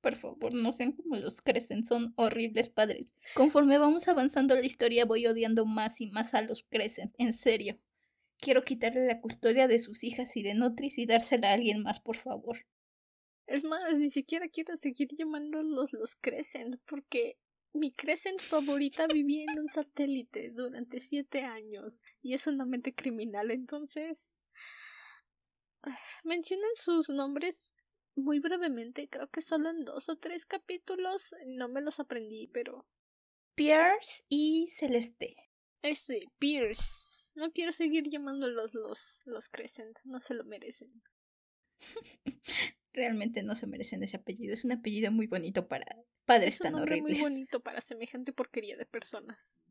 Por 0.00 0.16
favor, 0.16 0.54
no 0.54 0.72
sean 0.72 0.92
como 0.92 1.16
los 1.16 1.40
crecen, 1.40 1.84
son 1.84 2.14
horribles 2.16 2.70
padres. 2.70 3.14
Conforme 3.34 3.78
vamos 3.78 4.08
avanzando 4.08 4.54
la 4.54 4.64
historia, 4.64 5.04
voy 5.04 5.26
odiando 5.26 5.66
más 5.66 6.00
y 6.00 6.06
más 6.06 6.34
a 6.34 6.42
los 6.42 6.62
crecen, 6.62 7.12
en 7.18 7.32
serio. 7.32 7.78
Quiero 8.38 8.62
quitarle 8.62 9.06
la 9.06 9.20
custodia 9.20 9.66
de 9.66 9.78
sus 9.78 10.04
hijas 10.04 10.36
y 10.36 10.42
de 10.42 10.54
Nutris 10.54 10.98
y 10.98 11.06
dársela 11.06 11.50
a 11.50 11.54
alguien 11.54 11.82
más, 11.82 12.00
por 12.00 12.16
favor. 12.16 12.58
Es 13.46 13.64
más, 13.64 13.96
ni 13.96 14.10
siquiera 14.10 14.48
quiero 14.48 14.76
seguir 14.76 15.08
llamándolos 15.16 15.92
los 15.92 16.14
crecen, 16.16 16.80
porque 16.86 17.38
mi 17.72 17.92
crecen 17.92 18.38
favorita 18.38 19.06
vivía 19.06 19.44
en 19.50 19.60
un 19.60 19.68
satélite 19.68 20.50
durante 20.50 21.00
siete 21.00 21.42
años 21.42 22.02
y 22.22 22.34
es 22.34 22.46
una 22.46 22.64
mente 22.64 22.94
criminal, 22.94 23.50
entonces. 23.50 24.36
Mencionan 26.24 26.70
sus 26.74 27.08
nombres 27.08 27.74
muy 28.14 28.40
brevemente, 28.40 29.08
creo 29.08 29.28
que 29.28 29.40
solo 29.40 29.70
en 29.70 29.84
dos 29.84 30.08
o 30.08 30.16
tres 30.16 30.44
capítulos, 30.44 31.34
no 31.46 31.68
me 31.68 31.80
los 31.80 32.00
aprendí, 32.00 32.48
pero... 32.48 32.86
Pierce 33.54 34.24
y 34.28 34.66
Celeste. 34.68 35.36
Ese, 35.82 36.26
Pierce. 36.38 37.27
No 37.38 37.52
quiero 37.52 37.72
seguir 37.72 38.10
llamándolos 38.10 38.74
los, 38.74 39.20
los 39.24 39.48
Crescent, 39.48 39.96
no 40.02 40.18
se 40.18 40.34
lo 40.34 40.42
merecen. 40.42 40.90
Realmente 42.92 43.44
no 43.44 43.54
se 43.54 43.68
merecen 43.68 44.02
ese 44.02 44.16
apellido, 44.16 44.52
es 44.52 44.64
un 44.64 44.72
apellido 44.72 45.12
muy 45.12 45.28
bonito 45.28 45.68
para 45.68 45.86
padres 46.24 46.54
es 46.54 46.60
un 46.62 46.64
tan 46.64 46.74
horribles. 46.74 47.20
muy 47.20 47.30
bonito 47.30 47.60
para 47.60 47.80
semejante 47.80 48.32
porquería 48.32 48.76
de 48.76 48.86
personas. 48.86 49.62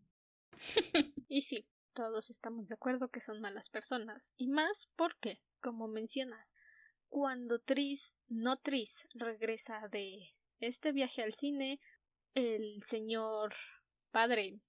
y 1.28 1.42
sí, 1.42 1.68
todos 1.92 2.30
estamos 2.30 2.70
de 2.70 2.76
acuerdo 2.76 3.10
que 3.10 3.20
son 3.20 3.42
malas 3.42 3.70
personas, 3.70 4.34
y 4.38 4.48
más 4.48 4.88
porque, 4.96 5.42
como 5.60 5.90
mencionas, 5.90 6.56
cuando 7.10 7.60
Tris, 7.60 8.16
no 8.30 8.56
Tris, 8.56 9.10
regresa 9.14 9.90
de 9.92 10.26
este 10.62 10.94
viaje 10.94 11.22
al 11.22 11.34
cine, 11.34 11.82
el 12.34 12.82
señor 12.82 13.54
padre 14.12 14.62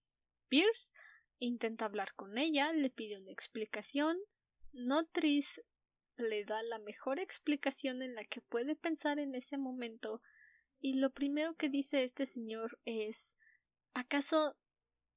Pierce 0.48 0.92
intenta 1.38 1.84
hablar 1.84 2.14
con 2.14 2.38
ella, 2.38 2.72
le 2.72 2.90
pide 2.90 3.18
una 3.18 3.32
explicación. 3.32 4.18
No 4.72 5.06
Tris 5.06 5.62
le 6.16 6.44
da 6.44 6.62
la 6.62 6.78
mejor 6.78 7.18
explicación 7.18 8.02
en 8.02 8.14
la 8.14 8.24
que 8.24 8.40
puede 8.40 8.74
pensar 8.74 9.18
en 9.18 9.34
ese 9.34 9.56
momento 9.56 10.20
y 10.80 10.94
lo 10.94 11.10
primero 11.10 11.54
que 11.56 11.68
dice 11.68 12.04
este 12.04 12.26
señor 12.26 12.78
es 12.84 13.38
¿acaso 13.94 14.56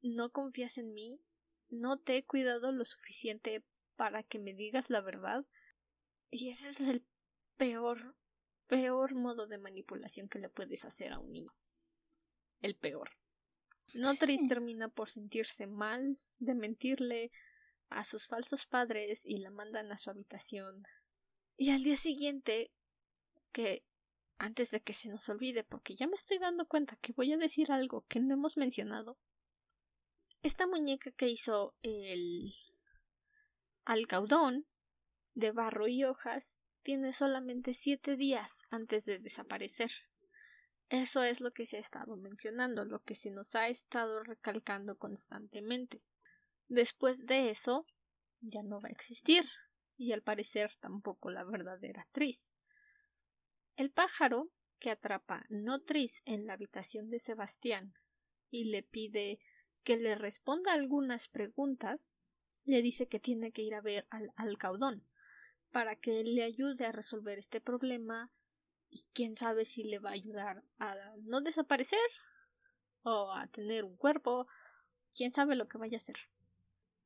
no 0.02 0.32
confías 0.32 0.78
en 0.78 0.94
mí? 0.94 1.22
¿No 1.70 2.00
te 2.00 2.18
he 2.18 2.26
cuidado 2.26 2.72
lo 2.72 2.86
suficiente 2.86 3.64
para 3.96 4.24
que 4.24 4.40
me 4.40 4.54
digas 4.54 4.90
la 4.90 5.02
verdad? 5.02 5.46
Y 6.32 6.50
ese 6.50 6.70
es 6.70 6.82
el 6.82 7.06
peor, 7.58 8.16
peor 8.68 9.14
modo 9.14 9.48
de 9.48 9.58
manipulación 9.58 10.28
que 10.28 10.40
le 10.40 10.50
puedes 10.50 10.86
hacer 10.86 11.14
a 11.14 11.20
un 11.20 11.32
niño. 11.32 11.54
El 12.62 12.76
peor. 12.76 13.12
Notris 13.94 14.48
termina 14.48 14.88
por 14.88 15.10
sentirse 15.10 15.68
mal 15.68 16.18
de 16.40 16.56
mentirle 16.56 17.32
a 17.90 18.04
sus 18.04 18.28
falsos 18.28 18.66
padres 18.66 19.26
y 19.26 19.38
la 19.40 19.50
mandan 19.50 19.92
a 19.92 19.98
su 19.98 20.10
habitación. 20.10 20.84
Y 21.58 21.72
al 21.72 21.84
día 21.84 21.98
siguiente, 21.98 22.72
que 23.52 23.84
antes 24.38 24.72
de 24.72 24.80
que 24.82 24.94
se 24.94 25.10
nos 25.10 25.28
olvide, 25.30 25.64
porque 25.64 25.96
ya 25.96 26.08
me 26.08 26.16
estoy 26.16 26.40
dando 26.40 26.66
cuenta 26.68 26.96
que 27.02 27.14
voy 27.14 27.34
a 27.34 27.38
decir 27.38 27.72
algo 27.72 28.06
que 28.08 28.20
no 28.20 28.34
hemos 28.34 28.58
mencionado, 28.58 29.18
esta 30.42 30.66
muñeca 30.66 31.12
que 31.12 31.30
hizo 31.30 31.76
el 31.84 32.56
alcaudón 33.86 34.66
de 35.36 35.52
barro 35.52 35.88
y 35.88 36.04
hojas 36.04 36.60
tiene 36.82 37.12
solamente 37.14 37.74
siete 37.74 38.16
días 38.16 38.52
antes 38.70 39.06
de 39.06 39.20
desaparecer. 39.20 39.92
Eso 40.92 41.24
es 41.24 41.40
lo 41.40 41.54
que 41.54 41.66
se 41.66 41.78
ha 41.78 41.80
estado 41.80 42.18
mencionando, 42.18 42.84
lo 42.84 43.02
que 43.02 43.16
se 43.16 43.32
nos 43.32 43.56
ha 43.56 43.70
estado 43.70 44.24
recalcando 44.24 44.98
constantemente. 44.98 46.04
Después 46.68 47.26
de 47.26 47.50
eso, 47.50 47.88
ya 48.42 48.62
no 48.62 48.82
va 48.82 48.90
a 48.90 48.92
existir, 48.92 49.46
y 49.96 50.12
al 50.12 50.22
parecer 50.22 50.70
tampoco 50.82 51.32
la 51.32 51.46
verdadera 51.46 52.10
Tris. 52.12 52.52
El 53.78 53.90
pájaro 53.90 54.52
que 54.80 54.92
atrapa 54.92 55.46
no 55.48 55.80
Tris 55.80 56.24
en 56.26 56.46
la 56.46 56.54
habitación 56.54 57.10
de 57.10 57.20
Sebastián 57.20 57.94
y 58.50 58.66
le 58.66 58.84
pide 58.84 59.40
que 59.86 59.96
le 59.96 60.16
responda 60.16 60.74
algunas 60.74 61.30
preguntas, 61.30 62.18
le 62.66 62.82
dice 62.82 63.08
que 63.08 63.22
tiene 63.22 63.54
que 63.54 63.62
ir 63.62 63.76
a 63.76 63.82
ver 63.82 64.08
al 64.10 64.34
alcaudón 64.36 65.08
para 65.72 65.96
que 65.96 66.26
le 66.26 66.44
ayude 66.44 66.86
a 66.86 66.92
resolver 66.92 67.40
este 67.40 67.62
problema 67.62 68.30
y 68.92 69.06
quién 69.14 69.36
sabe 69.36 69.66
si 69.66 69.84
le 69.84 70.00
va 70.00 70.10
a 70.10 70.14
ayudar 70.14 70.64
a 70.78 70.96
no 71.24 71.42
desaparecer 71.42 72.00
o 73.04 73.32
a 73.34 73.48
tener 73.48 73.86
un 73.86 73.96
cuerpo, 73.96 74.48
quién 75.16 75.32
sabe 75.32 75.56
lo 75.56 75.68
que 75.68 75.78
vaya 75.78 75.96
a 75.96 76.04
hacer. 76.04 76.18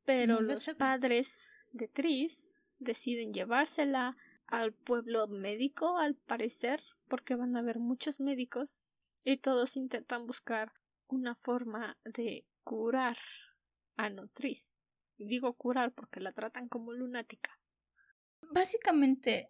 Pero 0.03 0.41
los 0.41 0.67
padres 0.77 1.47
de 1.71 1.87
Tris 1.87 2.55
deciden 2.79 3.31
llevársela 3.31 4.17
al 4.47 4.73
pueblo 4.73 5.27
médico, 5.27 5.97
al 5.97 6.15
parecer, 6.15 6.83
porque 7.07 7.35
van 7.35 7.55
a 7.55 7.59
haber 7.59 7.79
muchos 7.79 8.19
médicos 8.19 8.81
y 9.23 9.37
todos 9.37 9.77
intentan 9.77 10.27
buscar 10.27 10.73
una 11.07 11.35
forma 11.35 11.97
de 12.03 12.45
curar 12.63 13.17
a 13.95 14.09
Notris. 14.09 14.71
Digo 15.17 15.53
curar 15.53 15.93
porque 15.93 16.19
la 16.19 16.33
tratan 16.33 16.67
como 16.67 16.93
lunática. 16.93 17.57
Básicamente, 18.41 19.49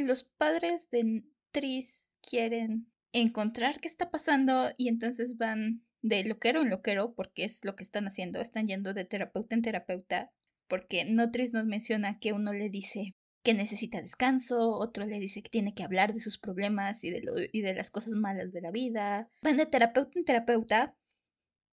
los 0.00 0.24
padres 0.24 0.88
de 0.90 1.24
Tris 1.52 2.08
quieren 2.22 2.90
encontrar 3.12 3.80
qué 3.80 3.88
está 3.88 4.10
pasando 4.10 4.70
y 4.76 4.88
entonces 4.88 5.36
van 5.36 5.84
de 6.02 6.24
loquero 6.24 6.62
en 6.62 6.70
loquero 6.70 7.14
porque 7.14 7.44
es 7.44 7.64
lo 7.64 7.76
que 7.76 7.82
están 7.82 8.06
haciendo, 8.06 8.40
están 8.40 8.66
yendo 8.66 8.94
de 8.94 9.04
terapeuta 9.04 9.54
en 9.54 9.62
terapeuta 9.62 10.32
porque 10.68 11.04
Notris 11.04 11.52
nos 11.52 11.66
menciona 11.66 12.18
que 12.18 12.32
uno 12.32 12.52
le 12.52 12.70
dice 12.70 13.16
que 13.42 13.54
necesita 13.54 14.00
descanso, 14.00 14.70
otro 14.70 15.06
le 15.06 15.18
dice 15.18 15.42
que 15.42 15.50
tiene 15.50 15.74
que 15.74 15.82
hablar 15.82 16.14
de 16.14 16.20
sus 16.20 16.38
problemas 16.38 17.02
y 17.04 17.10
de, 17.10 17.22
lo, 17.22 17.32
y 17.52 17.62
de 17.62 17.74
las 17.74 17.90
cosas 17.90 18.14
malas 18.14 18.52
de 18.52 18.60
la 18.60 18.70
vida. 18.70 19.28
Van 19.42 19.56
de 19.56 19.66
terapeuta 19.66 20.12
en 20.14 20.24
terapeuta. 20.24 20.94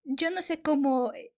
Yo 0.03 0.31
no 0.31 0.41
sé 0.41 0.61
cómo 0.61 1.13
eh, 1.13 1.33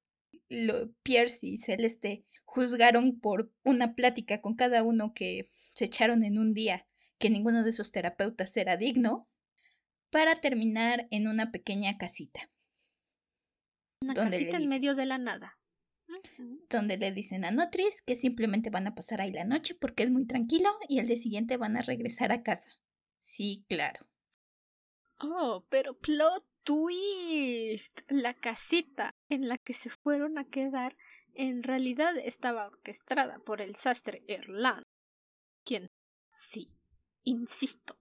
lo, 0.49 0.93
Pierce 1.03 1.47
y 1.47 1.57
Celeste 1.57 2.25
juzgaron 2.49 3.19
por 3.19 3.51
una 3.63 3.93
plática 3.93 4.41
con 4.41 4.55
cada 4.55 4.83
uno 4.83 5.13
que 5.13 5.51
se 5.75 5.85
echaron 5.85 6.23
en 6.23 6.39
un 6.39 6.53
día 6.53 6.87
que 7.19 7.29
ninguno 7.29 7.63
de 7.63 7.69
esos 7.69 7.91
terapeutas 7.91 8.57
era 8.57 8.75
digno, 8.75 9.29
para 10.09 10.41
terminar 10.41 11.07
en 11.11 11.27
una 11.27 11.51
pequeña 11.51 11.97
casita. 11.97 12.49
Una 14.01 14.15
casita 14.15 14.57
en 14.57 14.67
medio 14.67 14.95
de 14.95 15.05
la 15.05 15.19
nada. 15.19 15.59
Donde 16.69 16.97
le 16.97 17.11
dicen 17.11 17.45
a 17.45 17.51
Notris 17.51 18.01
que 18.01 18.15
simplemente 18.15 18.71
van 18.71 18.87
a 18.87 18.95
pasar 18.95 19.21
ahí 19.21 19.31
la 19.31 19.43
noche 19.43 19.75
porque 19.75 20.03
es 20.03 20.09
muy 20.09 20.25
tranquilo 20.25 20.69
y 20.87 20.99
al 20.99 21.05
día 21.05 21.17
siguiente 21.17 21.57
van 21.57 21.77
a 21.77 21.83
regresar 21.83 22.31
a 22.31 22.41
casa. 22.41 22.71
Sí, 23.19 23.65
claro. 23.69 24.07
Oh, 25.19 25.65
pero 25.69 25.99
plot 25.99 26.47
twist. 26.63 27.99
La 28.07 28.33
casita 28.33 29.15
en 29.27 29.47
la 29.47 29.59
que 29.59 29.73
se 29.73 29.91
fueron 29.91 30.39
a 30.39 30.45
quedar 30.45 30.95
en 31.39 31.63
realidad 31.63 32.17
estaba 32.17 32.67
orquestada 32.67 33.39
por 33.39 33.61
el 33.61 33.73
sastre 33.73 34.23
Erland, 34.27 34.83
quien, 35.63 35.89
sí, 36.33 36.69
insisto, 37.23 37.97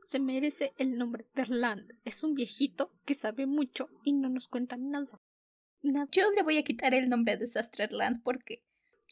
se 0.00 0.20
merece 0.20 0.72
el 0.78 0.96
nombre 0.96 1.26
de 1.34 1.42
Erland. 1.42 1.90
Es 2.04 2.22
un 2.22 2.34
viejito 2.34 2.92
que 3.04 3.14
sabe 3.14 3.46
mucho 3.46 3.88
y 4.04 4.12
no 4.12 4.28
nos 4.28 4.46
cuenta 4.46 4.76
nada. 4.76 5.20
Yo 5.82 6.30
le 6.30 6.44
voy 6.44 6.58
a 6.58 6.62
quitar 6.62 6.94
el 6.94 7.08
nombre 7.08 7.36
de 7.36 7.48
sastre 7.48 7.84
Erland 7.84 8.22
porque 8.22 8.62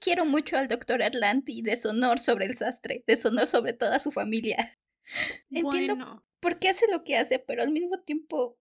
quiero 0.01 0.25
mucho 0.25 0.57
al 0.57 0.69
doctor 0.69 1.03
Erland 1.03 1.43
y 1.49 1.63
deshonor 1.63 2.21
sobre 2.21 2.47
el 2.47 2.55
sastre, 2.55 3.03
deshonor 3.09 3.49
sobre 3.49 3.73
toda 3.73 3.99
su 3.99 4.13
familia. 4.13 4.57
Entiendo 5.51 6.25
por 6.39 6.61
qué 6.61 6.69
hace 6.69 6.87
lo 6.93 7.03
que 7.03 7.17
hace, 7.17 7.41
pero 7.41 7.65
al 7.65 7.73
mismo 7.73 8.01
tiempo... 8.03 8.57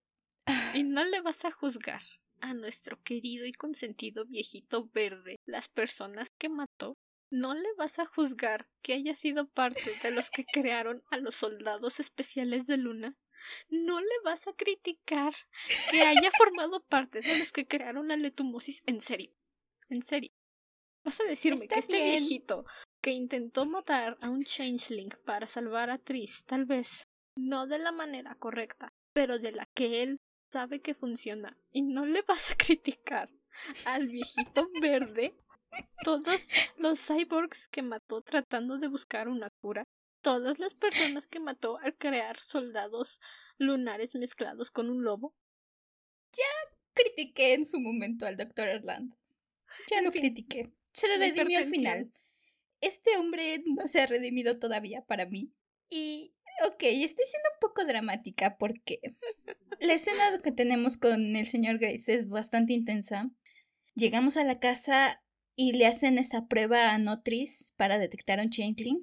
Y 0.73 0.81
no 0.81 1.03
le 1.03 1.21
vas 1.21 1.45
a 1.45 1.51
juzgar 1.51 2.01
a 2.43 2.53
nuestro 2.53 3.01
querido 3.01 3.45
y 3.45 3.53
consentido 3.53 4.25
viejito 4.25 4.89
verde 4.93 5.39
las 5.45 5.69
personas 5.69 6.29
que 6.37 6.49
mató 6.49 6.97
no 7.31 7.53
le 7.55 7.73
vas 7.77 7.97
a 7.99 8.05
juzgar 8.05 8.67
que 8.83 8.93
haya 8.93 9.15
sido 9.15 9.47
parte 9.47 9.81
de 10.03 10.11
los 10.11 10.29
que 10.29 10.45
crearon 10.53 11.01
a 11.09 11.17
los 11.17 11.35
soldados 11.35 11.99
especiales 11.99 12.67
de 12.67 12.77
Luna. 12.77 13.17
No 13.69 13.99
le 13.99 14.19
vas 14.23 14.47
a 14.47 14.53
criticar 14.53 15.33
que 15.89 16.01
haya 16.01 16.31
formado 16.37 16.83
parte 16.83 17.21
de 17.21 17.39
los 17.39 17.51
que 17.51 17.65
crearon 17.65 18.09
la 18.09 18.17
letumosis 18.17 18.83
en 18.85 19.01
serio. 19.01 19.33
En 19.89 20.03
serio. 20.03 20.31
Vas 21.03 21.19
a 21.21 21.23
decirme 21.23 21.67
que 21.67 21.79
este 21.79 22.11
viejito 22.11 22.65
que 23.01 23.11
intentó 23.11 23.65
matar 23.65 24.17
a 24.21 24.29
un 24.29 24.43
changeling 24.43 25.09
para 25.25 25.47
salvar 25.47 25.89
a 25.89 25.97
Tris, 25.97 26.45
tal 26.45 26.65
vez 26.65 27.09
no 27.35 27.67
de 27.67 27.79
la 27.79 27.91
manera 27.91 28.35
correcta, 28.35 28.93
pero 29.11 29.39
de 29.39 29.51
la 29.53 29.65
que 29.73 30.03
él 30.03 30.21
sabe 30.53 30.81
que 30.81 30.93
funciona, 30.93 31.57
y 31.71 31.81
no 31.81 32.05
le 32.05 32.21
vas 32.21 32.51
a 32.51 32.55
criticar 32.65 33.29
al 33.85 34.07
viejito 34.07 34.69
verde 34.81 35.35
todos 36.03 36.49
los 36.77 36.99
cyborgs 37.07 37.67
que 37.69 37.81
mató 37.81 38.21
tratando 38.21 38.77
de 38.77 38.87
buscar 38.87 39.27
una 39.27 39.49
cura, 39.61 39.83
todas 40.21 40.59
las 40.59 40.75
personas 40.75 41.27
que 41.27 41.39
mató 41.39 41.79
al 41.79 41.95
crear 41.97 42.39
soldados 42.39 43.19
lunares 43.57 44.13
mezclados 44.15 44.69
con 44.69 44.91
un 44.91 45.03
lobo. 45.03 45.33
Ya 46.33 46.51
critiqué 46.93 47.53
en 47.53 47.65
su 47.65 47.79
momento 47.79 48.27
al 48.27 48.37
doctor 48.37 48.67
Erland. 48.67 49.11
Ya 49.89 50.03
lo 50.03 50.11
critiqué. 50.11 50.71
Se 50.91 51.07
lo 51.07 51.17
redimió 51.17 51.57
al 51.57 51.65
final. 51.65 52.11
Este 52.79 53.17
hombre 53.17 53.63
no 53.65 53.87
se 53.87 54.01
ha 54.01 54.05
redimido 54.05 54.59
todavía 54.59 55.01
para 55.01 55.25
mí. 55.25 55.51
Y, 55.89 56.35
ok, 56.67 56.83
estoy 56.83 57.25
siendo 57.25 57.49
un 57.55 57.59
poco 57.59 57.85
dramática 57.85 58.57
porque 58.57 58.99
la 59.79 59.93
escena 59.93 60.39
que 60.43 60.51
tenemos 60.51 60.97
con 60.97 61.35
el 61.35 61.45
señor 61.45 61.79
Grace 61.79 62.13
es 62.13 62.27
bastante 62.27 62.73
intensa. 62.73 63.29
Llegamos 63.95 64.37
a 64.37 64.43
la 64.43 64.59
casa 64.59 65.21
y 65.55 65.73
le 65.73 65.85
hacen 65.85 66.17
esta 66.17 66.47
prueba 66.47 66.91
a 66.91 66.97
Notris 66.97 67.73
para 67.77 67.99
detectar 67.99 68.39
un 68.39 68.49
Changeling 68.49 69.01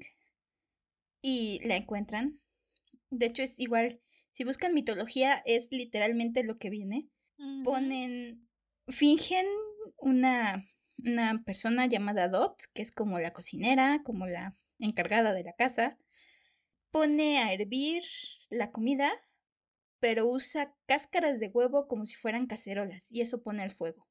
y 1.23 1.61
la 1.67 1.77
encuentran. 1.77 2.41
De 3.11 3.27
hecho, 3.27 3.43
es 3.43 3.59
igual, 3.61 4.01
si 4.33 4.45
buscan 4.45 4.75
mitología, 4.75 5.43
es 5.45 5.69
literalmente 5.71 6.45
lo 6.45 6.59
que 6.59 6.71
viene. 6.71 7.09
Ponen, 7.65 8.49
fingen 8.89 9.47
una, 9.97 10.65
una 10.99 11.43
persona 11.45 11.87
llamada 11.87 12.29
Dot, 12.29 12.57
que 12.75 12.83
es 12.83 12.93
como 12.93 13.19
la 13.19 13.33
cocinera, 13.33 14.03
como 14.05 14.27
la 14.27 14.57
encargada 14.79 15.33
de 15.33 15.45
la 15.45 15.53
casa. 15.55 15.99
Pone 16.93 17.38
a 17.38 17.53
hervir 17.53 18.03
la 18.49 18.70
comida, 18.70 19.11
pero 20.01 20.26
usa 20.26 20.74
cáscaras 20.86 21.38
de 21.38 21.49
huevo 21.49 21.86
como 21.86 22.07
si 22.07 22.16
fueran 22.16 22.47
cacerolas, 22.47 23.11
y 23.11 23.20
eso 23.20 23.43
pone 23.43 23.62
al 23.62 23.70
fuego. 23.70 24.07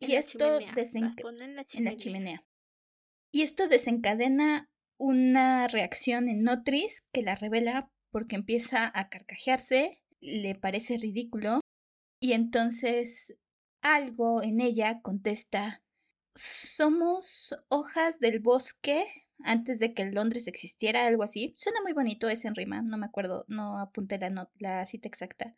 y 0.00 0.14
esto 0.14 0.58
desencadena 0.74 1.64
en 1.74 1.84
la 1.84 1.96
chimenea. 1.96 2.44
Y 3.32 3.42
esto 3.42 3.68
desencadena 3.68 4.70
una 4.98 5.68
reacción 5.68 6.28
en 6.28 6.42
Notris 6.42 7.04
que 7.12 7.22
la 7.22 7.34
revela 7.34 7.90
porque 8.10 8.36
empieza 8.36 8.90
a 8.92 9.08
carcajearse, 9.08 10.02
le 10.20 10.54
parece 10.54 10.96
ridículo 10.96 11.60
y 12.20 12.32
entonces 12.32 13.38
algo 13.80 14.42
en 14.42 14.60
ella 14.60 15.00
contesta 15.02 15.82
somos 16.34 17.54
hojas 17.68 18.18
del 18.18 18.40
bosque 18.40 19.06
antes 19.44 19.78
de 19.78 19.94
que 19.94 20.06
Londres 20.06 20.48
existiera, 20.48 21.06
algo 21.06 21.22
así. 21.22 21.54
Suena 21.56 21.80
muy 21.82 21.92
bonito, 21.92 22.28
es 22.28 22.44
en 22.44 22.54
rima, 22.54 22.82
no 22.82 22.98
me 22.98 23.06
acuerdo, 23.06 23.44
no 23.48 23.78
apunté 23.78 24.18
la, 24.18 24.50
la 24.58 24.86
cita 24.86 25.08
exacta. 25.08 25.54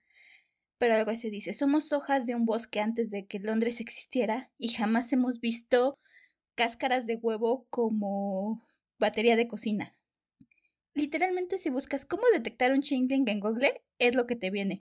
Pero 0.79 0.95
algo 0.95 1.11
así 1.11 1.31
dice, 1.31 1.53
somos 1.53 1.93
hojas 1.93 2.27
de 2.27 2.35
un 2.35 2.47
bosque 2.47 2.81
antes 2.81 3.11
de 3.11 3.27
que 3.27 3.39
Londres 3.39 3.81
existiera 3.81 4.51
y 4.59 4.69
jamás 4.69 5.13
hemos 5.13 5.41
visto 5.41 5.99
cáscaras 6.55 7.07
de 7.07 7.17
huevo 7.17 7.67
como 7.71 8.65
batería 8.99 9.37
de 9.37 9.49
cocina. 9.49 9.97
Literalmente 10.95 11.59
si 11.59 11.71
buscas 11.71 12.05
cómo 12.05 12.23
detectar 12.33 12.73
un 12.73 12.83
chingling 12.83 13.29
en 13.29 13.41
Google, 13.41 13.83
es 13.99 14.15
lo 14.15 14.27
que 14.27 14.37
te 14.37 14.51
viene. 14.51 14.83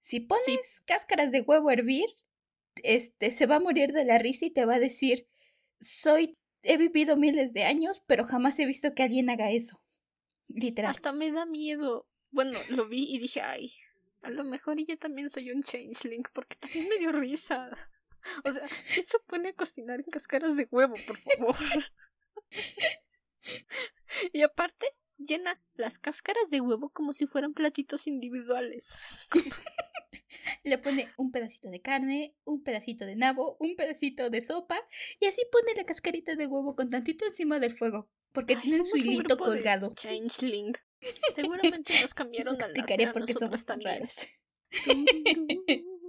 Si 0.00 0.20
pones 0.20 0.80
cáscaras 0.86 1.32
de 1.32 1.42
huevo 1.42 1.68
a 1.68 1.74
hervir, 1.74 2.06
este 2.82 3.30
se 3.30 3.46
va 3.46 3.56
a 3.56 3.60
morir 3.60 3.92
de 3.92 4.04
la 4.04 4.18
risa 4.18 4.46
y 4.46 4.50
te 4.50 4.64
va 4.64 4.76
a 4.76 4.78
decir, 4.78 5.26
soy 5.80 6.38
he 6.62 6.76
vivido 6.76 7.16
miles 7.16 7.52
de 7.52 7.64
años, 7.64 8.02
pero 8.06 8.24
jamás 8.24 8.58
he 8.58 8.66
visto 8.66 8.94
que 8.94 9.02
alguien 9.02 9.30
haga 9.30 9.50
eso. 9.50 9.82
Literal. 10.48 10.90
Hasta 10.90 11.12
me 11.12 11.30
da 11.32 11.46
miedo. 11.46 12.06
Bueno, 12.30 12.58
lo 12.70 12.86
vi 12.86 13.06
y 13.14 13.18
dije, 13.18 13.40
ay, 13.40 13.72
a 14.22 14.30
lo 14.30 14.44
mejor 14.44 14.76
yo 14.84 14.98
también 14.98 15.30
soy 15.30 15.50
un 15.50 15.62
changeling, 15.62 16.22
porque 16.32 16.56
también 16.56 16.88
me 16.88 16.98
dio 16.98 17.12
risa. 17.12 17.70
O 18.44 18.52
sea, 18.52 18.68
¿quién 18.92 19.06
se 19.06 19.18
pone 19.20 19.48
a 19.50 19.54
cocinar 19.54 20.00
en 20.00 20.10
cáscaras 20.10 20.56
de 20.56 20.68
huevo, 20.70 20.94
por 21.06 21.16
favor? 21.16 21.56
y 24.32 24.42
aparte, 24.42 24.94
llena 25.26 25.60
las 25.74 25.98
cáscaras 25.98 26.50
de 26.50 26.60
huevo 26.60 26.90
como 26.90 27.12
si 27.12 27.26
fueran 27.26 27.54
platitos 27.54 28.06
individuales. 28.06 29.28
Le 30.64 30.78
pone 30.78 31.08
un 31.16 31.30
pedacito 31.30 31.70
de 31.70 31.80
carne, 31.80 32.34
un 32.44 32.62
pedacito 32.62 33.04
de 33.06 33.16
nabo, 33.16 33.56
un 33.60 33.76
pedacito 33.76 34.30
de 34.30 34.40
sopa 34.40 34.78
y 35.18 35.26
así 35.26 35.42
pone 35.50 35.74
la 35.74 35.84
cascarita 35.84 36.34
de 36.34 36.46
huevo 36.46 36.74
con 36.76 36.88
tantito 36.88 37.26
encima 37.26 37.58
del 37.58 37.76
fuego, 37.76 38.08
porque 38.32 38.56
tienen 38.56 38.84
su 38.84 38.96
hilito 38.96 39.36
colgado. 39.36 39.92
Changeling. 39.94 40.72
Seguramente 41.34 41.94
nos 42.00 42.14
cambiaron 42.14 42.56
Eso 42.56 42.64
explicaré 42.64 43.12
por 43.12 43.26
qué 43.26 43.34
somos 43.34 43.64
tan 43.64 43.80
raros. 43.80 44.16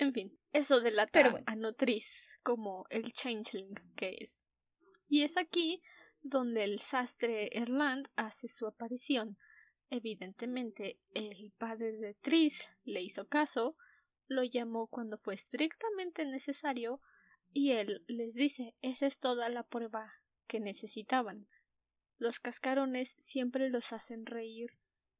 En 0.00 0.14
fin, 0.14 0.34
eso 0.54 0.80
delata 0.80 1.10
Pero 1.12 1.38
a 1.44 1.56
Notris 1.56 2.38
como 2.42 2.86
el 2.88 3.12
changeling 3.12 3.74
que 3.96 4.16
es. 4.18 4.48
Y 5.10 5.24
es 5.24 5.36
aquí 5.36 5.82
donde 6.22 6.62
el 6.62 6.78
sastre 6.78 7.50
Erland 7.58 8.08
hace 8.14 8.46
su 8.46 8.68
aparición. 8.68 9.36
Evidentemente, 9.90 11.00
el 11.14 11.52
padre 11.58 11.98
de 11.98 12.14
Tris 12.14 12.68
le 12.84 13.02
hizo 13.02 13.26
caso, 13.26 13.76
lo 14.28 14.44
llamó 14.44 14.86
cuando 14.86 15.18
fue 15.18 15.34
estrictamente 15.34 16.24
necesario 16.24 17.00
y 17.52 17.72
él 17.72 18.04
les 18.06 18.34
dice 18.34 18.76
esa 18.82 19.06
es 19.06 19.18
toda 19.18 19.48
la 19.48 19.64
prueba 19.64 20.12
que 20.46 20.60
necesitaban. 20.60 21.48
Los 22.18 22.38
cascarones 22.38 23.16
siempre 23.18 23.68
los 23.68 23.92
hacen 23.92 24.26
reír 24.26 24.78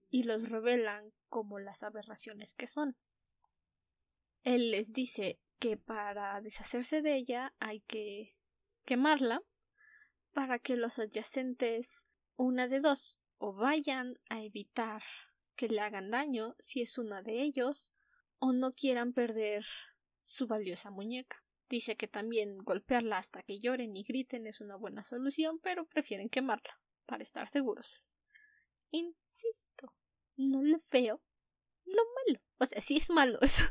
y 0.09 0.23
los 0.23 0.51
revelan 0.51 1.13
como 1.29 1.59
las 1.59 1.83
aberraciones 1.83 2.55
que 2.55 2.69
son. 2.69 2.97
Él 4.45 4.71
les 4.71 4.93
dice 4.93 5.41
que 5.59 5.77
para 5.77 6.41
deshacerse 6.43 7.03
de 7.03 7.17
ella 7.17 7.53
hay 7.59 7.81
que 7.81 8.37
quemarla 8.85 9.43
para 10.33 10.59
que 10.59 10.77
los 10.77 10.99
adyacentes, 10.99 12.05
una 12.37 12.69
de 12.69 12.81
dos, 12.81 13.21
o 13.39 13.53
vayan 13.53 14.19
a 14.29 14.43
evitar 14.43 15.03
que 15.57 15.69
le 15.69 15.81
hagan 15.81 16.11
daño 16.11 16.57
si 16.59 16.83
es 16.83 16.99
una 16.99 17.23
de 17.23 17.43
ellos, 17.43 17.95
o 18.39 18.53
no 18.53 18.73
quieran 18.73 19.13
perder 19.13 19.65
su 20.23 20.47
valiosa 20.47 20.91
muñeca. 20.91 21.43
Dice 21.69 21.97
que 21.97 22.09
también 22.09 22.59
golpearla 22.59 23.19
hasta 23.19 23.43
que 23.43 23.61
lloren 23.61 23.97
y 23.97 24.03
griten 24.03 24.47
es 24.47 24.61
una 24.61 24.77
buena 24.77 25.05
solución, 25.05 25.61
pero 25.61 25.87
prefieren 25.87 26.29
quemarla, 26.29 26.81
para 27.07 27.23
estar 27.23 27.49
seguros. 27.49 28.03
Insisto, 28.91 29.95
no 30.37 30.63
lo 30.63 30.83
veo 30.91 31.21
lo 31.85 32.03
malo. 32.27 32.41
O 32.59 32.67
sea, 32.67 32.81
sí 32.81 32.97
es 32.97 33.11
malo 33.11 33.39
eso. 33.41 33.65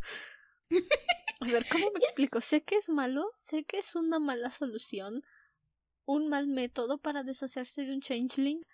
A 1.41 1.45
ver, 1.45 1.65
¿cómo 1.71 1.91
me 1.91 1.99
explico? 1.99 2.41
Sé 2.41 2.61
que 2.63 2.75
es 2.75 2.89
malo, 2.89 3.31
sé 3.33 3.63
que 3.63 3.79
es 3.79 3.95
una 3.95 4.19
mala 4.19 4.49
solución, 4.49 5.23
un 6.09 6.27
mal 6.27 6.47
método 6.47 6.97
para 6.97 7.23
deshacerse 7.23 7.83
de 7.83 7.93
un 7.93 8.01
changeling, 8.01 8.65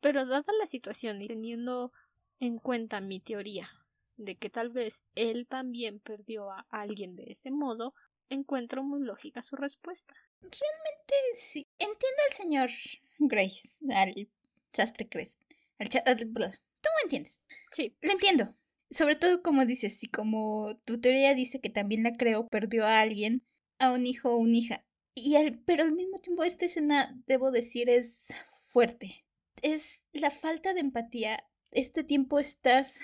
pero 0.00 0.24
dada 0.24 0.50
la 0.58 0.66
situación 0.66 1.20
y 1.20 1.28
teniendo 1.28 1.92
en 2.38 2.56
cuenta 2.56 3.02
mi 3.02 3.20
teoría 3.20 3.68
de 4.16 4.36
que 4.36 4.48
tal 4.48 4.70
vez 4.70 5.04
él 5.14 5.46
también 5.46 6.00
perdió 6.00 6.50
a 6.50 6.66
alguien 6.70 7.16
de 7.16 7.24
ese 7.32 7.50
modo, 7.50 7.94
encuentro 8.30 8.82
muy 8.82 9.02
lógica 9.02 9.42
su 9.42 9.56
respuesta. 9.56 10.14
Realmente 10.40 11.14
sí. 11.34 11.66
Entiendo 11.78 12.22
al 12.28 12.36
señor 12.36 12.70
Grace, 13.18 13.84
al 13.94 14.28
sastre 14.72 15.06
Grace. 15.10 15.36
Al 15.78 15.88
Tú 15.88 16.88
me 16.96 17.02
entiendes. 17.04 17.42
Sí. 17.72 17.94
Lo 18.00 18.12
entiendo 18.12 18.54
sobre 18.90 19.16
todo 19.16 19.42
como 19.42 19.64
dices, 19.66 19.98
si 19.98 20.08
como 20.08 20.76
tu 20.84 21.00
teoría 21.00 21.34
dice 21.34 21.60
que 21.60 21.70
también 21.70 22.02
la 22.02 22.12
creo, 22.12 22.48
perdió 22.48 22.84
a 22.86 23.00
alguien, 23.00 23.44
a 23.78 23.92
un 23.92 24.06
hijo 24.06 24.34
o 24.34 24.38
una 24.38 24.56
hija. 24.56 24.84
Y 25.14 25.36
al, 25.36 25.60
pero 25.64 25.82
al 25.82 25.92
mismo 25.92 26.18
tiempo 26.18 26.44
esta 26.44 26.66
escena, 26.66 27.20
debo 27.26 27.50
decir, 27.50 27.88
es 27.90 28.28
fuerte. 28.72 29.24
Es 29.62 30.02
la 30.12 30.30
falta 30.30 30.74
de 30.74 30.80
empatía. 30.80 31.44
Este 31.70 32.04
tiempo 32.04 32.38
estás... 32.38 33.00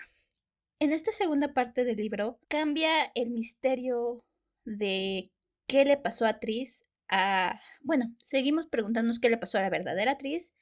En 0.79 0.93
esta 0.93 1.11
segunda 1.13 1.55
parte 1.55 1.85
del 1.85 1.97
libro 1.97 2.39
cambia 2.49 3.11
el 3.15 3.31
misterio 3.31 4.25
de 4.65 5.33
qué 5.67 5.85
le 5.85 5.97
pasó 5.97 6.27
a 6.27 6.39
Tris 6.39 6.85
a... 7.09 7.61
Bueno, 7.81 8.15
seguimos 8.19 8.67
preguntándonos 8.67 9.19
qué 9.19 9.31
le 9.31 9.39
pasó 9.39 9.59
a 9.59 9.63
la 9.63 9.71
verdadera 9.71 10.19
Tris. 10.19 10.53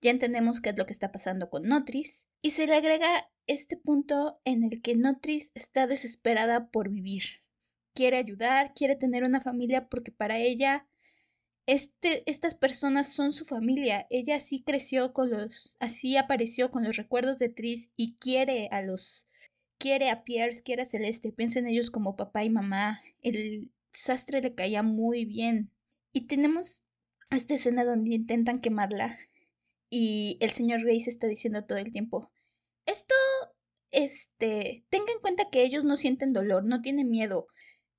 Ya 0.00 0.10
entendemos 0.10 0.60
qué 0.60 0.70
es 0.70 0.78
lo 0.78 0.86
que 0.86 0.92
está 0.92 1.10
pasando 1.10 1.50
con 1.50 1.64
Notris. 1.64 2.26
Y 2.40 2.52
se 2.52 2.66
le 2.66 2.76
agrega 2.76 3.28
este 3.46 3.76
punto 3.76 4.40
en 4.44 4.62
el 4.62 4.80
que 4.80 4.94
Notris 4.94 5.50
está 5.54 5.86
desesperada 5.86 6.70
por 6.70 6.88
vivir. 6.88 7.42
Quiere 7.94 8.16
ayudar, 8.18 8.72
quiere 8.74 8.96
tener 8.96 9.24
una 9.24 9.40
familia 9.40 9.88
porque 9.88 10.12
para 10.12 10.38
ella 10.38 10.86
este, 11.66 12.22
estas 12.30 12.54
personas 12.54 13.12
son 13.12 13.32
su 13.32 13.44
familia. 13.44 14.06
Ella 14.10 14.36
así 14.36 14.62
creció 14.62 15.12
con 15.12 15.30
los, 15.30 15.76
así 15.80 16.16
apareció 16.16 16.70
con 16.70 16.84
los 16.84 16.96
recuerdos 16.96 17.38
de 17.38 17.48
Tris 17.48 17.90
y 17.96 18.14
quiere 18.14 18.68
a 18.70 18.82
los, 18.82 19.28
quiere 19.78 20.10
a 20.10 20.24
Pierce, 20.24 20.62
quiere 20.62 20.82
a 20.82 20.86
Celeste, 20.86 21.32
piensa 21.32 21.58
en 21.58 21.66
ellos 21.66 21.90
como 21.90 22.16
papá 22.16 22.44
y 22.44 22.50
mamá. 22.50 23.00
El 23.22 23.70
sastre 23.92 24.40
le 24.40 24.54
caía 24.54 24.82
muy 24.82 25.24
bien. 25.24 25.70
Y 26.12 26.26
tenemos 26.26 26.84
esta 27.30 27.54
escena 27.54 27.84
donde 27.84 28.14
intentan 28.14 28.60
quemarla 28.60 29.18
y 29.90 30.36
el 30.40 30.50
señor 30.50 30.82
Grace 30.84 31.10
está 31.10 31.26
diciendo 31.26 31.64
todo 31.64 31.78
el 31.78 31.92
tiempo, 31.92 32.30
esto, 32.86 33.14
este, 33.90 34.84
tenga 34.90 35.12
en 35.12 35.20
cuenta 35.20 35.50
que 35.50 35.62
ellos 35.62 35.84
no 35.84 35.96
sienten 35.96 36.32
dolor, 36.32 36.64
no 36.64 36.82
tienen 36.82 37.10
miedo, 37.10 37.48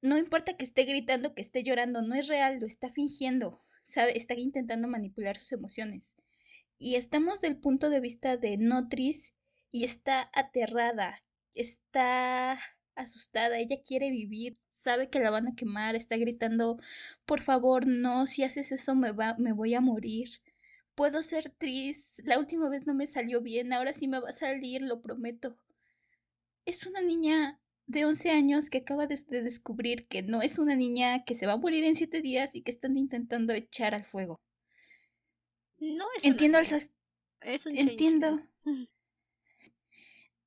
no 0.02 0.18
importa 0.18 0.56
que 0.56 0.64
esté 0.64 0.84
gritando, 0.84 1.34
que 1.34 1.42
esté 1.42 1.64
llorando, 1.64 2.02
no 2.02 2.16
es 2.16 2.28
real, 2.28 2.60
lo 2.60 2.68
está 2.68 2.90
fingiendo, 2.90 3.62
sabe, 3.84 4.18
está 4.18 4.34
intentando 4.36 4.88
manipular 4.88 5.36
sus 5.36 5.52
emociones. 5.52 6.16
Y 6.78 6.96
estamos 6.96 7.42
del 7.42 7.58
punto 7.58 7.90
de 7.90 8.00
vista 8.00 8.38
de 8.38 8.58
Notris 8.58 9.34
y 9.72 9.84
está 9.84 10.30
aterrada, 10.34 11.20
está 11.54 12.60
asustada, 12.96 13.58
ella 13.58 13.82
quiere 13.86 14.10
vivir, 14.10 14.58
sabe 14.74 15.10
que 15.10 15.20
la 15.20 15.30
van 15.30 15.48
a 15.48 15.56
quemar, 15.56 15.96
está 15.96 16.16
gritando, 16.18 16.78
por 17.26 17.42
favor, 17.42 17.86
no, 17.86 18.28
si 18.28 18.44
haces 18.44 18.72
eso 18.72 18.96
me 18.96 19.12
va, 19.12 19.36
me 19.38 19.52
voy 19.52 19.74
a 19.76 19.82
morir. 19.82 20.30
Puedo 20.96 21.24
ser 21.24 21.50
triste, 21.50 22.24
la 22.26 22.40
última 22.40 22.70
vez 22.70 22.86
no 22.88 22.94
me 22.94 23.08
salió 23.08 23.42
bien, 23.42 23.74
ahora 23.74 23.94
sí 23.94 24.08
me 24.08 24.20
va 24.20 24.30
a 24.30 24.34
salir, 24.34 24.82
lo 24.82 25.02
prometo. 25.02 25.58
Es 26.66 26.86
una 26.86 27.02
niña 27.02 27.60
de 27.90 28.06
11 28.06 28.30
años 28.30 28.70
que 28.70 28.78
acaba 28.78 29.08
de, 29.08 29.18
descubrir 29.42 30.08
que 30.08 30.22
no 30.22 30.44
es 30.44 30.60
una 30.60 30.76
niña 30.76 31.24
que 31.26 31.34
se 31.34 31.48
va 31.48 31.54
a 31.54 31.58
morir 31.58 31.84
en 31.84 31.96
7 31.96 32.22
días 32.22 32.56
y 32.56 32.62
que 32.62 32.70
están 32.70 32.98
intentando 32.98 33.52
echar 33.52 33.96
al 33.96 34.04
fuego. 34.04 34.40
No 35.80 36.06
es 36.16 36.24
Entiendo 36.24 36.60
una 36.60 36.78
Es 37.42 37.66
un 37.66 37.76
Entiendo. 37.76 38.40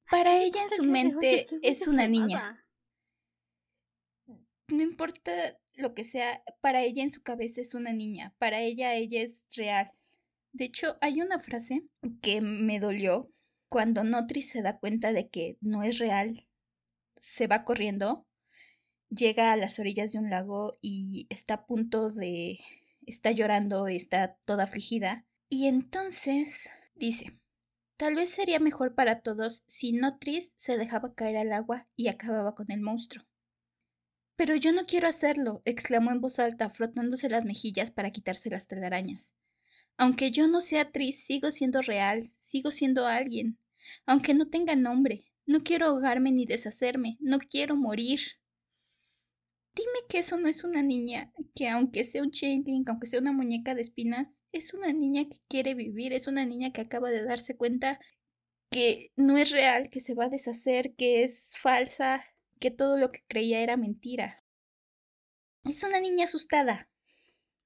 Para 0.09 0.41
ella 0.41 0.63
en 0.63 0.71
su 0.71 0.85
mente 0.85 1.45
es 1.63 1.89
una 1.89 2.07
niña. 2.07 2.65
No 4.69 4.83
importa 4.83 5.59
lo 5.73 5.95
que 5.95 6.05
sea, 6.05 6.45
para 6.61 6.83
ella 6.83 7.03
en 7.03 7.11
su 7.11 7.23
cabeza 7.23 7.61
es 7.61 7.75
una 7.75 7.93
niña. 7.93 8.35
Para 8.39 8.61
ella 8.61 8.95
ella 8.95 9.21
es 9.23 9.47
real. 9.57 9.91
De 10.53 10.67
hecho, 10.67 10.97
hay 11.01 11.23
una 11.23 11.39
frase 11.39 11.83
que 12.21 12.41
me 12.41 12.79
dolió 12.79 13.33
cuando 13.69 14.05
Notri 14.05 14.43
se 14.43 14.63
da 14.63 14.79
cuenta 14.79 15.13
de 15.13 15.29
que 15.29 15.57
no 15.61 15.83
es 15.83 15.99
real 15.99 16.47
se 17.23 17.47
va 17.47 17.65
corriendo, 17.65 18.27
llega 19.09 19.53
a 19.53 19.57
las 19.57 19.79
orillas 19.79 20.11
de 20.11 20.19
un 20.19 20.29
lago 20.29 20.77
y 20.81 21.29
está 21.31 21.55
a 21.55 21.67
punto 21.67 22.11
de... 22.11 22.59
está 23.07 23.31
llorando, 23.31 23.87
está 23.87 24.37
toda 24.45 24.65
afligida. 24.65 25.25
Y 25.49 25.69
entonces 25.69 26.73
dice, 26.97 27.39
tal 27.97 28.17
vez 28.17 28.31
sería 28.31 28.59
mejor 28.59 28.97
para 28.97 29.21
todos 29.21 29.63
si 29.69 29.93
Notris 29.93 30.55
se 30.57 30.77
dejaba 30.77 31.15
caer 31.15 31.37
al 31.37 31.53
agua 31.53 31.87
y 31.95 32.09
acababa 32.09 32.57
con 32.57 32.73
el 32.73 32.81
monstruo. 32.81 33.25
Pero 34.35 34.57
yo 34.57 34.73
no 34.73 34.85
quiero 34.85 35.07
hacerlo, 35.07 35.63
exclamó 35.65 36.11
en 36.11 36.21
voz 36.21 36.41
alta, 36.41 36.71
frotándose 36.71 37.29
las 37.29 37.45
mejillas 37.45 37.93
para 37.93 38.11
quitarse 38.11 38.51
las 38.51 38.67
telarañas. 38.67 39.33
Aunque 39.97 40.33
yo 40.33 40.49
no 40.49 40.61
sea 40.61 40.91
Tris, 40.91 41.25
sigo 41.25 41.53
siendo 41.53 41.83
real, 41.83 42.33
sigo 42.35 42.73
siendo 42.73 43.07
alguien, 43.07 43.59
aunque 44.07 44.35
no 44.35 44.49
tenga 44.49 44.75
nombre, 44.75 45.32
no 45.47 45.63
quiero 45.63 45.87
ahogarme 45.87 46.31
ni 46.33 46.47
deshacerme, 46.47 47.17
no 47.21 47.39
quiero 47.39 47.77
morir. 47.77 48.21
Dime 49.75 50.01
que 50.09 50.19
eso 50.19 50.39
no 50.39 50.49
es 50.49 50.65
una 50.65 50.83
niña, 50.83 51.33
que 51.55 51.69
aunque 51.69 52.05
sea 52.05 52.23
un 52.23 52.31
changeling, 52.31 52.85
aunque 52.87 53.07
sea 53.07 53.21
una 53.21 53.33
muñeca 53.33 53.75
de 53.75 53.83
espinas, 53.83 54.45
es 54.53 54.75
una 54.75 54.93
niña 54.93 55.25
que 55.29 55.39
quiere 55.49 55.75
vivir, 55.75 56.13
es 56.13 56.27
una 56.27 56.45
niña 56.45 56.73
que 56.73 56.83
acaba 56.83 57.11
de 57.11 57.25
darse 57.25 57.57
cuenta 57.57 57.99
que 58.71 59.13
no 59.17 59.39
es 59.39 59.51
real, 59.51 59.89
que 59.91 60.01
se 60.01 60.15
va 60.15 60.27
a 60.27 60.29
deshacer, 60.29 60.95
que 60.95 61.25
es 61.25 61.57
falsa, 61.59 62.23
que 62.61 62.71
todo 62.71 62.99
lo 62.99 63.11
que 63.11 63.25
creía 63.29 63.61
era 63.61 63.77
mentira. 63.77 64.43
Es 65.65 65.83
una 65.85 66.01
niña 66.01 66.27
asustada. 66.27 66.89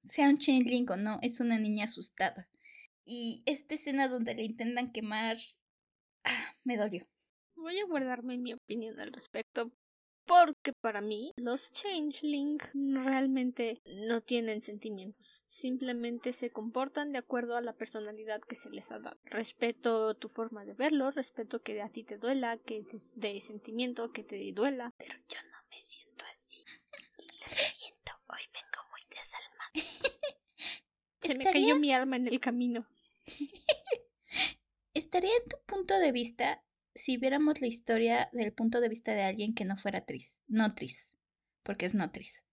Sea 0.03 0.29
un 0.29 0.37
changeling 0.37 0.89
o 0.89 0.97
no, 0.97 1.19
es 1.21 1.39
una 1.41 1.59
niña 1.59 1.85
asustada. 1.85 2.49
Y 3.05 3.43
esta 3.45 3.75
escena 3.75 4.07
donde 4.07 4.33
le 4.35 4.43
intentan 4.43 4.91
quemar, 4.91 5.37
ah, 6.23 6.55
me 6.63 6.77
dolió 6.77 7.07
voy 7.57 7.79
a 7.79 7.85
guardarme 7.85 8.37
mi 8.37 8.53
opinión 8.53 8.99
al 8.99 9.11
respecto 9.11 9.71
porque 10.27 10.73
para 10.73 10.99
mí 10.99 11.31
los 11.37 11.71
changeling 11.71 12.59
realmente 12.73 13.81
no 13.85 14.21
tienen 14.21 14.61
sentimientos, 14.61 15.41
simplemente 15.45 16.33
se 16.33 16.51
comportan 16.51 17.13
de 17.13 17.19
acuerdo 17.19 17.55
a 17.55 17.61
la 17.61 17.73
personalidad 17.73 18.41
que 18.41 18.55
se 18.55 18.69
les 18.69 18.91
ha 18.91 18.99
dado. 18.99 19.17
Respeto 19.23 20.15
tu 20.15 20.27
forma 20.27 20.65
de 20.65 20.73
verlo, 20.73 21.11
respeto 21.11 21.61
que 21.61 21.81
a 21.81 21.89
ti 21.89 22.03
te 22.03 22.17
duela, 22.17 22.57
que 22.57 22.83
te 22.83 22.97
dé 23.15 23.39
sentimiento, 23.39 24.11
que 24.11 24.23
te 24.23 24.51
duela, 24.51 24.93
pero 24.97 25.15
yo 25.29 25.41
no 25.49 25.57
me 25.69 25.81
siento 25.81 26.25
así. 26.29 26.61
Lo 27.17 27.49
siento, 27.49 28.11
hoy 28.27 28.41
vengo 28.53 28.89
muy 28.91 29.01
desalmada. 29.09 29.71
se 31.21 31.37
me 31.37 31.45
cayó 31.45 31.79
mi 31.79 31.93
alma 31.93 32.17
en 32.17 32.27
el 32.27 32.41
camino. 32.41 32.85
Estaría 34.93 35.31
en 35.37 35.47
tu 35.47 35.57
punto 35.65 35.97
de 35.99 36.11
vista 36.11 36.61
si 36.97 37.17
viéramos 37.17 37.61
la 37.61 37.67
historia 37.67 38.29
del 38.33 38.53
punto 38.53 38.81
de 38.81 38.89
vista 38.89 39.13
de 39.13 39.23
alguien 39.23 39.53
que 39.53 39.65
no 39.65 39.77
fuera 39.77 40.05
Tris, 40.05 40.39
no 40.47 40.73
Tris, 40.75 41.17
porque 41.63 41.85
es 41.85 41.93
no 41.93 42.11
Tris. 42.11 42.43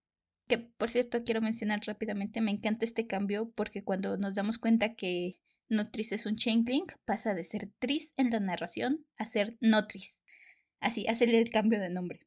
Que 0.47 0.59
por 0.59 0.90
cierto 0.90 1.24
quiero 1.24 1.40
mencionar 1.40 1.80
rápidamente, 1.86 2.40
me 2.40 2.51
encanta 2.51 2.84
este 2.84 3.07
cambio 3.07 3.51
porque 3.53 3.82
cuando 3.82 4.16
nos 4.18 4.34
damos 4.34 4.59
cuenta 4.59 4.95
que 4.95 5.40
Notris 5.68 6.12
es 6.12 6.26
un 6.26 6.36
changeling, 6.36 6.86
pasa 7.05 7.34
de 7.34 7.45
ser 7.45 7.70
Tris 7.78 8.12
en 8.16 8.30
la 8.30 8.40
narración 8.40 9.07
a 9.16 9.24
ser 9.24 9.57
Notris. 9.61 10.22
Así, 10.80 11.07
hacerle 11.09 11.40
el 11.40 11.51
cambio 11.51 11.80
de 11.80 11.88
nombre. 11.88 12.20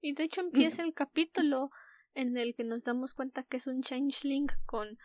Y 0.00 0.14
de 0.14 0.24
hecho 0.24 0.42
empieza 0.42 0.82
el 0.82 0.94
capítulo 0.94 1.70
en 2.14 2.36
el 2.36 2.54
que 2.54 2.64
nos 2.64 2.84
damos 2.84 3.14
cuenta 3.14 3.42
que 3.42 3.56
es 3.56 3.66
un 3.66 3.82
changeling 3.82 4.46
con 4.66 4.98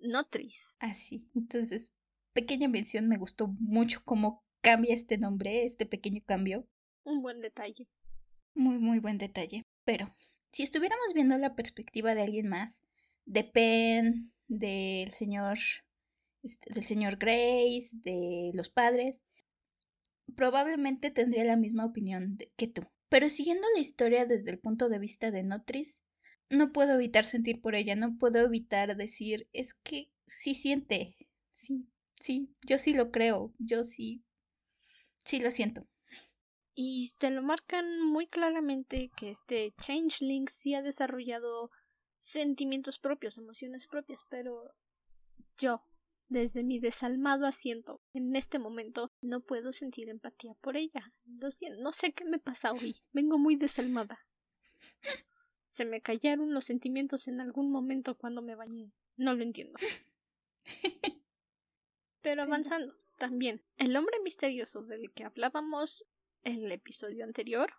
Notris. 0.00 0.76
Así, 0.80 1.30
entonces, 1.34 1.92
pequeña 2.32 2.68
mención, 2.68 3.08
me 3.08 3.18
gustó 3.18 3.48
mucho 3.60 4.02
cómo 4.04 4.43
cambia 4.64 4.94
este 4.94 5.18
nombre, 5.18 5.66
este 5.66 5.84
pequeño 5.84 6.22
cambio. 6.24 6.66
Un 7.04 7.20
buen 7.20 7.40
detalle. 7.40 7.86
Muy, 8.54 8.78
muy 8.78 8.98
buen 8.98 9.18
detalle. 9.18 9.66
Pero, 9.84 10.10
si 10.52 10.62
estuviéramos 10.62 11.12
viendo 11.14 11.36
la 11.36 11.54
perspectiva 11.54 12.14
de 12.14 12.22
alguien 12.22 12.48
más, 12.48 12.82
de 13.26 13.44
Penn, 13.44 14.32
del 14.48 15.10
señor, 15.10 15.58
este, 16.42 16.72
del 16.72 16.82
señor 16.82 17.18
Grace, 17.18 17.90
de 17.92 18.52
los 18.54 18.70
padres, 18.70 19.20
probablemente 20.34 21.10
tendría 21.10 21.44
la 21.44 21.56
misma 21.56 21.84
opinión 21.84 22.38
que 22.56 22.66
tú. 22.66 22.82
Pero 23.10 23.28
siguiendo 23.28 23.66
la 23.74 23.80
historia 23.80 24.24
desde 24.24 24.50
el 24.50 24.58
punto 24.58 24.88
de 24.88 24.98
vista 24.98 25.30
de 25.30 25.42
Notris, 25.42 26.00
no 26.48 26.72
puedo 26.72 26.94
evitar 26.94 27.26
sentir 27.26 27.60
por 27.60 27.74
ella, 27.74 27.96
no 27.96 28.16
puedo 28.16 28.40
evitar 28.40 28.96
decir, 28.96 29.46
es 29.52 29.74
que 29.74 30.10
sí 30.26 30.54
siente, 30.54 31.16
sí, 31.50 31.86
sí, 32.18 32.54
yo 32.66 32.78
sí 32.78 32.94
lo 32.94 33.10
creo, 33.10 33.52
yo 33.58 33.84
sí 33.84 34.24
Sí, 35.24 35.40
lo 35.40 35.50
siento. 35.50 35.86
Y 36.74 37.10
te 37.18 37.30
lo 37.30 37.42
marcan 37.42 38.02
muy 38.02 38.26
claramente 38.26 39.10
que 39.16 39.30
este 39.30 39.72
Changeling 39.80 40.48
sí 40.48 40.74
ha 40.74 40.82
desarrollado 40.82 41.70
sentimientos 42.18 42.98
propios, 42.98 43.38
emociones 43.38 43.86
propias, 43.86 44.24
pero 44.28 44.74
yo, 45.56 45.84
desde 46.28 46.64
mi 46.64 46.80
desalmado 46.80 47.46
asiento, 47.46 48.00
en 48.12 48.34
este 48.34 48.58
momento 48.58 49.12
no 49.20 49.40
puedo 49.40 49.72
sentir 49.72 50.08
empatía 50.08 50.54
por 50.60 50.76
ella. 50.76 51.12
Lo 51.24 51.50
siento, 51.50 51.80
no 51.80 51.92
sé 51.92 52.12
qué 52.12 52.24
me 52.24 52.38
pasa 52.38 52.72
hoy. 52.72 52.96
Vengo 53.12 53.38
muy 53.38 53.56
desalmada. 53.56 54.18
Se 55.70 55.84
me 55.84 56.00
callaron 56.00 56.54
los 56.54 56.64
sentimientos 56.64 57.28
en 57.28 57.40
algún 57.40 57.70
momento 57.70 58.16
cuando 58.16 58.42
me 58.42 58.54
bañé. 58.54 58.92
No 59.16 59.34
lo 59.34 59.42
entiendo. 59.42 59.78
Pero 62.20 62.42
avanzando. 62.42 62.96
También, 63.16 63.62
el 63.76 63.96
hombre 63.96 64.18
misterioso 64.22 64.82
del 64.82 65.12
que 65.12 65.24
hablábamos 65.24 66.04
en 66.42 66.64
el 66.64 66.72
episodio 66.72 67.24
anterior 67.24 67.72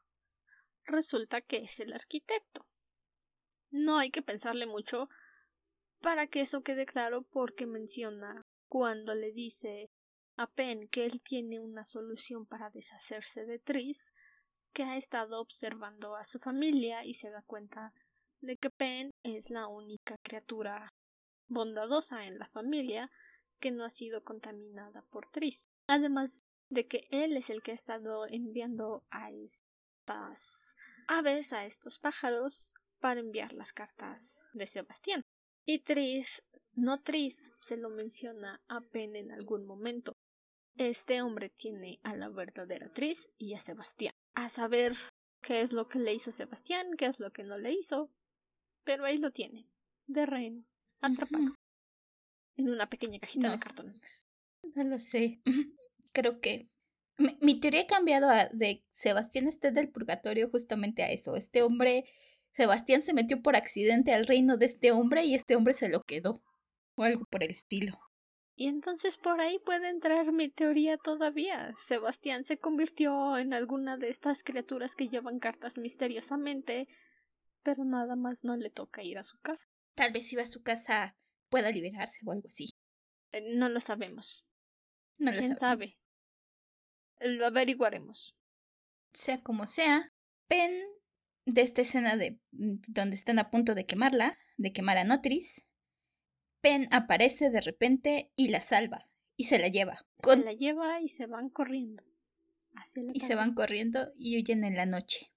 resulta 0.86 1.42
que 1.42 1.58
es 1.58 1.80
el 1.80 1.94
arquitecto. 1.94 2.66
No 3.70 3.98
hay 3.98 4.12
que 4.12 4.22
pensarle 4.22 4.66
mucho 4.66 5.10
para 6.00 6.28
que 6.28 6.42
eso 6.42 6.64
quede 6.64 6.86
claro 6.86 7.24
porque 7.24 7.66
menciona 7.66 8.46
cuando 8.68 9.14
le 9.14 9.32
dice 9.32 9.90
a 10.38 10.48
Penn 10.48 10.88
que 10.88 11.06
él 11.06 11.22
tiene 11.22 11.60
una 11.60 11.84
solución 11.84 12.46
para 12.46 12.70
deshacerse 12.70 13.46
de 13.46 13.60
Tris, 13.60 14.14
que 14.74 14.84
ha 14.84 14.98
estado 14.98 15.42
observando 15.42 16.16
a 16.16 16.24
su 16.24 16.40
familia 16.40 17.04
y 17.06 17.14
se 17.14 17.30
da 17.30 17.42
cuenta 17.42 17.94
de 18.42 18.58
que 18.58 18.70
Penn 18.70 19.12
es 19.24 19.50
la 19.50 19.68
única 19.68 20.18
criatura 20.20 20.94
bondadosa 21.48 22.26
en 22.26 22.38
la 22.38 22.48
familia 22.48 23.12
que 23.60 23.72
no 23.72 23.84
ha 23.86 23.90
sido 23.90 24.24
contaminada 24.24 25.04
por 25.12 25.30
Tris. 25.32 25.70
Además 25.88 26.44
de 26.70 26.88
que 26.88 27.08
él 27.12 27.38
es 27.38 27.50
el 27.50 27.62
que 27.62 27.72
ha 27.72 27.76
estado 27.76 28.26
enviando 28.28 29.04
a 29.12 29.32
estas 29.32 30.76
aves 31.08 31.54
a 31.54 31.66
estos 31.66 32.00
pájaros 32.00 32.74
para 33.00 33.20
enviar 33.20 33.54
las 33.54 33.74
cartas 33.74 34.44
de 34.54 34.66
Sebastián. 34.66 35.22
Y 35.66 35.80
Tris, 35.80 36.44
no 36.74 37.02
Tris, 37.02 37.52
se 37.58 37.78
lo 37.78 37.90
menciona 37.90 38.62
a 38.68 38.82
Pen 38.82 39.16
en 39.16 39.32
algún 39.32 39.66
momento. 39.66 40.16
Este 40.78 41.22
hombre 41.22 41.50
tiene 41.50 42.00
a 42.04 42.16
la 42.16 42.30
verdadera 42.30 42.92
Tris 42.92 43.30
y 43.38 43.54
a 43.54 43.60
Sebastián. 43.60 44.14
A 44.34 44.50
saber 44.50 44.94
qué 45.42 45.62
es 45.62 45.72
lo 45.72 45.88
que 45.88 46.00
le 46.00 46.14
hizo 46.14 46.32
Sebastián, 46.32 46.98
qué 46.98 47.06
es 47.06 47.20
lo 47.20 47.32
que 47.32 47.44
no 47.44 47.58
le 47.58 47.74
hizo. 47.74 48.10
Pero 48.84 49.06
ahí 49.06 49.18
lo 49.18 49.32
tiene, 49.32 49.68
de 50.08 50.26
rehén, 50.26 50.68
atrapado. 51.02 51.46
En 52.58 52.70
una 52.70 52.90
pequeña 52.90 53.20
cajita 53.20 53.52
de 53.52 53.60
cartón. 53.60 54.02
No 54.76 54.84
lo 54.84 55.00
sé. 55.00 55.42
Creo 56.14 56.40
que 56.40 56.70
mi, 57.18 57.60
teoría 57.60 57.82
ha 57.82 57.88
cambiado 57.88 58.28
de 58.52 58.84
Sebastián 58.92 59.48
esté 59.48 59.72
del 59.72 59.90
purgatorio 59.90 60.50
justamente 60.50 61.04
a 61.04 61.12
eso. 61.12 61.36
Este 61.36 61.62
hombre, 61.62 62.06
Sebastián 62.52 63.04
se 63.04 63.14
metió 63.14 63.42
por 63.42 63.56
accidente 63.56 64.14
al 64.14 64.28
reino 64.28 64.58
de 64.58 64.66
este 64.66 64.92
hombre 64.92 65.24
y 65.24 65.36
este 65.36 65.56
hombre 65.56 65.74
se 65.74 65.90
lo 65.90 66.04
quedó. 66.04 66.42
O 66.96 67.04
algo 67.04 67.26
por 67.26 67.44
el 67.44 67.52
estilo. 67.52 68.00
Y 68.58 68.68
entonces 68.68 69.18
por 69.18 69.42
ahí 69.42 69.60
puede 69.60 69.90
entrar 69.90 70.32
mi 70.32 70.50
teoría 70.50 70.98
todavía. 70.98 71.74
Sebastián 71.76 72.46
se 72.46 72.58
convirtió 72.58 73.38
en 73.38 73.54
alguna 73.54 73.98
de 73.98 74.10
estas 74.10 74.44
criaturas 74.44 74.96
que 74.96 75.10
llevan 75.10 75.40
cartas 75.40 75.78
misteriosamente, 75.78 76.88
pero 77.64 77.84
nada 77.84 78.16
más 78.16 78.46
no 78.46 78.56
le 78.56 78.70
toca 78.70 79.04
ir 79.04 79.18
a 79.18 79.24
su 79.24 79.38
casa. 79.40 79.68
Tal 79.94 80.14
vez 80.14 80.28
si 80.28 80.38
va 80.38 80.44
a 80.44 80.48
su 80.48 80.64
casa 80.64 81.18
pueda 81.50 81.72
liberarse 81.72 82.20
o 82.26 82.32
algo 82.32 82.48
así. 82.48 82.70
Eh, 83.32 83.56
no 83.56 83.70
lo 83.70 83.80
sabemos. 83.80 84.46
No 85.18 85.32
lo 85.32 85.38
¿Quién 85.38 85.58
sabe? 85.58 85.94
Lo 87.20 87.46
averiguaremos. 87.46 88.36
Sea 89.14 89.42
como 89.42 89.68
sea, 89.68 90.12
Pen 90.48 90.72
de 91.46 91.62
esta 91.62 91.82
escena 91.82 92.18
de 92.18 92.40
mm, 92.52 92.76
donde 92.90 93.16
están 93.16 93.40
a 93.40 93.50
punto 93.50 93.76
de 93.76 93.86
quemarla, 93.86 94.38
de 94.58 94.74
quemar 94.74 94.98
a 94.98 95.04
Notris, 95.04 95.66
Pen 96.62 96.88
aparece 96.92 97.52
de 97.52 97.62
repente 97.62 98.32
y 98.36 98.50
la 98.50 98.60
salva 98.60 99.08
y 99.38 99.46
se 99.46 99.60
la 99.60 99.68
lleva. 99.68 100.06
Se 100.20 100.38
la 100.38 100.54
lleva 100.54 101.02
y 101.02 101.10
se 101.10 101.28
van 101.28 101.50
corriendo. 101.50 102.04
y 103.14 103.20
se 103.20 103.36
van 103.36 103.54
corriendo 103.54 104.12
y 104.18 104.38
huyen 104.38 104.64
en 104.64 104.76
la 104.76 104.86
noche. 104.86 105.32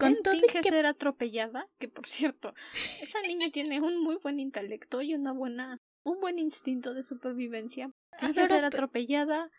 Con 0.00 0.22
todo 0.22 0.40
que 0.50 0.62
ser 0.62 0.86
atropellada, 0.86 1.68
que 1.78 1.88
por 1.88 2.06
cierto, 2.06 2.54
esa 3.00 3.20
niña 3.22 3.50
tiene 3.50 3.80
un 3.80 4.02
muy 4.02 4.16
buen 4.16 4.40
intelecto 4.40 5.02
y 5.02 5.14
una 5.14 5.32
buena, 5.32 5.78
un 6.02 6.20
buen 6.20 6.38
instinto 6.38 6.94
de 6.94 7.02
supervivencia. 7.02 7.90
Que 8.34 8.46
ser 8.46 8.64
atropellada 8.64 9.50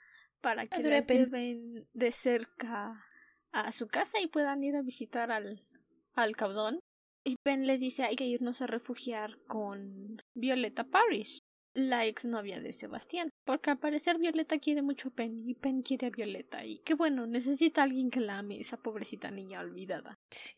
para 0.41 0.65
que 0.65 0.83
la 0.83 0.99
lleven 1.01 1.87
de 1.93 2.11
cerca 2.11 3.05
a 3.51 3.71
su 3.71 3.87
casa 3.87 4.19
y 4.19 4.27
puedan 4.27 4.63
ir 4.63 4.75
a 4.75 4.81
visitar 4.81 5.31
al, 5.31 5.61
al 6.13 6.35
caudón. 6.35 6.79
Y 7.23 7.35
Ben 7.45 7.67
le 7.67 7.77
dice 7.77 8.03
hay 8.03 8.15
que 8.15 8.25
irnos 8.25 8.61
a 8.61 8.67
refugiar 8.67 9.37
con 9.47 10.21
Violeta 10.33 10.83
Parrish, 10.83 11.43
la 11.73 12.05
exnovia 12.05 12.59
de 12.59 12.73
Sebastián. 12.73 13.31
Porque 13.45 13.69
al 13.69 13.79
parecer 13.79 14.17
Violeta 14.17 14.59
quiere 14.59 14.81
mucho 14.81 15.11
a 15.15 15.23
y 15.23 15.53
Pen 15.55 15.81
quiere 15.81 16.07
a 16.07 16.09
Violeta. 16.09 16.65
Y 16.65 16.79
qué 16.79 16.93
bueno, 16.93 17.27
necesita 17.27 17.83
alguien 17.83 18.09
que 18.09 18.19
la 18.19 18.39
ame, 18.39 18.59
esa 18.59 18.77
pobrecita 18.77 19.31
niña 19.31 19.61
olvidada. 19.61 20.19
Sí. 20.29 20.55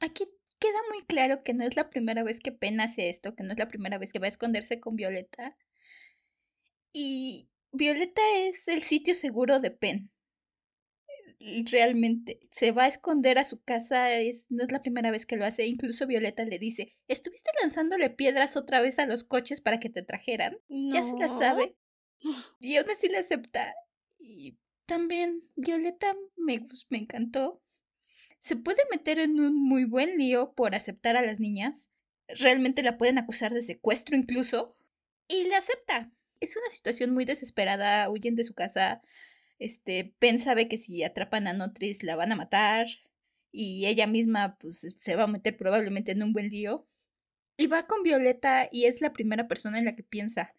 Aquí 0.00 0.28
queda 0.58 0.78
muy 0.90 1.02
claro 1.02 1.42
que 1.42 1.54
no 1.54 1.64
es 1.64 1.76
la 1.76 1.90
primera 1.90 2.22
vez 2.22 2.40
que 2.40 2.52
Pen 2.52 2.80
hace 2.80 3.08
esto, 3.08 3.34
que 3.34 3.44
no 3.44 3.52
es 3.52 3.58
la 3.58 3.68
primera 3.68 3.98
vez 3.98 4.12
que 4.12 4.18
va 4.18 4.26
a 4.26 4.28
esconderse 4.28 4.80
con 4.80 4.96
Violeta. 4.96 5.56
Y 6.92 7.48
Violeta 7.72 8.22
es 8.36 8.68
el 8.68 8.82
sitio 8.82 9.14
seguro 9.14 9.60
de 9.60 9.70
Pen 9.70 10.10
realmente 11.38 12.40
se 12.50 12.72
va 12.72 12.84
a 12.84 12.88
esconder 12.88 13.38
a 13.38 13.44
su 13.44 13.60
casa, 13.62 14.12
es, 14.12 14.46
no 14.48 14.64
es 14.64 14.72
la 14.72 14.82
primera 14.82 15.10
vez 15.10 15.26
que 15.26 15.36
lo 15.36 15.44
hace, 15.44 15.66
incluso 15.66 16.06
Violeta 16.06 16.44
le 16.44 16.58
dice, 16.58 16.92
¿estuviste 17.08 17.50
lanzándole 17.60 18.10
piedras 18.10 18.56
otra 18.56 18.80
vez 18.80 18.98
a 18.98 19.06
los 19.06 19.24
coches 19.24 19.60
para 19.60 19.78
que 19.78 19.90
te 19.90 20.02
trajeran? 20.02 20.56
Ya 20.68 21.02
se 21.02 21.14
la 21.18 21.28
sabe. 21.28 21.76
Y 22.60 22.76
aún 22.76 22.90
así 22.90 23.08
le 23.08 23.18
acepta. 23.18 23.74
Y 24.18 24.58
también 24.86 25.42
Violeta 25.56 26.16
me, 26.36 26.66
me 26.88 26.98
encantó. 26.98 27.62
Se 28.38 28.56
puede 28.56 28.82
meter 28.90 29.18
en 29.18 29.38
un 29.40 29.54
muy 29.62 29.84
buen 29.84 30.16
lío 30.16 30.54
por 30.54 30.74
aceptar 30.74 31.16
a 31.16 31.22
las 31.22 31.40
niñas. 31.40 31.90
Realmente 32.28 32.82
la 32.82 32.96
pueden 32.96 33.18
acusar 33.18 33.52
de 33.52 33.62
secuestro 33.62 34.16
incluso. 34.16 34.74
Y 35.28 35.44
le 35.44 35.56
acepta. 35.56 36.10
Es 36.40 36.56
una 36.56 36.70
situación 36.70 37.12
muy 37.12 37.24
desesperada, 37.24 38.08
huyen 38.10 38.36
de 38.36 38.44
su 38.44 38.54
casa, 38.54 39.02
este, 39.58 40.14
Pen 40.18 40.38
sabe 40.38 40.68
que 40.68 40.78
si 40.78 41.02
atrapan 41.02 41.46
a 41.46 41.52
Notris 41.52 42.02
la 42.02 42.16
van 42.16 42.32
a 42.32 42.36
matar 42.36 42.86
y 43.50 43.86
ella 43.86 44.06
misma 44.06 44.56
pues 44.58 44.86
se 44.98 45.16
va 45.16 45.24
a 45.24 45.28
meter 45.28 45.56
probablemente 45.56 46.12
en 46.12 46.22
un 46.22 46.32
buen 46.32 46.48
lío. 46.48 46.86
Y 47.58 47.68
va 47.68 47.86
con 47.86 48.02
Violeta 48.02 48.68
y 48.70 48.84
es 48.84 49.00
la 49.00 49.12
primera 49.12 49.48
persona 49.48 49.78
en 49.78 49.86
la 49.86 49.96
que 49.96 50.02
piensa 50.02 50.52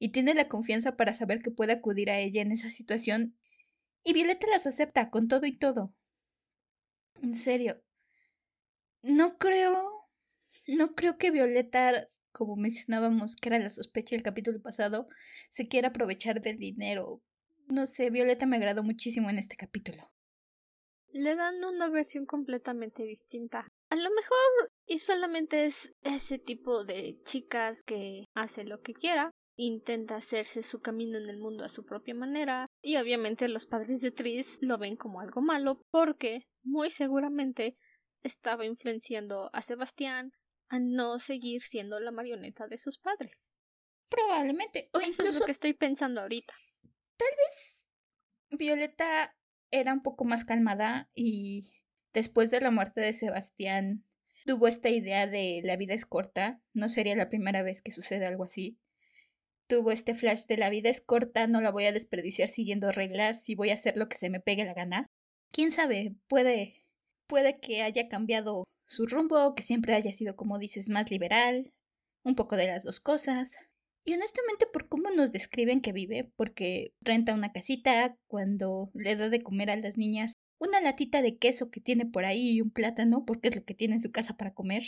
y 0.00 0.10
tiene 0.10 0.34
la 0.34 0.48
confianza 0.48 0.96
para 0.96 1.12
saber 1.12 1.42
que 1.42 1.52
puede 1.52 1.72
acudir 1.74 2.10
a 2.10 2.18
ella 2.18 2.42
en 2.42 2.50
esa 2.52 2.70
situación 2.70 3.36
y 4.02 4.14
Violeta 4.14 4.46
las 4.48 4.66
acepta 4.66 5.10
con 5.10 5.28
todo 5.28 5.46
y 5.46 5.56
todo. 5.56 5.94
En 7.22 7.34
serio. 7.34 7.82
No 9.02 9.38
creo 9.38 10.00
no 10.66 10.94
creo 10.94 11.18
que 11.18 11.30
Violeta, 11.30 12.08
como 12.32 12.56
mencionábamos 12.56 13.36
que 13.36 13.48
era 13.48 13.58
la 13.58 13.70
sospecha 13.70 14.14
del 14.14 14.22
capítulo 14.22 14.62
pasado, 14.62 15.08
se 15.50 15.68
quiera 15.68 15.88
aprovechar 15.88 16.40
del 16.40 16.56
dinero 16.56 17.22
no 17.70 17.86
sé, 17.86 18.10
Violeta 18.10 18.46
me 18.46 18.56
agradó 18.56 18.82
muchísimo 18.82 19.30
en 19.30 19.38
este 19.38 19.56
capítulo. 19.56 20.10
Le 21.12 21.34
dan 21.34 21.64
una 21.64 21.88
versión 21.88 22.24
completamente 22.26 23.02
distinta. 23.02 23.66
A 23.88 23.96
lo 23.96 24.10
mejor 24.10 24.70
y 24.86 24.98
solamente 24.98 25.66
es 25.66 25.94
ese 26.02 26.38
tipo 26.38 26.84
de 26.84 27.20
chicas 27.24 27.82
que 27.84 28.26
hace 28.34 28.64
lo 28.64 28.80
que 28.80 28.92
quiera, 28.92 29.30
intenta 29.56 30.16
hacerse 30.16 30.62
su 30.62 30.80
camino 30.80 31.18
en 31.18 31.28
el 31.28 31.38
mundo 31.38 31.64
a 31.64 31.68
su 31.68 31.84
propia 31.84 32.14
manera, 32.14 32.66
y 32.82 32.96
obviamente 32.96 33.46
los 33.48 33.66
padres 33.66 34.00
de 34.00 34.10
Tris 34.10 34.58
lo 34.62 34.78
ven 34.78 34.96
como 34.96 35.20
algo 35.20 35.42
malo 35.42 35.80
porque 35.90 36.46
muy 36.64 36.90
seguramente 36.90 37.76
estaba 38.22 38.64
influenciando 38.64 39.50
a 39.52 39.62
Sebastián 39.62 40.32
a 40.68 40.78
no 40.78 41.18
seguir 41.18 41.62
siendo 41.62 42.00
la 42.00 42.10
marioneta 42.10 42.66
de 42.66 42.78
sus 42.78 42.98
padres. 42.98 43.56
Probablemente. 44.08 44.90
O 44.92 45.00
Eso 45.00 45.22
es 45.22 45.38
lo 45.38 45.44
que 45.44 45.52
estoy 45.52 45.74
pensando 45.74 46.20
ahorita. 46.20 46.54
Tal 47.20 47.28
vez 47.36 47.86
Violeta 48.58 49.36
era 49.70 49.92
un 49.92 50.00
poco 50.00 50.24
más 50.24 50.46
calmada 50.46 51.10
y 51.14 51.70
después 52.14 52.50
de 52.50 52.62
la 52.62 52.70
muerte 52.70 53.02
de 53.02 53.12
Sebastián 53.12 54.06
tuvo 54.46 54.68
esta 54.68 54.88
idea 54.88 55.26
de 55.26 55.60
la 55.62 55.76
vida 55.76 55.92
es 55.92 56.06
corta, 56.06 56.62
no 56.72 56.88
sería 56.88 57.14
la 57.16 57.28
primera 57.28 57.62
vez 57.62 57.82
que 57.82 57.90
sucede 57.90 58.24
algo 58.24 58.44
así. 58.44 58.78
Tuvo 59.66 59.92
este 59.92 60.14
flash 60.14 60.46
de 60.46 60.56
la 60.56 60.70
vida 60.70 60.88
es 60.88 61.02
corta, 61.02 61.46
no 61.46 61.60
la 61.60 61.70
voy 61.70 61.84
a 61.84 61.92
desperdiciar 61.92 62.48
siguiendo 62.48 62.90
reglas 62.90 63.50
y 63.50 63.54
voy 63.54 63.68
a 63.68 63.74
hacer 63.74 63.98
lo 63.98 64.08
que 64.08 64.16
se 64.16 64.30
me 64.30 64.40
pegue 64.40 64.64
la 64.64 64.72
gana. 64.72 65.06
Quién 65.50 65.72
sabe, 65.72 66.14
puede 66.26 66.86
puede 67.26 67.60
que 67.60 67.82
haya 67.82 68.08
cambiado 68.08 68.64
su 68.86 69.04
rumbo, 69.04 69.54
que 69.54 69.62
siempre 69.62 69.94
haya 69.94 70.14
sido 70.14 70.36
como 70.36 70.58
dices 70.58 70.88
más 70.88 71.10
liberal, 71.10 71.70
un 72.24 72.34
poco 72.34 72.56
de 72.56 72.68
las 72.68 72.84
dos 72.84 72.98
cosas. 72.98 73.58
Y 74.10 74.14
honestamente 74.14 74.66
por 74.66 74.88
cómo 74.88 75.08
nos 75.10 75.30
describen 75.30 75.80
que 75.80 75.92
vive, 75.92 76.32
porque 76.34 76.96
renta 77.00 77.32
una 77.32 77.52
casita, 77.52 78.18
cuando 78.26 78.90
le 78.92 79.14
da 79.14 79.28
de 79.28 79.44
comer 79.44 79.70
a 79.70 79.76
las 79.76 79.96
niñas 79.96 80.32
una 80.58 80.80
latita 80.80 81.22
de 81.22 81.38
queso 81.38 81.70
que 81.70 81.80
tiene 81.80 82.06
por 82.06 82.24
ahí 82.24 82.50
y 82.50 82.60
un 82.60 82.72
plátano, 82.72 83.24
porque 83.24 83.50
es 83.50 83.54
lo 83.54 83.64
que 83.64 83.72
tiene 83.74 83.94
en 83.94 84.00
su 84.00 84.10
casa 84.10 84.36
para 84.36 84.52
comer. 84.52 84.82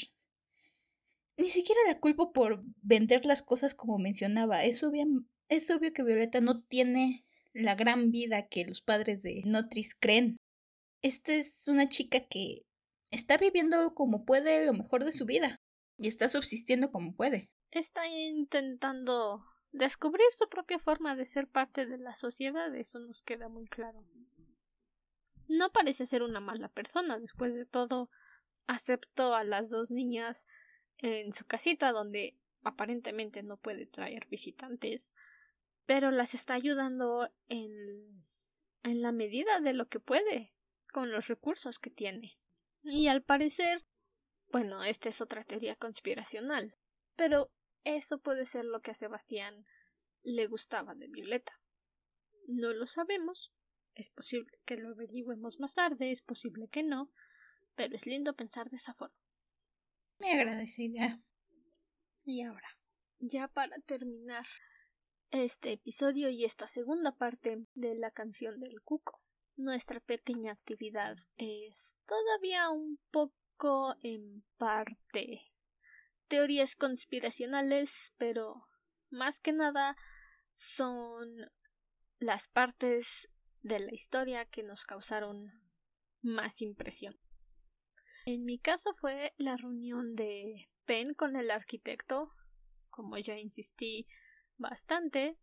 Ni 1.36 1.50
siquiera 1.50 1.80
la 1.86 2.00
culpo 2.00 2.32
por 2.32 2.64
vender 2.82 3.24
las 3.24 3.44
cosas 3.44 3.76
como 3.76 3.96
mencionaba. 3.96 4.64
Es 4.64 4.82
obvio, 4.82 5.04
es 5.48 5.70
obvio 5.70 5.92
que 5.92 6.02
Violeta 6.02 6.40
no 6.40 6.64
tiene 6.64 7.24
la 7.52 7.76
gran 7.76 8.10
vida 8.10 8.48
que 8.48 8.64
los 8.64 8.82
padres 8.82 9.22
de 9.22 9.40
Notris 9.44 9.94
creen. 9.94 10.36
Esta 11.00 11.32
es 11.32 11.68
una 11.68 11.88
chica 11.88 12.26
que 12.26 12.64
está 13.12 13.36
viviendo 13.36 13.94
como 13.94 14.24
puede 14.24 14.66
lo 14.66 14.72
mejor 14.72 15.04
de 15.04 15.12
su 15.12 15.26
vida 15.26 15.60
y 15.96 16.08
está 16.08 16.28
subsistiendo 16.28 16.90
como 16.90 17.14
puede 17.14 17.52
está 17.72 18.06
intentando 18.06 19.44
descubrir 19.72 20.26
su 20.30 20.48
propia 20.48 20.78
forma 20.78 21.16
de 21.16 21.24
ser 21.24 21.48
parte 21.48 21.86
de 21.86 21.98
la 21.98 22.14
sociedad, 22.14 22.74
eso 22.76 23.00
nos 23.00 23.22
queda 23.22 23.48
muy 23.48 23.66
claro. 23.66 24.04
No 25.48 25.72
parece 25.72 26.06
ser 26.06 26.22
una 26.22 26.40
mala 26.40 26.68
persona, 26.68 27.18
después 27.18 27.54
de 27.54 27.66
todo, 27.66 28.10
aceptó 28.66 29.34
a 29.34 29.44
las 29.44 29.68
dos 29.68 29.90
niñas 29.90 30.46
en 30.98 31.32
su 31.32 31.44
casita 31.46 31.92
donde 31.92 32.38
aparentemente 32.62 33.42
no 33.42 33.56
puede 33.56 33.86
traer 33.86 34.26
visitantes, 34.28 35.16
pero 35.84 36.10
las 36.10 36.34
está 36.34 36.54
ayudando 36.54 37.28
en 37.48 38.22
en 38.82 39.02
la 39.02 39.12
medida 39.12 39.60
de 39.60 39.72
lo 39.72 39.88
que 39.88 40.00
puede, 40.00 40.52
con 40.92 41.12
los 41.12 41.28
recursos 41.28 41.78
que 41.78 41.90
tiene. 41.90 42.38
Y 42.82 43.06
al 43.08 43.22
parecer, 43.22 43.84
bueno, 44.50 44.82
esta 44.82 45.08
es 45.08 45.20
otra 45.20 45.42
teoría 45.42 45.76
conspiracional, 45.76 46.74
pero 47.16 47.50
eso 47.84 48.18
puede 48.18 48.44
ser 48.44 48.64
lo 48.64 48.80
que 48.80 48.90
a 48.90 48.94
Sebastián 48.94 49.66
le 50.22 50.46
gustaba 50.46 50.94
de 50.94 51.08
Violeta. 51.08 51.60
No 52.46 52.72
lo 52.72 52.86
sabemos, 52.86 53.52
Es 53.94 54.08
posible 54.08 54.58
que 54.64 54.76
lo 54.76 54.90
averigüemos 54.90 55.60
más 55.60 55.74
tarde, 55.74 56.10
es 56.10 56.22
posible 56.22 56.66
que 56.68 56.82
no, 56.82 57.12
pero 57.74 57.94
es 57.94 58.06
lindo 58.06 58.34
pensar 58.34 58.68
de 58.68 58.76
esa 58.76 58.94
forma. 58.94 59.14
Me 60.18 60.32
agrada 60.32 60.62
esa 60.62 60.82
idea. 60.82 61.20
Y 62.24 62.42
ahora, 62.42 62.78
ya 63.18 63.48
para 63.48 63.78
terminar 63.80 64.46
este 65.30 65.72
episodio 65.72 66.30
y 66.30 66.44
esta 66.44 66.66
segunda 66.66 67.12
parte 67.12 67.66
de 67.74 67.94
la 67.94 68.10
canción 68.10 68.60
del 68.60 68.80
cuco, 68.82 69.20
nuestra 69.56 70.00
pequeña 70.00 70.52
actividad 70.52 71.16
es 71.36 71.96
todavía 72.06 72.70
un 72.70 72.98
poco 73.10 73.94
en 74.02 74.42
parte 74.56 75.51
teorías 76.32 76.76
conspiracionales, 76.76 78.14
pero 78.16 78.66
más 79.10 79.38
que 79.38 79.52
nada 79.52 79.98
son 80.54 81.28
las 82.20 82.48
partes 82.48 83.28
de 83.60 83.80
la 83.80 83.92
historia 83.92 84.46
que 84.46 84.62
nos 84.62 84.86
causaron 84.86 85.52
más 86.22 86.62
impresión. 86.62 87.20
En 88.24 88.46
mi 88.46 88.58
caso 88.58 88.94
fue 88.94 89.34
la 89.36 89.58
reunión 89.58 90.14
de 90.14 90.70
Penn 90.86 91.12
con 91.12 91.36
el 91.36 91.50
arquitecto, 91.50 92.32
como 92.88 93.18
ya 93.18 93.36
insistí 93.36 94.08
bastante, 94.56 95.36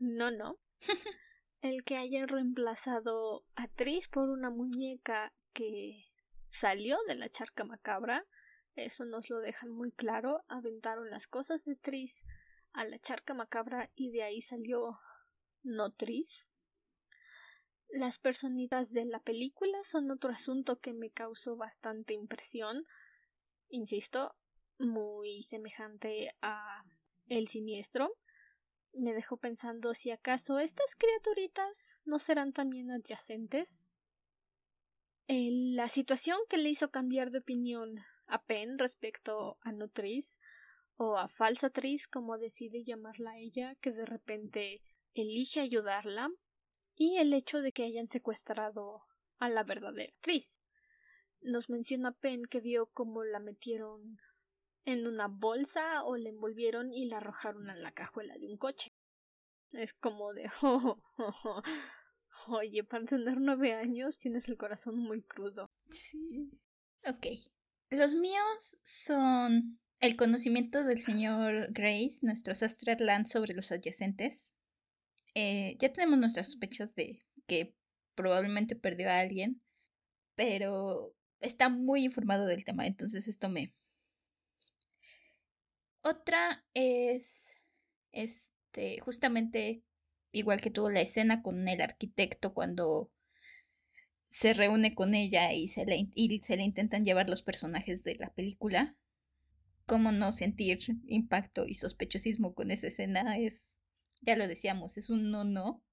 no, 0.00 0.32
no, 0.32 0.58
el 1.60 1.84
que 1.84 1.96
hayan 1.96 2.26
reemplazado 2.26 3.46
a 3.54 3.68
Tris 3.68 4.08
por 4.08 4.30
una 4.30 4.50
muñeca 4.50 5.32
que 5.52 6.00
salió 6.48 6.98
de 7.06 7.14
la 7.14 7.28
charca 7.28 7.62
macabra, 7.62 8.26
eso 8.76 9.04
nos 9.04 9.30
lo 9.30 9.38
dejan 9.38 9.70
muy 9.70 9.92
claro, 9.92 10.44
aventaron 10.48 11.10
las 11.10 11.26
cosas 11.26 11.64
de 11.64 11.76
Tris 11.76 12.24
a 12.72 12.84
la 12.84 12.98
charca 12.98 13.34
macabra 13.34 13.90
y 13.94 14.10
de 14.10 14.24
ahí 14.24 14.42
salió 14.42 14.90
no 15.62 15.92
Tris. 15.92 16.48
Las 17.88 18.18
personitas 18.18 18.92
de 18.92 19.04
la 19.04 19.20
película 19.20 19.78
son 19.84 20.10
otro 20.10 20.30
asunto 20.30 20.80
que 20.80 20.92
me 20.92 21.10
causó 21.10 21.56
bastante 21.56 22.12
impresión. 22.14 22.84
Insisto, 23.68 24.34
muy 24.80 25.44
semejante 25.44 26.34
a 26.42 26.82
El 27.28 27.46
Siniestro. 27.46 28.16
Me 28.92 29.14
dejó 29.14 29.36
pensando 29.36 29.94
si 29.94 30.10
acaso 30.10 30.58
estas 30.58 30.96
criaturitas 30.96 32.00
no 32.04 32.18
serán 32.18 32.52
también 32.52 32.90
adyacentes. 32.90 33.86
la 35.28 35.88
situación 35.88 36.38
que 36.48 36.58
le 36.58 36.70
hizo 36.70 36.90
cambiar 36.90 37.30
de 37.30 37.38
opinión 37.38 38.00
a 38.26 38.42
Penn 38.42 38.78
respecto 38.78 39.58
a 39.62 39.72
Nutris 39.72 40.40
o 40.96 41.16
a 41.16 41.28
Falsa 41.28 41.70
Tris, 41.70 42.06
como 42.06 42.38
decide 42.38 42.84
llamarla 42.84 43.38
ella, 43.38 43.74
que 43.80 43.92
de 43.92 44.06
repente 44.06 44.82
elige 45.14 45.60
ayudarla, 45.60 46.30
y 46.96 47.16
el 47.16 47.32
hecho 47.32 47.60
de 47.60 47.72
que 47.72 47.84
hayan 47.84 48.08
secuestrado 48.08 49.02
a 49.38 49.48
la 49.48 49.64
verdadera 49.64 50.12
actriz. 50.16 50.60
Nos 51.40 51.68
menciona 51.68 52.12
Penn 52.12 52.44
que 52.44 52.60
vio 52.60 52.86
cómo 52.86 53.24
la 53.24 53.40
metieron 53.40 54.18
en 54.84 55.06
una 55.06 55.28
bolsa 55.28 56.04
o 56.04 56.16
la 56.16 56.28
envolvieron 56.28 56.92
y 56.92 57.06
la 57.06 57.18
arrojaron 57.18 57.68
a 57.70 57.74
la 57.74 57.92
cajuela 57.92 58.36
de 58.38 58.46
un 58.46 58.56
coche. 58.56 58.92
Es 59.72 59.92
como 59.92 60.32
de 60.32 60.48
oh, 60.62 61.02
oye, 62.48 62.84
para 62.84 63.04
tener 63.04 63.40
nueve 63.40 63.72
años 63.74 64.18
tienes 64.18 64.48
el 64.48 64.56
corazón 64.56 64.96
muy 64.96 65.22
crudo. 65.22 65.70
Sí. 65.90 66.50
Ok. 67.06 67.26
Los 67.94 68.16
míos 68.16 68.76
son 68.82 69.78
el 70.00 70.16
conocimiento 70.16 70.82
del 70.82 71.00
señor 71.00 71.68
Grace, 71.70 72.18
nuestro 72.22 72.52
Sasterland 72.52 73.26
sobre 73.26 73.54
los 73.54 73.70
adyacentes, 73.70 74.52
eh, 75.36 75.76
ya 75.78 75.92
tenemos 75.92 76.18
nuestras 76.18 76.48
sospechas 76.48 76.96
de 76.96 77.22
que 77.46 77.72
probablemente 78.16 78.74
perdió 78.74 79.10
a 79.10 79.20
alguien, 79.20 79.62
pero 80.34 81.14
está 81.38 81.68
muy 81.68 82.04
informado 82.04 82.46
del 82.46 82.64
tema, 82.64 82.86
entonces 82.88 83.28
esto 83.28 83.48
me... 83.48 83.72
Otra 86.02 86.64
es, 86.74 87.54
este, 88.10 88.98
justamente 89.00 89.84
igual 90.32 90.60
que 90.60 90.70
tuvo 90.70 90.90
la 90.90 91.00
escena 91.00 91.42
con 91.42 91.68
el 91.68 91.80
arquitecto 91.80 92.54
cuando 92.54 93.12
se 94.34 94.52
reúne 94.52 94.96
con 94.96 95.14
ella 95.14 95.52
y 95.52 95.68
se 95.68 95.86
le, 95.86 96.08
y 96.12 96.38
se 96.40 96.56
le 96.56 96.64
intentan 96.64 97.04
llevar 97.04 97.30
los 97.30 97.44
personajes 97.44 98.02
de 98.02 98.16
la 98.16 98.34
película. 98.34 98.96
Cómo 99.86 100.10
no 100.10 100.32
sentir 100.32 100.80
impacto 101.06 101.66
y 101.68 101.76
sospechosismo 101.76 102.52
con 102.52 102.72
esa 102.72 102.88
escena 102.88 103.38
es 103.38 103.78
ya 104.22 104.34
lo 104.34 104.48
decíamos, 104.48 104.98
es 104.98 105.08
un 105.08 105.30
no, 105.30 105.44
no. 105.44 105.84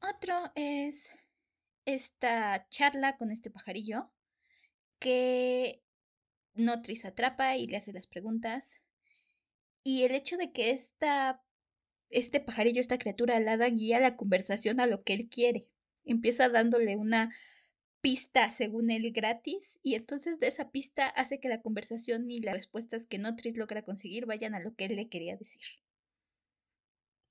Otro 0.00 0.50
es 0.54 1.12
esta 1.84 2.66
charla 2.70 3.18
con 3.18 3.30
este 3.30 3.50
pajarillo 3.50 4.10
que 4.98 5.84
Notris 6.54 7.04
atrapa 7.04 7.54
y 7.58 7.66
le 7.66 7.76
hace 7.76 7.92
las 7.92 8.06
preguntas. 8.06 8.80
Y 9.84 10.04
el 10.04 10.12
hecho 10.12 10.38
de 10.38 10.52
que 10.52 10.70
esta, 10.70 11.44
este 12.10 12.40
pajarillo, 12.40 12.80
esta 12.80 12.98
criatura 12.98 13.36
alada, 13.36 13.68
guía 13.68 14.00
la 14.00 14.16
conversación 14.16 14.80
a 14.80 14.86
lo 14.86 15.02
que 15.02 15.14
él 15.14 15.28
quiere. 15.28 15.66
Empieza 16.04 16.48
dándole 16.48 16.96
una 16.96 17.34
pista 18.00 18.50
según 18.50 18.90
él 18.90 19.10
gratis 19.12 19.80
y 19.82 19.94
entonces 19.94 20.38
de 20.38 20.46
esa 20.46 20.70
pista 20.70 21.08
hace 21.08 21.40
que 21.40 21.48
la 21.48 21.60
conversación 21.60 22.30
y 22.30 22.40
las 22.40 22.54
respuestas 22.54 23.06
que 23.06 23.18
Notris 23.18 23.56
logra 23.56 23.82
conseguir 23.82 24.26
vayan 24.26 24.54
a 24.54 24.60
lo 24.60 24.74
que 24.74 24.84
él 24.84 24.94
le 24.96 25.08
quería 25.08 25.36
decir. 25.36 25.62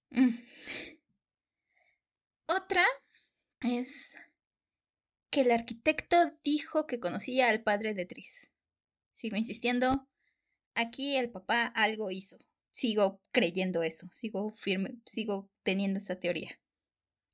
Mm. 0.09 0.35
Otra 2.47 2.85
es 3.61 4.17
que 5.29 5.41
el 5.41 5.51
arquitecto 5.51 6.17
dijo 6.43 6.85
que 6.87 6.99
conocía 6.99 7.49
al 7.49 7.63
padre 7.63 7.93
de 7.93 8.05
Tris. 8.05 8.51
Sigo 9.13 9.37
insistiendo, 9.37 10.07
aquí 10.73 11.15
el 11.15 11.29
papá 11.31 11.65
algo 11.67 12.11
hizo. 12.11 12.37
Sigo 12.75 13.21
creyendo 13.31 13.83
eso, 13.83 14.09
sigo 14.11 14.51
firme, 14.51 14.97
sigo 15.05 15.49
teniendo 15.63 15.99
esa 15.99 16.19
teoría. 16.19 16.59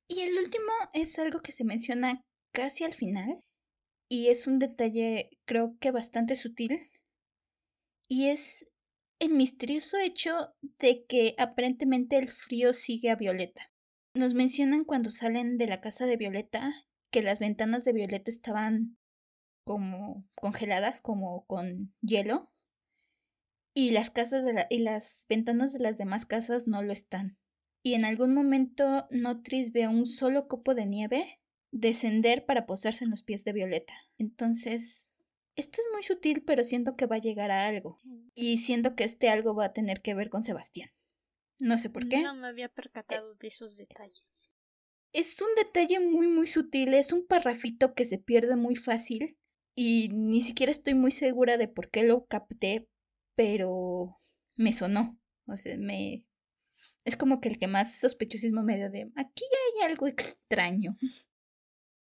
Y 0.06 0.20
el 0.20 0.38
último 0.38 0.70
es 0.94 1.18
algo 1.18 1.40
que 1.40 1.50
se 1.50 1.64
menciona 1.64 2.24
casi 2.52 2.84
al 2.84 2.92
final 2.92 3.40
y 4.08 4.28
es 4.28 4.46
un 4.46 4.60
detalle 4.60 5.30
creo 5.44 5.76
que 5.80 5.90
bastante 5.90 6.36
sutil 6.36 6.88
y 8.08 8.28
es 8.28 8.70
el 9.18 9.32
misterioso 9.32 9.98
hecho 9.98 10.32
de 10.78 11.06
que 11.06 11.34
aparentemente 11.38 12.18
el 12.18 12.28
frío 12.28 12.72
sigue 12.72 13.10
a 13.10 13.16
Violeta. 13.16 13.72
Nos 14.14 14.34
mencionan 14.34 14.84
cuando 14.84 15.10
salen 15.10 15.56
de 15.56 15.66
la 15.66 15.80
casa 15.80 16.06
de 16.06 16.18
Violeta 16.18 16.72
que 17.10 17.22
las 17.22 17.40
ventanas 17.40 17.82
de 17.82 17.94
Violeta 17.94 18.30
estaban 18.30 18.96
como 19.64 20.24
congeladas, 20.36 21.00
como 21.00 21.46
con 21.46 21.92
hielo, 22.00 22.51
y 23.74 23.90
las 23.90 24.10
casas 24.10 24.44
de 24.44 24.66
y 24.70 24.78
las 24.78 25.26
ventanas 25.28 25.72
de 25.72 25.80
las 25.80 25.96
demás 25.96 26.26
casas 26.26 26.66
no 26.66 26.82
lo 26.82 26.92
están. 26.92 27.38
Y 27.82 27.94
en 27.94 28.04
algún 28.04 28.34
momento 28.34 29.06
Notris 29.10 29.72
ve 29.72 29.88
un 29.88 30.06
solo 30.06 30.46
copo 30.46 30.74
de 30.74 30.86
nieve 30.86 31.40
descender 31.72 32.44
para 32.44 32.66
posarse 32.66 33.04
en 33.04 33.10
los 33.10 33.22
pies 33.22 33.44
de 33.44 33.52
Violeta. 33.52 33.94
Entonces, 34.18 35.08
esto 35.56 35.80
es 35.80 35.86
muy 35.92 36.02
sutil, 36.02 36.44
pero 36.44 36.64
siento 36.64 36.96
que 36.96 37.06
va 37.06 37.16
a 37.16 37.20
llegar 37.20 37.50
a 37.50 37.66
algo. 37.66 37.98
Y 38.34 38.58
siento 38.58 38.94
que 38.94 39.04
este 39.04 39.28
algo 39.28 39.54
va 39.54 39.66
a 39.66 39.72
tener 39.72 40.00
que 40.02 40.14
ver 40.14 40.30
con 40.30 40.42
Sebastián. 40.42 40.90
No 41.60 41.78
sé 41.78 41.90
por 41.90 42.08
qué. 42.08 42.22
No 42.22 42.34
me 42.34 42.48
había 42.48 42.68
percatado 42.68 43.34
de 43.34 43.48
esos 43.48 43.76
detalles. 43.76 44.54
Es 45.12 45.40
un 45.40 45.54
detalle 45.56 46.00
muy, 46.00 46.26
muy 46.26 46.46
sutil. 46.46 46.94
Es 46.94 47.12
un 47.12 47.26
parrafito 47.26 47.94
que 47.94 48.04
se 48.04 48.18
pierde 48.18 48.56
muy 48.56 48.76
fácil. 48.76 49.38
Y 49.74 50.08
ni 50.12 50.42
siquiera 50.42 50.70
estoy 50.70 50.94
muy 50.94 51.10
segura 51.10 51.56
de 51.56 51.68
por 51.68 51.90
qué 51.90 52.02
lo 52.02 52.26
capté, 52.26 52.88
pero 53.34 54.20
me 54.56 54.72
sonó. 54.72 55.18
O 55.46 55.56
sea, 55.56 55.76
me. 55.76 56.24
Es 57.04 57.16
como 57.16 57.40
que 57.40 57.48
el 57.48 57.58
que 57.58 57.66
más 57.66 57.98
sospechosismo 57.98 58.62
me 58.62 58.76
dio 58.76 58.90
de. 58.90 59.10
Aquí 59.16 59.44
hay 59.44 59.90
algo 59.90 60.06
extraño. 60.06 60.96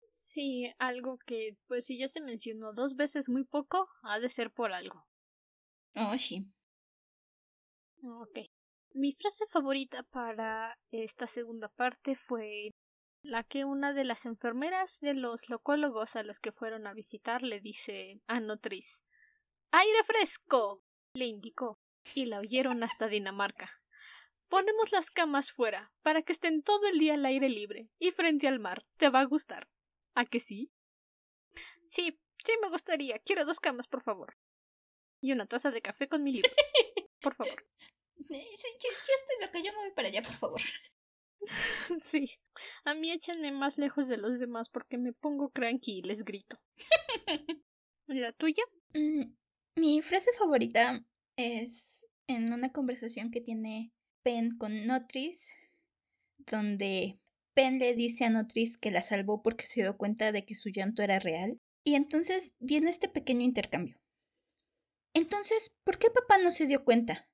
Sí, 0.08 0.72
algo 0.78 1.18
que, 1.18 1.56
pues 1.68 1.86
si 1.86 1.98
ya 1.98 2.08
se 2.08 2.20
mencionó 2.20 2.72
dos 2.72 2.96
veces 2.96 3.28
muy 3.28 3.44
poco, 3.44 3.88
ha 4.02 4.18
de 4.18 4.28
ser 4.28 4.50
por 4.50 4.72
algo. 4.72 5.06
Oh, 5.94 6.16
sí. 6.18 6.50
Ok. 8.02 8.38
Mi 8.92 9.12
frase 9.12 9.44
favorita 9.50 10.02
para 10.02 10.76
esta 10.90 11.28
segunda 11.28 11.68
parte 11.68 12.16
fue 12.16 12.72
la 13.22 13.44
que 13.44 13.64
una 13.64 13.92
de 13.92 14.04
las 14.04 14.26
enfermeras 14.26 14.98
de 15.00 15.14
los 15.14 15.48
locólogos 15.48 16.16
a 16.16 16.24
los 16.24 16.40
que 16.40 16.52
fueron 16.52 16.86
a 16.88 16.94
visitar 16.94 17.42
le 17.42 17.60
dice 17.60 18.20
a 18.26 18.40
Notris. 18.40 19.00
¡Aire 19.70 20.02
fresco! 20.06 20.82
Le 21.14 21.26
indicó, 21.26 21.78
y 22.14 22.26
la 22.26 22.38
oyeron 22.38 22.82
hasta 22.82 23.08
Dinamarca. 23.08 23.70
Ponemos 24.48 24.90
las 24.90 25.10
camas 25.10 25.52
fuera, 25.52 25.88
para 26.02 26.22
que 26.22 26.32
estén 26.32 26.62
todo 26.62 26.86
el 26.86 26.98
día 26.98 27.14
al 27.14 27.24
aire 27.24 27.48
libre 27.48 27.88
y 27.98 28.10
frente 28.10 28.48
al 28.48 28.58
mar. 28.58 28.84
Te 28.96 29.08
va 29.08 29.20
a 29.20 29.26
gustar. 29.26 29.68
¿A 30.14 30.24
que 30.24 30.40
sí? 30.40 30.72
Sí, 31.86 32.20
sí 32.44 32.52
me 32.60 32.68
gustaría. 32.68 33.18
Quiero 33.20 33.44
dos 33.44 33.60
camas, 33.60 33.86
por 33.86 34.02
favor. 34.02 34.36
Y 35.20 35.32
una 35.32 35.46
taza 35.46 35.70
de 35.70 35.82
café 35.82 36.08
con 36.08 36.22
mi 36.22 36.32
libro. 36.32 36.50
Por 37.20 37.34
favor. 37.34 37.64
Sí, 38.22 38.34
yo, 38.34 38.90
estoy 38.90 39.46
loca, 39.46 39.58
yo 39.60 39.72
me 39.72 39.78
voy 39.78 39.92
para 39.92 40.08
allá, 40.08 40.20
por 40.20 40.34
favor. 40.34 40.60
Sí. 42.04 42.30
A 42.84 42.92
mí 42.92 43.10
échenme 43.10 43.50
más 43.50 43.78
lejos 43.78 44.08
de 44.08 44.18
los 44.18 44.38
demás 44.38 44.68
porque 44.68 44.98
me 44.98 45.14
pongo 45.14 45.48
cranky 45.48 46.00
y 46.00 46.02
les 46.02 46.22
grito. 46.22 46.60
¿La 48.06 48.32
tuya? 48.32 48.62
Mm, 48.92 49.32
mi 49.80 50.02
frase 50.02 50.30
favorita 50.38 51.02
es 51.36 52.04
en 52.26 52.52
una 52.52 52.70
conversación 52.70 53.30
que 53.30 53.40
tiene 53.40 53.92
Pen 54.22 54.58
con 54.58 54.86
Notris, 54.86 55.48
donde 56.36 57.18
Pen 57.54 57.78
le 57.78 57.94
dice 57.94 58.26
a 58.26 58.30
Notris 58.30 58.76
que 58.76 58.90
la 58.90 59.00
salvó 59.00 59.42
porque 59.42 59.66
se 59.66 59.80
dio 59.80 59.96
cuenta 59.96 60.32
de 60.32 60.44
que 60.44 60.54
su 60.54 60.68
llanto 60.68 61.02
era 61.02 61.18
real. 61.18 61.58
Y 61.82 61.94
entonces 61.94 62.54
viene 62.58 62.90
este 62.90 63.08
pequeño 63.08 63.40
intercambio. 63.40 63.98
Entonces, 65.14 65.74
¿por 65.82 65.98
qué 65.98 66.10
papá 66.10 66.36
no 66.36 66.50
se 66.50 66.66
dio 66.66 66.84
cuenta? 66.84 67.26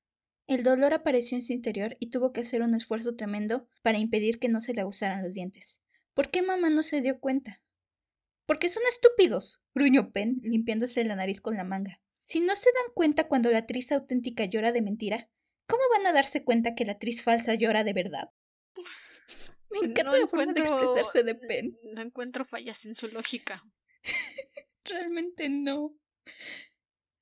El 0.47 0.63
dolor 0.63 0.95
apareció 0.95 1.37
en 1.37 1.43
su 1.43 1.53
interior 1.53 1.97
y 1.99 2.11
tuvo 2.11 2.33
que 2.33 2.43
hacer 2.43 2.63
un 2.63 2.77
esfuerzo 2.77 3.17
tremendo 3.17 3.67
para 3.83 3.99
impedir 3.99 4.39
que 4.39 4.49
no 4.49 4.61
se 4.61 4.73
le 4.73 4.85
usaran 4.85 5.25
los 5.25 5.35
dientes. 5.35 5.81
¿Por 6.15 6.31
qué 6.31 6.43
mamá 6.43 6.71
no 6.71 6.85
se 6.85 7.01
dio 7.01 7.19
cuenta? 7.19 7.61
Porque 8.47 8.69
son 8.69 8.85
estúpidos, 8.89 9.61
gruñó 9.75 10.13
Pen, 10.13 10.39
limpiándose 10.45 11.05
la 11.05 11.17
nariz 11.17 11.41
con 11.41 11.57
la 11.57 11.65
manga. 11.65 12.01
Si 12.27 12.41
no 12.41 12.57
se 12.57 12.71
dan 12.73 12.93
cuenta 12.93 13.29
cuando 13.29 13.53
la 13.53 13.59
actriz 13.59 13.93
auténtica 13.93 14.47
llora 14.47 14.73
de 14.73 14.83
mentira, 14.83 15.29
¿cómo 15.69 15.83
van 15.97 16.07
a 16.07 16.13
darse 16.13 16.43
cuenta 16.43 16.75
que 16.75 16.85
la 16.85 16.93
actriz 16.93 17.23
falsa 17.23 17.55
llora 17.55 17.85
de 17.85 17.93
verdad? 17.93 18.31
Me 19.71 19.79
encanta 19.87 20.19
la 20.19 20.27
forma 20.27 20.53
de 20.53 20.61
expresarse 20.61 21.23
de. 21.23 21.73
No 21.95 22.03
encuentro 22.03 22.45
fallas 22.45 22.85
en 22.85 22.97
su 22.97 23.07
lógica. 23.07 23.63
Realmente 24.85 25.49
no. 25.49 25.95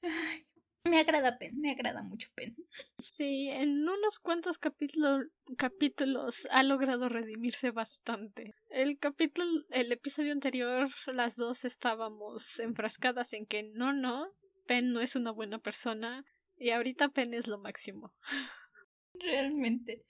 Ay, 0.01 0.47
me 0.85 0.99
agrada 0.99 1.39
Pen, 1.39 1.61
me 1.61 1.71
agrada 1.71 2.03
mucho 2.03 2.31
Pen. 2.35 2.57
Sí, 2.99 3.49
en 3.51 3.87
unos 3.87 4.19
cuantos 4.19 4.57
capítulos, 4.57 5.27
capítulos 5.59 6.49
ha 6.51 6.63
logrado 6.63 7.11
redimirse 7.11 7.73
bastante. 7.73 8.55
El 8.71 8.99
capítulo, 8.99 9.65
el 9.69 9.93
episodio 9.93 10.33
anterior, 10.33 10.91
las 11.09 11.37
dos 11.37 11.67
estábamos 11.67 12.59
enfrascadas 12.59 13.35
en 13.35 13.45
que 13.45 13.65
no, 13.65 13.93
no, 13.93 14.33
Pen 14.67 14.93
no 14.93 15.01
es 15.01 15.17
una 15.17 15.31
buena 15.31 15.59
persona 15.59 16.25
y 16.57 16.71
ahorita 16.71 17.09
Pen 17.09 17.35
es 17.35 17.47
lo 17.47 17.59
máximo. 17.59 18.15
Realmente. 19.15 20.05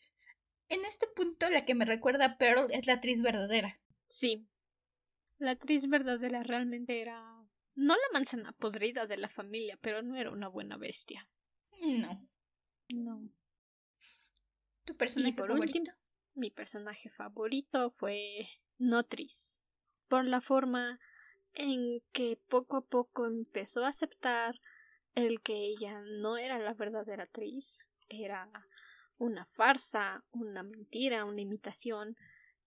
En 0.69 0.85
este 0.85 1.07
punto 1.15 1.51
la 1.51 1.65
que 1.65 1.75
me 1.75 1.85
recuerda 1.85 2.25
a 2.25 2.39
Pearl 2.39 2.71
es 2.73 2.87
la 2.87 2.95
actriz 2.95 3.23
verdadera. 3.23 3.75
Sí. 4.09 4.47
La 5.39 5.53
actriz 5.53 5.89
verdadera 5.89 6.43
realmente 6.43 7.01
era 7.01 7.35
no 7.75 7.95
la 7.95 8.13
manzana 8.13 8.53
podrida 8.53 9.07
de 9.07 9.17
la 9.17 9.29
familia, 9.29 9.79
pero 9.81 10.03
no 10.03 10.17
era 10.17 10.31
una 10.31 10.49
buena 10.49 10.77
bestia. 10.77 11.29
No. 11.81 12.29
No. 12.89 13.29
¿Tu 14.85 14.97
personaje 14.97 15.35
por 15.35 15.49
favorito? 15.49 15.79
último, 15.79 15.97
mi 16.35 16.51
personaje 16.51 17.11
favorito 17.11 17.91
fue 17.91 18.49
Notris. 18.79 19.59
Por 20.09 20.25
la 20.25 20.41
forma 20.41 21.01
en 21.55 22.03
que 22.13 22.39
poco 22.49 22.77
a 22.79 22.85
poco 22.85 23.27
empezó 23.27 23.85
a 23.85 23.89
aceptar 23.89 24.61
el 25.15 25.41
que 25.41 25.55
ella 25.55 26.01
no 26.21 26.37
era 26.37 26.59
la 26.59 26.75
verdadera 26.75 27.25
actriz, 27.25 27.91
era 28.09 28.51
una 29.19 29.47
farsa, 29.47 30.25
una 30.33 30.63
mentira, 30.63 31.25
una 31.25 31.41
imitación, 31.41 32.17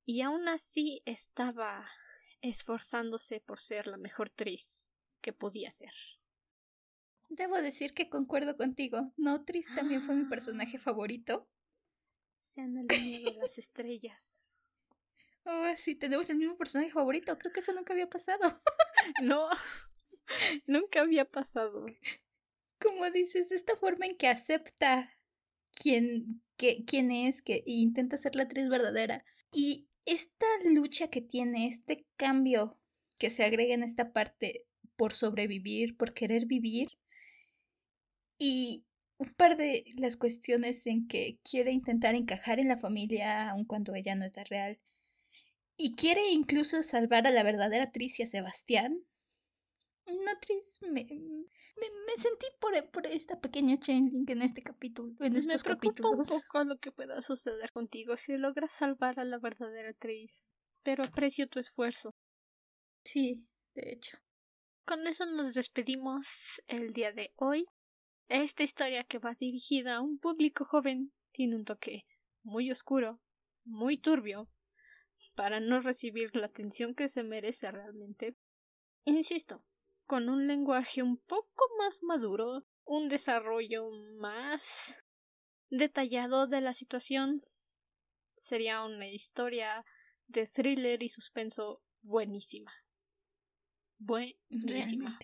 y 0.05 0.21
aún 0.21 0.47
así 0.47 1.01
estaba 1.05 1.89
esforzándose 2.41 3.41
por 3.41 3.59
ser 3.59 3.87
la 3.87 3.97
mejor 3.97 4.27
actriz 4.27 4.93
que 5.21 5.33
podía 5.33 5.71
ser. 5.71 5.91
Debo 7.29 7.57
decir 7.57 7.93
que 7.93 8.09
concuerdo 8.09 8.55
contigo. 8.55 9.11
Notris 9.17 9.67
también 9.75 10.01
fue 10.01 10.15
mi 10.15 10.25
personaje 10.25 10.79
favorito. 10.79 11.49
Se 12.37 12.61
han 12.61 12.77
alineado 12.77 13.41
las 13.41 13.57
estrellas. 13.57 14.46
Oh, 15.49 15.73
sí, 15.77 15.95
tenemos 15.95 16.29
el 16.29 16.37
mismo 16.37 16.57
personaje 16.57 16.91
favorito. 16.91 17.37
Creo 17.37 17.53
que 17.53 17.61
eso 17.61 17.71
nunca 17.73 17.93
había 17.93 18.09
pasado. 18.09 18.61
no, 19.23 19.47
nunca 20.67 21.01
había 21.01 21.23
pasado. 21.23 21.85
Como 22.81 23.09
dices, 23.11 23.51
esta 23.53 23.77
forma 23.77 24.05
en 24.07 24.17
que 24.17 24.27
acepta 24.27 25.09
quién, 25.71 26.43
que, 26.57 26.83
quién 26.85 27.11
es 27.11 27.41
que, 27.41 27.57
e 27.57 27.63
intenta 27.65 28.17
ser 28.17 28.35
la 28.35 28.43
actriz 28.43 28.67
verdadera. 28.67 29.23
Y 29.53 29.87
esta 30.05 30.45
lucha 30.65 31.07
que 31.09 31.21
tiene, 31.21 31.67
este 31.67 32.05
cambio 32.17 32.77
que 33.17 33.29
se 33.29 33.45
agrega 33.45 33.73
en 33.73 33.83
esta 33.83 34.11
parte 34.11 34.65
por 34.97 35.13
sobrevivir, 35.13 35.95
por 35.95 36.13
querer 36.13 36.45
vivir. 36.45 36.89
Y 38.37 38.83
un 39.17 39.29
par 39.35 39.55
de 39.55 39.85
las 39.95 40.17
cuestiones 40.17 40.85
en 40.87 41.07
que 41.07 41.39
quiere 41.49 41.71
intentar 41.71 42.15
encajar 42.15 42.59
en 42.59 42.67
la 42.67 42.77
familia, 42.77 43.49
aun 43.49 43.63
cuando 43.63 43.95
ella 43.95 44.13
no 44.15 44.25
está 44.25 44.43
real. 44.43 44.77
Y 45.77 45.95
quiere 45.95 46.29
incluso 46.31 46.81
salvar 46.81 47.27
a 47.27 47.31
la 47.31 47.43
verdadera 47.43 47.85
actriz 47.85 48.19
y 48.19 48.23
a 48.23 48.27
Sebastián. 48.27 49.05
No, 50.07 50.39
Tris, 50.39 50.79
me, 50.81 51.03
me, 51.03 52.17
sentí 52.17 52.47
por, 52.59 52.89
por 52.91 53.05
esta 53.05 53.39
pequeña 53.41 53.75
en 53.87 54.41
este 54.41 54.61
capítulo, 54.61 55.13
en 55.19 55.35
estos 55.35 55.65
me 55.65 55.75
capítulos. 55.75 56.31
un 56.31 56.41
poco 56.41 56.63
lo 56.63 56.77
que 56.77 56.91
pueda 56.91 57.21
suceder 57.21 57.71
contigo 57.71 58.15
si 58.15 58.37
logras 58.37 58.71
salvar 58.71 59.19
a 59.19 59.25
la 59.25 59.37
verdadera 59.37 59.89
actriz, 59.89 60.45
pero 60.81 61.03
aprecio 61.03 61.49
tu 61.49 61.59
esfuerzo. 61.59 62.15
Sí, 63.03 63.45
de 63.75 63.91
hecho. 63.91 64.17
Con 64.85 65.05
eso 65.05 65.25
nos 65.25 65.53
despedimos 65.53 66.61
el 66.67 66.93
día 66.93 67.11
de 67.11 67.33
hoy. 67.35 67.65
Esta 68.29 68.63
historia 68.63 69.03
que 69.03 69.19
va 69.19 69.35
dirigida 69.37 69.97
a 69.97 70.01
un 70.01 70.17
público 70.19 70.63
joven 70.63 71.11
tiene 71.33 71.57
un 71.57 71.65
toque 71.65 72.05
muy 72.43 72.71
oscuro, 72.71 73.19
muy 73.65 73.97
turbio, 73.97 74.49
para 75.37 75.61
no 75.61 75.79
recibir 75.79 76.35
la 76.35 76.47
atención 76.47 76.93
que 76.93 77.07
se 77.07 77.23
merece 77.23 77.71
realmente. 77.71 78.35
Insisto, 79.05 79.63
con 80.05 80.27
un 80.27 80.47
lenguaje 80.47 81.01
un 81.01 81.17
poco 81.17 81.63
más 81.77 82.03
maduro, 82.03 82.65
un 82.83 83.07
desarrollo 83.07 83.89
más 84.19 85.01
detallado 85.69 86.47
de 86.47 86.59
la 86.59 86.73
situación, 86.73 87.41
sería 88.39 88.83
una 88.83 89.07
historia 89.07 89.85
de 90.27 90.45
thriller 90.45 91.01
y 91.01 91.07
suspenso 91.07 91.81
buenísima 92.01 92.73
buenísima. 93.99 95.19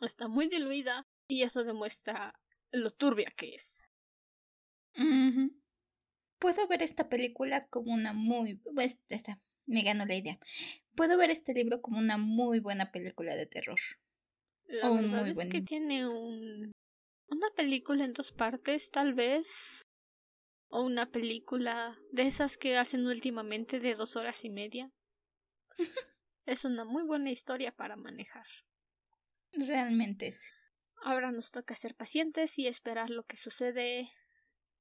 Está 0.00 0.28
muy 0.28 0.48
diluida 0.48 1.06
y 1.26 1.42
eso 1.42 1.64
demuestra 1.64 2.38
lo 2.70 2.92
turbia 2.92 3.32
que 3.36 3.54
es. 3.54 3.90
Puedo 6.38 6.66
ver 6.68 6.82
esta 6.82 7.08
película 7.08 7.66
como 7.68 7.92
una 7.92 8.12
muy... 8.12 8.56
Pues, 8.74 8.96
me 9.66 9.82
ganó 9.82 10.06
la 10.06 10.14
idea. 10.14 10.38
Puedo 10.94 11.18
ver 11.18 11.30
este 11.30 11.52
libro 11.54 11.80
como 11.80 11.98
una 11.98 12.18
muy 12.18 12.60
buena 12.60 12.92
película 12.92 13.34
de 13.36 13.46
terror. 13.46 13.80
La 14.66 14.90
verdad 14.90 15.28
es 15.28 15.46
que 15.46 15.62
tiene 15.62 16.08
un... 16.08 16.72
una 17.28 17.50
película 17.56 18.04
en 18.04 18.12
dos 18.12 18.32
partes, 18.32 18.90
tal 18.90 19.14
vez. 19.14 19.46
O 20.68 20.82
una 20.84 21.10
película 21.10 21.96
de 22.12 22.26
esas 22.26 22.56
que 22.56 22.76
hacen 22.76 23.06
últimamente 23.06 23.80
de 23.80 23.94
dos 23.94 24.16
horas 24.16 24.44
y 24.44 24.50
media. 24.50 24.90
Es 26.44 26.64
una 26.64 26.84
muy 26.84 27.02
buena 27.02 27.30
historia 27.30 27.72
para 27.72 27.96
manejar. 27.96 28.46
Realmente 29.52 30.28
es. 30.28 30.52
Ahora 31.02 31.30
nos 31.30 31.50
toca 31.50 31.74
ser 31.74 31.94
pacientes 31.94 32.58
y 32.58 32.66
esperar 32.66 33.10
lo 33.10 33.24
que 33.24 33.36
sucede 33.36 34.08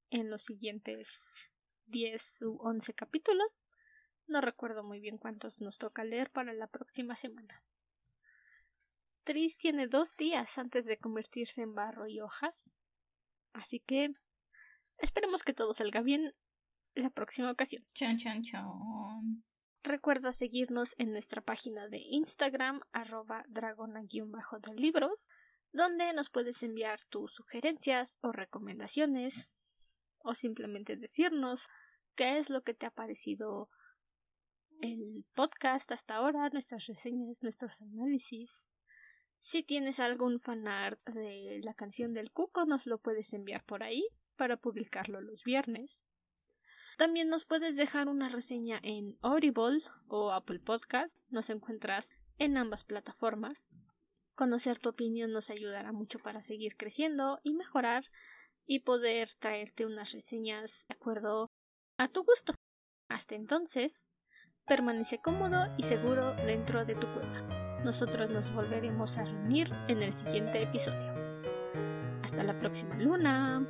en 0.09 0.29
los 0.29 0.43
siguientes 0.43 1.51
10 1.87 2.41
u 2.43 2.57
11 2.61 2.93
capítulos. 2.93 3.57
No 4.27 4.41
recuerdo 4.41 4.83
muy 4.83 4.99
bien 4.99 5.17
cuántos 5.17 5.61
nos 5.61 5.77
toca 5.77 6.03
leer 6.03 6.31
para 6.31 6.53
la 6.53 6.67
próxima 6.67 7.15
semana. 7.15 7.63
Tris 9.23 9.57
tiene 9.57 9.87
dos 9.87 10.15
días 10.17 10.57
antes 10.57 10.85
de 10.85 10.97
convertirse 10.97 11.61
en 11.61 11.73
barro 11.73 12.07
y 12.07 12.21
hojas. 12.21 12.77
Así 13.53 13.79
que 13.79 14.13
esperemos 14.97 15.43
que 15.43 15.53
todo 15.53 15.73
salga 15.73 16.01
bien 16.01 16.33
la 16.93 17.09
próxima 17.09 17.51
ocasión. 17.51 17.85
Chan, 17.93 18.17
chan, 18.17 18.43
chan. 18.43 18.65
Recuerda 19.83 20.31
seguirnos 20.31 20.95
en 20.97 21.11
nuestra 21.11 21.41
página 21.41 21.87
de 21.87 21.99
Instagram, 21.99 22.81
arroba 22.91 23.45
dragona-de 23.47 24.73
libros, 24.75 25.29
donde 25.71 26.11
nos 26.13 26.29
puedes 26.29 26.63
enviar 26.63 26.99
tus 27.09 27.33
sugerencias 27.33 28.17
o 28.21 28.31
recomendaciones, 28.31 29.51
o 30.25 30.35
simplemente 30.35 30.97
decirnos 30.97 31.69
qué 32.15 32.37
es 32.37 32.49
lo 32.49 32.63
que 32.63 32.73
te 32.73 32.85
ha 32.85 32.91
parecido 32.91 33.69
el 34.81 35.25
podcast 35.33 35.91
hasta 35.91 36.15
ahora, 36.15 36.49
nuestras 36.49 36.85
reseñas, 36.87 37.41
nuestros 37.41 37.81
análisis. 37.81 38.67
Si 39.39 39.63
tienes 39.63 39.99
algún 39.99 40.39
fanart 40.39 40.99
de 41.09 41.61
la 41.63 41.73
canción 41.73 42.13
del 42.13 42.31
cuco, 42.31 42.65
nos 42.65 42.87
lo 42.87 42.97
puedes 42.97 43.31
enviar 43.33 43.63
por 43.63 43.83
ahí 43.83 44.07
para 44.35 44.57
publicarlo 44.57 45.21
los 45.21 45.43
viernes. 45.43 46.03
También 46.97 47.27
nos 47.27 47.45
puedes 47.45 47.75
dejar 47.75 48.07
una 48.07 48.29
reseña 48.29 48.79
en 48.81 49.17
Audible 49.21 49.79
o 50.07 50.31
Apple 50.31 50.59
Podcast. 50.59 51.19
Nos 51.29 51.49
encuentras 51.49 52.15
en 52.37 52.57
ambas 52.57 52.83
plataformas. 52.83 53.67
Conocer 54.33 54.79
tu 54.79 54.89
opinión 54.89 55.31
nos 55.31 55.49
ayudará 55.49 55.91
mucho 55.91 56.19
para 56.19 56.41
seguir 56.41 56.75
creciendo 56.75 57.39
y 57.43 57.53
mejorar 57.53 58.05
y 58.67 58.79
poder 58.79 59.29
traerte 59.39 59.85
unas 59.85 60.11
reseñas 60.11 60.85
de 60.87 60.95
acuerdo 60.95 61.51
a 61.97 62.07
tu 62.07 62.23
gusto. 62.23 62.53
Hasta 63.09 63.35
entonces, 63.35 64.09
permanece 64.65 65.19
cómodo 65.19 65.65
y 65.77 65.83
seguro 65.83 66.33
dentro 66.35 66.83
de 66.85 66.95
tu 66.95 67.07
cueva. 67.13 67.41
Nosotros 67.83 68.29
nos 68.29 68.51
volveremos 68.53 69.17
a 69.17 69.25
reunir 69.25 69.71
en 69.87 70.01
el 70.01 70.13
siguiente 70.13 70.63
episodio. 70.63 71.13
Hasta 72.23 72.43
la 72.43 72.57
próxima 72.59 72.95
luna. 72.95 73.63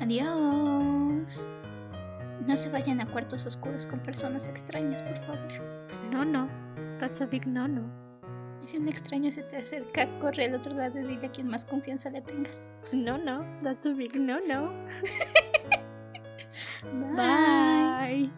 Adiós. 0.00 1.50
No 2.46 2.56
se 2.56 2.70
vayan 2.70 3.00
a 3.00 3.12
cuartos 3.12 3.44
oscuros 3.46 3.86
con 3.86 4.02
personas 4.02 4.48
extrañas, 4.48 5.02
por 5.02 5.16
favor. 5.26 5.48
No, 6.10 6.24
no. 6.24 6.48
That's 6.98 7.20
a 7.20 7.26
big 7.26 7.46
no, 7.46 7.68
no 7.68 8.01
si, 8.62 8.78
un 8.78 8.88
extraño 8.88 9.30
se 9.30 9.42
te 9.42 9.56
acerca, 9.56 10.08
corre 10.18 10.46
al 10.46 10.54
otro 10.54 10.72
lado 10.72 10.98
y 11.00 11.04
dile 11.04 11.26
a 11.26 11.30
quien 11.30 11.48
más 11.48 11.64
confianza 11.64 12.10
le 12.10 12.22
tengas. 12.22 12.74
No, 12.92 13.18
no, 13.18 13.44
that's 13.62 13.86
a 13.86 13.90
big 13.90 14.14
no, 14.16 14.38
no. 14.46 14.72
Bye. 17.16 18.30